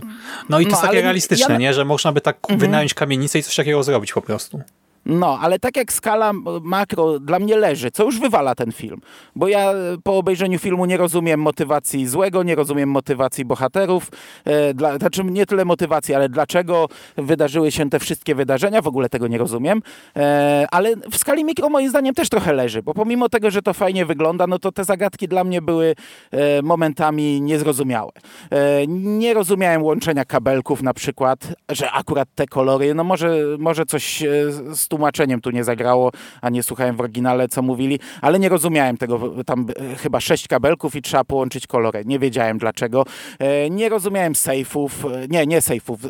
No 0.48 0.60
i 0.60 0.64
to 0.64 0.70
no, 0.70 0.76
jest 0.76 0.82
takie 0.82 1.02
realistyczne, 1.02 1.54
ja... 1.54 1.60
nie? 1.60 1.74
że 1.74 1.84
można 1.84 2.12
by 2.12 2.20
tak 2.20 2.36
mhm. 2.42 2.60
wynająć 2.60 2.94
kamienicę 2.94 3.38
i 3.38 3.42
coś 3.42 3.56
takiego 3.56 3.82
zrobić 3.82 4.12
po 4.12 4.22
prostu. 4.22 4.60
No, 5.06 5.38
ale 5.40 5.58
tak 5.58 5.76
jak 5.76 5.92
skala 5.92 6.32
makro 6.62 7.18
dla 7.18 7.38
mnie 7.38 7.56
leży, 7.56 7.90
co 7.90 8.04
już 8.04 8.20
wywala 8.20 8.54
ten 8.54 8.72
film. 8.72 9.00
Bo 9.36 9.48
ja 9.48 9.72
e, 9.72 9.74
po 10.04 10.18
obejrzeniu 10.18 10.58
filmu 10.58 10.86
nie 10.86 10.96
rozumiem 10.96 11.40
motywacji 11.40 12.06
złego, 12.06 12.42
nie 12.42 12.54
rozumiem 12.54 12.90
motywacji 12.90 13.44
bohaterów. 13.44 14.10
E, 14.44 14.74
dla, 14.74 14.98
znaczy 14.98 15.24
nie 15.24 15.46
tyle 15.46 15.64
motywacji, 15.64 16.14
ale 16.14 16.28
dlaczego 16.28 16.88
wydarzyły 17.16 17.72
się 17.72 17.90
te 17.90 17.98
wszystkie 17.98 18.34
wydarzenia, 18.34 18.82
w 18.82 18.86
ogóle 18.86 19.08
tego 19.08 19.28
nie 19.28 19.38
rozumiem. 19.38 19.82
E, 20.16 20.66
ale 20.70 20.96
w 20.96 21.16
skali 21.16 21.44
mikro 21.44 21.68
moim 21.68 21.90
zdaniem 21.90 22.14
też 22.14 22.28
trochę 22.28 22.52
leży, 22.52 22.82
bo 22.82 22.94
pomimo 22.94 23.28
tego, 23.28 23.50
że 23.50 23.62
to 23.62 23.72
fajnie 23.72 24.06
wygląda, 24.06 24.46
no 24.46 24.58
to 24.58 24.72
te 24.72 24.84
zagadki 24.84 25.28
dla 25.28 25.44
mnie 25.44 25.62
były 25.62 25.94
e, 26.30 26.62
momentami 26.62 27.40
niezrozumiałe. 27.40 28.10
E, 28.50 28.86
nie 28.86 29.34
rozumiałem 29.34 29.82
łączenia 29.82 30.24
kabelków 30.24 30.82
na 30.82 30.94
przykład, 30.94 31.38
że 31.70 31.90
akurat 31.90 32.28
te 32.34 32.46
kolory, 32.46 32.94
no 32.94 33.04
może, 33.04 33.36
może 33.58 33.86
coś 33.86 34.22
e, 34.22 34.28
z 34.52 34.88
tłumaczeniem 34.94 35.40
tu 35.40 35.50
nie 35.50 35.64
zagrało, 35.64 36.10
a 36.40 36.50
nie 36.50 36.62
słuchałem 36.62 36.96
w 36.96 37.00
oryginale, 37.00 37.48
co 37.48 37.62
mówili, 37.62 37.98
ale 38.20 38.38
nie 38.38 38.48
rozumiałem 38.48 38.96
tego. 38.96 39.34
Tam 39.46 39.66
e, 39.92 39.96
chyba 39.96 40.20
sześć 40.20 40.48
kabelków 40.48 40.96
i 40.96 41.02
trzeba 41.02 41.24
połączyć 41.24 41.66
kolory. 41.66 42.02
Nie 42.04 42.18
wiedziałem 42.18 42.58
dlaczego. 42.58 43.04
E, 43.38 43.70
nie 43.70 43.88
rozumiałem 43.88 44.34
sejfów, 44.34 45.04
e, 45.04 45.28
nie, 45.28 45.46
nie 45.46 45.60
sejfów, 45.60 46.00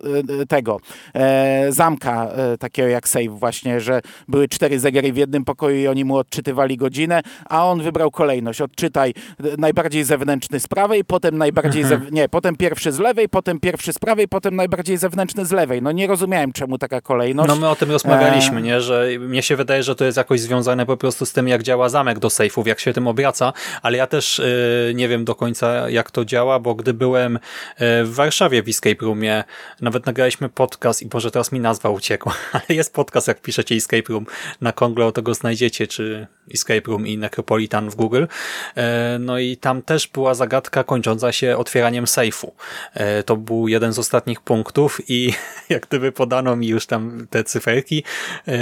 tego 0.49 0.81
zamka 1.69 2.29
takiego 2.59 2.89
jak 2.89 3.09
sejf 3.09 3.33
właśnie, 3.33 3.81
że 3.81 4.01
były 4.29 4.49
cztery 4.49 4.81
zegery 4.81 5.13
w 5.13 5.17
jednym 5.17 5.45
pokoju 5.45 5.77
i 5.77 5.89
oni 5.89 6.05
mu 6.05 6.17
odczytywali 6.17 6.77
godzinę, 6.77 7.23
a 7.49 7.67
on 7.67 7.83
wybrał 7.83 8.11
kolejność. 8.11 8.61
Odczytaj 8.61 9.15
najbardziej 9.59 10.05
zewnętrzny 10.05 10.61
z 10.61 10.69
prawej, 10.69 11.05
potem 11.05 11.39
najbardziej, 11.39 11.83
mhm. 11.83 12.07
nie, 12.11 12.29
potem 12.29 12.57
pierwszy 12.57 12.93
z 12.93 12.99
lewej, 12.99 13.29
potem 13.29 13.61
pierwszy 13.61 13.93
z 13.93 13.99
prawej, 13.99 14.29
potem 14.29 14.57
najbardziej 14.57 14.97
zewnętrzny 14.97 15.47
z 15.47 15.53
lewej. 15.53 15.83
No 15.83 15.93
nie 15.93 16.07
rozumiałem 16.07 16.53
czemu 16.53 16.79
taka 16.79 17.01
kolejność. 17.01 17.49
No 17.49 17.57
my 17.57 17.69
o 17.69 17.77
tym 17.77 17.91
rozmawialiśmy, 17.91 18.59
e... 18.59 18.63
nie? 18.75 18.81
że 18.81 19.09
mnie 19.21 19.43
się 19.43 19.57
wydaje, 19.57 19.83
że 19.83 19.95
to 19.95 20.05
jest 20.05 20.17
jakoś 20.17 20.41
związane 20.41 20.87
po 20.87 20.97
prostu 20.97 21.27
z 21.27 21.33
tym, 21.33 21.49
jak 21.49 21.63
działa 21.63 21.89
zamek 21.89 22.19
do 22.19 22.31
sejfów, 22.31 22.67
jak 22.67 22.81
się 22.81 22.93
tym 22.93 23.09
obraca, 23.09 23.53
ale 23.83 23.99
ja 23.99 24.07
też 24.07 24.39
yy, 24.39 24.95
nie 24.95 25.09
wiem 25.09 25.25
do 25.25 25.35
końca, 25.35 25.91
jak 25.91 26.11
to 26.11 26.25
działa, 26.25 26.59
bo 26.59 26.75
gdy 26.75 26.95
byłem 26.95 27.33
yy, 27.33 28.05
w 28.05 28.15
Warszawie 28.15 28.63
w 28.63 28.69
Escape 28.69 29.05
Roomie, 29.05 29.45
nawet 29.81 30.07
nagraliśmy 30.07 30.49
podcast 30.49 31.03
i 31.03 31.09
może 31.15 31.31
teraz 31.31 31.53
mi 31.53 31.61
nazwa 31.61 31.91
uciekła, 31.91 32.35
ale 32.53 32.65
jest 32.69 32.95
podcast, 32.95 33.29
jak 33.29 33.41
piszecie 33.41 33.75
Escape 33.75 34.13
Room 34.13 34.27
na 34.61 34.73
Kongle, 34.73 35.13
to 35.13 35.23
go 35.23 35.35
znajdziecie, 35.35 35.87
czy 35.87 36.27
Escape 36.55 36.91
Room 36.91 37.07
i 37.07 37.19
Necropolitan 37.19 37.91
w 37.91 37.95
Google. 37.95 38.25
Yy, 38.77 38.83
no 39.21 39.39
i 39.39 39.57
tam 39.57 39.83
też 39.83 40.09
była 40.09 40.35
zagadka 40.35 40.85
kończąca 40.85 41.33
się 41.33 41.57
otwieraniem 41.57 42.07
sejfu. 42.07 42.55
To 43.27 43.37
był 43.37 43.69
jeden 43.69 43.93
z 43.93 43.99
ostatnich 43.99 44.41
punktów 44.41 45.01
i 45.09 45.33
jak 45.69 45.87
gdyby 45.87 46.13
podano 46.13 46.57
mi 46.57 46.69
już 46.69 46.87
tam 46.87 47.27
te 47.31 47.45
cyferki, 47.45 48.05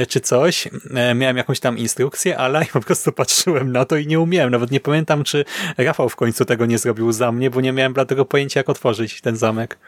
czy 0.09 0.21
coś, 0.21 0.69
e, 0.95 1.15
miałem 1.15 1.37
jakąś 1.37 1.61
tam 1.61 1.79
instrukcję, 1.79 2.39
ale 2.39 2.67
po 2.73 2.81
prostu 2.81 3.13
patrzyłem 3.13 3.73
na 3.73 3.85
to 3.85 3.97
i 3.97 4.07
nie 4.07 4.21
umiałem. 4.21 4.51
Nawet 4.51 4.71
nie 4.71 4.81
pamiętam, 4.81 5.25
czy 5.25 5.45
Rafał 5.79 6.09
w 6.09 6.17
końcu 6.17 6.45
tego 6.45 6.67
nie 6.67 6.79
zrobił 6.79 7.13
za 7.13 7.33
mnie, 7.33 7.51
bo 7.51 7.61
nie 7.61 7.73
miałem 7.73 7.93
dlatego 7.93 8.25
pojęcia, 8.25 8.61
jak 8.61 8.69
otworzyć 8.69 9.21
ten 9.21 9.37
zamek. 9.37 9.79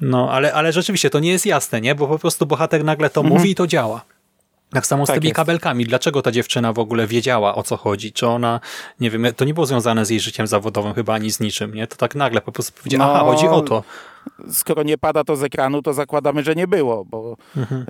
No, 0.00 0.32
ale, 0.32 0.52
ale 0.52 0.72
rzeczywiście 0.72 1.10
to 1.10 1.18
nie 1.18 1.30
jest 1.30 1.46
jasne, 1.46 1.80
nie? 1.80 1.94
Bo 1.94 2.08
po 2.08 2.18
prostu 2.18 2.46
bohater 2.46 2.84
nagle 2.84 3.10
to 3.10 3.20
mhm. 3.20 3.38
mówi 3.38 3.50
i 3.50 3.54
to 3.54 3.66
działa. 3.66 4.04
Tak 4.70 4.86
samo 4.86 5.06
z 5.06 5.08
tak 5.08 5.16
tymi 5.16 5.26
jest. 5.26 5.36
kabelkami. 5.36 5.84
Dlaczego 5.84 6.22
ta 6.22 6.32
dziewczyna 6.32 6.72
w 6.72 6.78
ogóle 6.78 7.06
wiedziała 7.06 7.54
o 7.54 7.62
co 7.62 7.76
chodzi? 7.76 8.12
Czy 8.12 8.26
ona, 8.26 8.60
nie 9.00 9.10
wiem, 9.10 9.26
to 9.36 9.44
nie 9.44 9.54
było 9.54 9.66
związane 9.66 10.06
z 10.06 10.10
jej 10.10 10.20
życiem 10.20 10.46
zawodowym 10.46 10.94
chyba 10.94 11.14
ani 11.14 11.30
z 11.30 11.40
niczym, 11.40 11.74
nie? 11.74 11.86
To 11.86 11.96
tak 11.96 12.14
nagle 12.14 12.40
po 12.40 12.52
prostu 12.52 12.72
powiedziała, 12.78 13.06
no, 13.06 13.14
aha, 13.14 13.24
chodzi 13.24 13.48
o 13.48 13.60
to. 13.60 13.82
Skoro 14.50 14.82
nie 14.82 14.98
pada 14.98 15.24
to 15.24 15.36
z 15.36 15.42
ekranu, 15.42 15.82
to 15.82 15.94
zakładamy, 15.94 16.42
że 16.42 16.54
nie 16.54 16.68
było, 16.68 17.04
bo 17.04 17.36
mhm. 17.56 17.86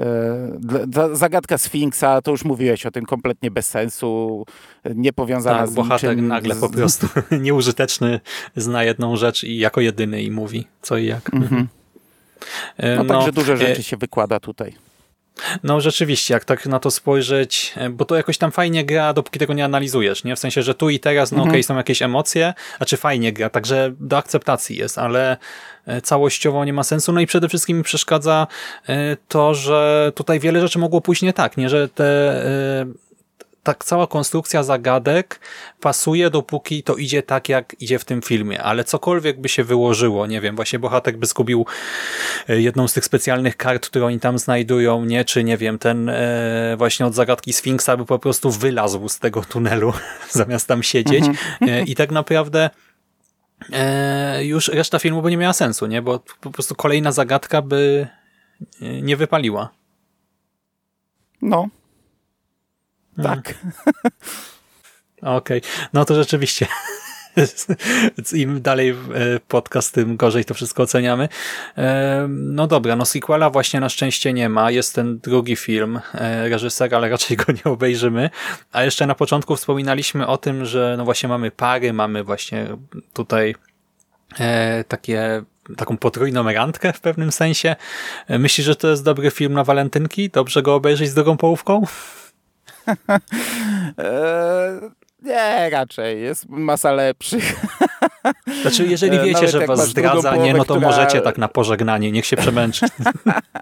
e, 1.13 1.17
zagadka 1.17 1.59
Sfinksa, 1.59 2.23
to 2.23 2.31
już 2.31 2.45
mówiłeś 2.45 2.87
o 2.87 2.91
tym, 2.91 3.07
kompletnie 3.07 3.51
bez 3.51 3.69
sensu, 3.69 4.45
niepowiązana 4.95 5.59
tak, 5.59 5.69
z 5.69 5.75
bohater 5.75 6.11
niczym. 6.11 6.29
nagle 6.29 6.55
z... 6.55 6.59
po 6.59 6.69
prostu 6.69 7.07
nieużyteczny, 7.41 8.21
zna 8.57 8.85
jedną 8.85 9.17
rzecz 9.17 9.45
i 9.45 9.59
jako 9.59 9.81
jedyny 9.81 10.23
i 10.23 10.31
mówi 10.31 10.67
co 10.83 10.97
i 10.97 11.07
jak. 11.07 11.35
Mhm. 11.35 11.69
No, 12.79 13.05
no 13.05 13.05
także 13.05 13.33
duże 13.33 13.53
e, 13.53 13.57
rzeczy 13.57 13.83
się 13.83 13.97
wykłada 13.97 14.41
tutaj. 14.41 14.86
No 15.63 15.81
rzeczywiście, 15.81 16.35
jak 16.35 16.45
tak 16.45 16.67
na 16.67 16.79
to 16.79 16.91
spojrzeć, 16.91 17.73
e, 17.77 17.91
bo 17.91 18.05
to 18.05 18.17
jakoś 18.17 18.39
tam 18.39 18.53
fajnie 18.53 18.85
gra, 18.85 19.13
dopóki 19.13 19.39
tego 19.39 19.55
nie 19.55 19.65
analizujesz, 19.65 20.25
nie? 20.25 20.37
W 20.37 20.39
sensie, 20.39 20.63
że 20.63 20.75
tu 20.75 20.91
i 20.91 21.01
teraz, 21.01 21.33
no 21.33 21.37
mhm. 21.37 21.49
okej, 21.51 21.61
okay, 21.61 21.63
są 21.63 21.77
jakieś 21.77 22.03
emocje, 22.03 22.55
a 22.79 22.85
czy 22.85 22.97
fajnie 22.97 23.33
gra, 23.33 23.51
także 23.51 23.93
do 24.01 24.17
akceptacji 24.17 24.77
jest, 24.77 24.99
ale 24.99 25.37
e, 25.87 26.01
całościowo 26.01 26.65
nie 26.65 26.73
ma 26.73 26.83
sensu. 26.83 27.13
No 27.13 27.21
i 27.21 27.27
przede 27.27 27.49
wszystkim 27.49 27.79
mi 27.79 27.83
przeszkadza 27.83 28.47
e, 28.89 29.17
to, 29.29 29.55
że 29.55 30.13
tutaj 30.15 30.41
wiele 30.41 30.61
rzeczy 30.61 30.79
mogło 30.79 31.01
pójść 31.01 31.23
nie 31.23 31.33
tak, 31.33 31.57
nie? 31.57 31.69
Że 31.69 31.89
te 31.89 32.07
tak 33.67 33.85
cała 33.85 34.07
konstrukcja 34.07 34.63
zagadek 34.63 35.41
pasuje, 35.81 36.31
dopóki 36.31 36.83
to 36.83 36.97
idzie 36.97 37.23
tak, 37.23 37.49
jak 37.49 37.77
idzie 37.81 37.99
w 37.99 38.05
tym 38.05 38.23
filmie, 38.23 38.63
ale 38.63 38.85
cokolwiek 38.85 39.41
by 39.41 39.49
się 39.49 39.65
wyłożyło, 39.65 40.27
nie 40.27 40.41
wiem, 40.41 40.57
właśnie 40.57 40.79
bohater 40.79 41.17
by 41.17 41.27
zgubił 41.27 41.67
e, 42.49 42.61
jedną 42.61 42.89
z 42.89 42.93
tych 42.93 43.05
specjalnych 43.05 43.57
kart, 43.57 43.87
które 43.87 44.07
oni 44.07 44.21
tam 44.21 44.39
znajdują, 44.39 45.05
nie, 45.05 45.25
czy 45.25 45.45
nie 45.45 45.57
wiem, 45.57 45.79
ten 45.79 46.09
e, 46.09 46.75
właśnie 46.79 47.07
od 47.07 47.15
zagadki 47.15 47.53
Sfinksa 47.53 47.97
by 47.97 48.05
po 48.05 48.19
prostu 48.19 48.51
wylazł 48.51 49.09
z 49.09 49.19
tego 49.19 49.43
tunelu, 49.43 49.93
zamiast 50.31 50.69
tam 50.69 50.83
siedzieć 50.83 51.25
mhm. 51.25 51.39
e, 51.71 51.83
i 51.83 51.95
tak 51.95 52.11
naprawdę 52.11 52.71
e, 53.73 54.45
już 54.45 54.69
reszta 54.69 54.99
filmu 54.99 55.23
by 55.23 55.31
nie 55.31 55.37
miała 55.37 55.53
sensu, 55.53 55.87
nie? 55.87 56.03
Bo 56.03 56.21
po 56.41 56.51
prostu 56.51 56.75
kolejna 56.75 57.13
zagadka 57.13 57.63
by 57.63 58.07
e, 58.83 59.03
nie 59.03 59.17
wypaliła. 59.17 59.69
No. 61.43 61.69
Mhm. 63.19 63.43
Tak. 63.43 63.55
Okej, 65.37 65.63
no 65.93 66.05
to 66.05 66.15
rzeczywiście 66.15 66.67
im 68.33 68.63
dalej 68.63 68.91
e, 68.91 68.95
podcast, 69.49 69.95
tym 69.95 70.17
gorzej 70.17 70.45
to 70.45 70.55
wszystko 70.55 70.83
oceniamy. 70.83 71.29
E, 71.79 72.27
no 72.29 72.67
dobra, 72.67 72.97
no 72.97 73.05
sequela 73.05 73.51
właśnie 73.51 73.81
na 73.81 73.89
szczęście 73.89 74.33
nie 74.33 74.49
ma. 74.49 74.71
Jest 74.71 74.95
ten 74.95 75.19
drugi 75.19 75.57
film 75.57 76.01
e, 76.15 76.49
reżysera, 76.49 76.97
ale 76.97 77.09
raczej 77.09 77.37
go 77.37 77.45
nie 77.53 77.73
obejrzymy. 77.73 78.31
A 78.73 78.85
jeszcze 78.85 79.07
na 79.07 79.15
początku 79.15 79.57
wspominaliśmy 79.57 80.27
o 80.27 80.39
tym, 80.39 80.65
że 80.65 80.95
no 80.99 81.05
właśnie 81.05 81.29
mamy 81.29 81.51
pary, 81.51 81.93
mamy 81.93 82.25
właśnie 82.25 82.67
tutaj 83.13 83.55
takie 84.89 85.43
taką 85.77 85.97
potrójną 85.97 86.53
randkę 86.53 86.93
w 86.93 87.01
pewnym 87.01 87.33
sensie. 87.33 87.77
Myślisz, 88.29 88.67
że 88.67 88.77
to 88.77 88.89
jest 88.89 89.05
dobry 89.05 89.31
film 89.31 89.53
na 89.53 89.65
walentynki? 89.65 90.31
Dobrze 90.31 90.63
go 90.63 90.75
obejrzeć 90.75 91.09
z 91.09 91.15
drugą 91.15 91.37
połówką? 91.37 91.87
Eee, 93.99 94.91
nie, 95.23 95.71
raczej. 95.71 96.23
Jest 96.23 96.49
masa 96.49 96.93
lepszych. 96.93 97.55
Znaczy, 98.63 98.87
jeżeli 98.87 99.19
wiecie, 99.19 99.33
Nawet 99.33 99.51
że 99.51 99.67
was 99.67 99.89
zdradza, 99.89 100.31
połowę, 100.31 100.47
nie, 100.47 100.53
no 100.55 100.65
to 100.65 100.75
która... 100.75 100.89
możecie 100.89 101.21
tak 101.21 101.39
na 101.39 101.49
pożegnanie, 101.49 102.13
niech 102.13 102.27
się 102.27 102.37
przemęczy. 102.37 102.87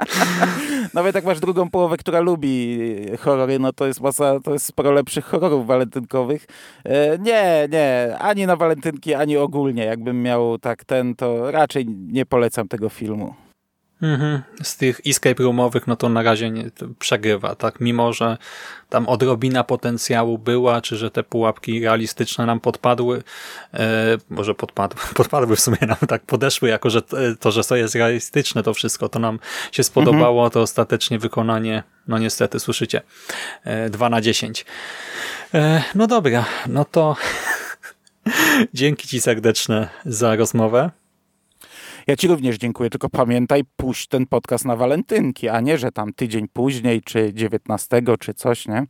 Nawet 0.95 1.15
jak 1.15 1.25
masz 1.25 1.41
drugą 1.41 1.71
połowę, 1.71 1.97
która 1.97 2.21
lubi 2.21 2.79
horrory, 3.19 3.59
no 3.59 3.73
to 3.73 3.87
jest 3.87 4.01
masa, 4.01 4.41
to 4.41 4.53
jest 4.53 4.67
sporo 4.67 4.93
lepszych 4.93 5.25
horrorów 5.25 5.67
walentynkowych. 5.67 6.47
E, 6.85 7.19
nie, 7.19 7.69
nie, 7.71 8.17
ani 8.19 8.47
na 8.47 8.57
walentynki, 8.57 9.15
ani 9.15 9.37
ogólnie. 9.37 9.85
Jakbym 9.85 10.23
miał 10.23 10.59
tak 10.59 10.85
ten, 10.85 11.15
to 11.15 11.51
raczej 11.51 11.87
nie 11.89 12.27
polecam 12.27 12.69
tego 12.69 12.89
filmu. 12.89 13.35
Mhm. 14.05 14.43
Z 14.63 14.77
tych 14.77 15.01
escape 15.07 15.43
roomowych, 15.43 15.87
no 15.87 15.97
to 15.97 16.09
na 16.09 16.23
razie 16.23 16.51
nie, 16.51 16.71
przegrywa, 16.99 17.55
tak? 17.55 17.81
Mimo, 17.81 18.13
że 18.13 18.39
tam 18.89 19.09
odrobina 19.09 19.65
potencjału 19.65 20.39
była, 20.39 20.81
czy 20.81 20.97
że 20.97 21.11
te 21.11 21.23
pułapki 21.23 21.81
realistyczne 21.81 22.47
nam 22.47 22.61
podpadły, 22.61 23.23
e, 23.75 24.17
może 24.31 24.55
podpadły, 24.55 25.01
podpadły 25.15 25.57
w 25.57 25.61
sumie 25.61 25.79
nam 25.81 25.97
tak 26.09 26.23
podeszły, 26.23 26.69
jako 26.69 26.91
że 26.91 27.03
to, 27.41 27.51
że 27.51 27.65
to 27.65 27.77
jest 27.77 27.95
realistyczne 27.95 28.63
to 28.63 28.75
wszystko, 28.75 29.09
to 29.09 29.19
nam 29.19 29.39
się 29.73 29.83
spodobało, 29.83 30.41
mhm. 30.41 30.51
to 30.51 30.61
ostatecznie 30.61 31.19
wykonanie, 31.19 31.83
no 32.09 32.19
niestety, 32.19 32.61
słyszycie, 32.61 33.03
e, 33.65 33.91
2 33.91 34.11
na 34.11 34.21
10. 34.21 34.67
E, 35.55 35.83
no 35.95 36.07
dobra, 36.07 36.45
no 36.67 36.85
to 36.85 37.17
dzięki 38.75 39.09
Ci 39.09 39.21
serdeczne 39.21 39.89
za 40.05 40.37
rozmowę. 40.37 40.91
Ja 42.07 42.17
Ci 42.17 42.29
również 42.29 42.57
dziękuję, 42.59 42.91
tylko 42.91 43.09
pamiętaj, 43.09 43.63
puść 43.77 44.09
ten 44.09 44.27
podcast 44.27 44.65
na 44.65 44.77
walentynki, 44.77 45.49
a 45.49 45.61
nie, 45.61 45.79
że 45.79 45.93
tam 45.93 46.13
tydzień 46.13 46.49
później, 46.49 47.03
czy 47.03 47.31
19, 47.35 48.03
czy 48.21 48.35
coś, 48.35 48.69
nie? 48.69 48.87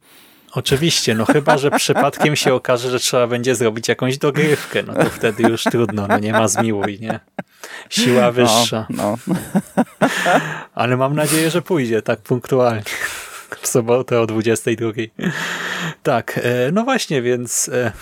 Oczywiście, 0.52 1.14
no 1.14 1.24
chyba, 1.24 1.58
że 1.58 1.70
przypadkiem 1.80 2.36
się 2.36 2.54
okaże, 2.54 2.90
że 2.90 3.00
trzeba 3.00 3.26
będzie 3.26 3.54
zrobić 3.54 3.88
jakąś 3.88 4.18
dogrywkę, 4.18 4.82
no 4.82 4.94
to 4.94 5.04
wtedy 5.04 5.42
już 5.42 5.64
trudno, 5.64 6.06
no 6.06 6.18
nie 6.18 6.32
ma 6.32 6.48
zmiłuj, 6.48 6.98
nie? 7.00 7.20
Siła 7.90 8.22
no, 8.22 8.32
wyższa. 8.32 8.86
No, 8.90 9.16
no. 9.26 9.34
Ale 10.74 10.96
mam 10.96 11.14
nadzieję, 11.14 11.50
że 11.50 11.62
pójdzie 11.62 12.02
tak 12.02 12.20
punktualnie 12.20 12.82
w 13.62 13.66
sobotę 13.66 14.20
o 14.20 14.26
22. 14.26 14.90
Tak, 16.02 16.40
e, 16.42 16.72
no 16.72 16.84
właśnie, 16.84 17.22
więc 17.22 17.68
e, 17.68 17.92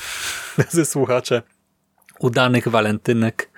drodzy 0.58 0.84
słuchacze, 0.84 1.42
udanych 2.22 2.68
walentynek 2.68 3.50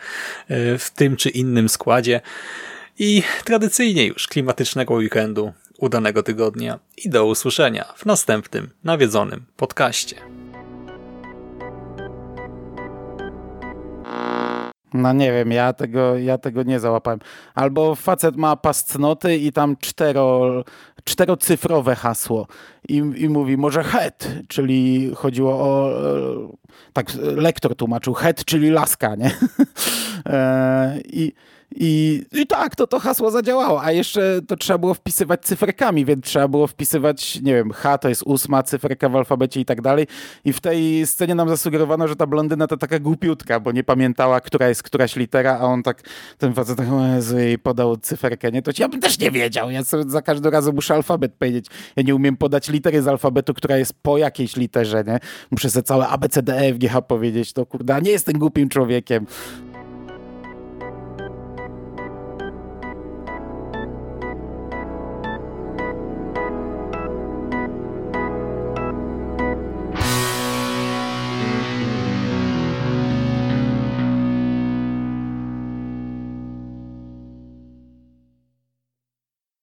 e, 0.48 0.78
w 0.78 0.90
tym 0.90 1.16
czy 1.16 1.28
innym 1.28 1.68
składzie 1.68 2.20
i 2.98 3.22
tradycyjnie 3.44 4.06
już 4.06 4.28
klimatycznego 4.28 4.94
weekendu, 4.94 5.52
udanego 5.78 6.22
tygodnia 6.22 6.78
i 7.04 7.10
do 7.10 7.26
usłyszenia 7.26 7.84
w 7.96 8.06
następnym 8.06 8.70
nawiedzonym 8.84 9.44
podcaście. 9.56 10.16
No 14.94 15.12
nie 15.12 15.32
wiem, 15.32 15.52
ja 15.52 15.72
tego, 15.72 16.18
ja 16.18 16.38
tego 16.38 16.62
nie 16.62 16.80
załapałem. 16.80 17.18
Albo 17.54 17.94
facet 17.94 18.36
ma 18.36 18.56
pas 18.56 18.84
cnoty 18.84 19.36
i 19.36 19.52
tam 19.52 19.76
cztero, 19.76 20.64
czterocyfrowe 21.04 21.94
hasło 21.94 22.46
i, 22.88 22.96
i 22.96 23.28
mówi 23.28 23.56
może 23.56 23.82
het, 23.82 24.28
czyli 24.48 25.10
chodziło 25.14 25.52
o, 25.52 25.90
tak 26.92 27.14
lektor 27.36 27.76
tłumaczył, 27.76 28.14
het, 28.14 28.44
czyli 28.44 28.70
laska, 28.70 29.14
nie? 29.14 29.30
E, 30.26 31.00
I 31.04 31.32
i, 31.76 32.22
I 32.32 32.46
tak, 32.46 32.76
to 32.76 32.86
to 32.86 32.98
hasło 32.98 33.30
zadziałało, 33.30 33.82
a 33.82 33.92
jeszcze 33.92 34.40
to 34.48 34.56
trzeba 34.56 34.78
było 34.78 34.94
wpisywać 34.94 35.42
cyferkami, 35.42 36.04
więc 36.04 36.24
trzeba 36.24 36.48
było 36.48 36.66
wpisywać, 36.66 37.40
nie 37.42 37.54
wiem, 37.54 37.70
H 37.70 37.98
to 37.98 38.08
jest 38.08 38.22
ósma 38.22 38.62
cyferka 38.62 39.08
w 39.08 39.16
alfabecie 39.16 39.60
i 39.60 39.64
tak 39.64 39.82
dalej. 39.82 40.06
I 40.44 40.52
w 40.52 40.60
tej 40.60 41.06
scenie 41.06 41.34
nam 41.34 41.48
zasugerowano, 41.48 42.08
że 42.08 42.16
ta 42.16 42.26
blondyna 42.26 42.66
to 42.66 42.76
taka 42.76 42.98
głupiutka, 42.98 43.60
bo 43.60 43.72
nie 43.72 43.84
pamiętała, 43.84 44.40
która 44.40 44.68
jest 44.68 44.82
któraś 44.82 45.16
litera, 45.16 45.58
a 45.58 45.64
on 45.64 45.82
tak, 45.82 46.02
ten 46.38 46.54
facet 46.54 46.76
tak, 46.76 46.86
Jezu, 47.14 47.38
i 47.38 47.58
podał 47.58 47.96
cyferkę, 47.96 48.52
nie? 48.52 48.62
To 48.62 48.70
ja 48.78 48.88
bym 48.88 49.00
też 49.00 49.18
nie 49.18 49.30
wiedział, 49.30 49.70
ja 49.70 49.84
sobie 49.84 50.10
za 50.10 50.22
każdym 50.22 50.52
razem 50.52 50.74
muszę 50.74 50.94
alfabet 50.94 51.34
powiedzieć. 51.34 51.66
Ja 51.96 52.02
nie 52.02 52.14
umiem 52.14 52.36
podać 52.36 52.68
litery 52.68 53.02
z 53.02 53.08
alfabetu, 53.08 53.54
która 53.54 53.76
jest 53.76 53.94
po 54.02 54.18
jakiejś 54.18 54.56
literze, 54.56 55.04
nie? 55.06 55.18
Muszę 55.50 55.70
sobie 55.70 55.82
całe 55.82 56.08
A, 56.08 56.18
B, 56.18 56.28
C, 56.28 56.42
D, 56.42 56.56
E, 56.56 56.66
F, 56.66 56.78
G, 56.78 56.88
H 56.88 57.02
powiedzieć, 57.02 57.52
to 57.52 57.66
kurde, 57.66 58.02
nie 58.02 58.10
jestem 58.10 58.38
głupim 58.38 58.68
człowiekiem. 58.68 59.26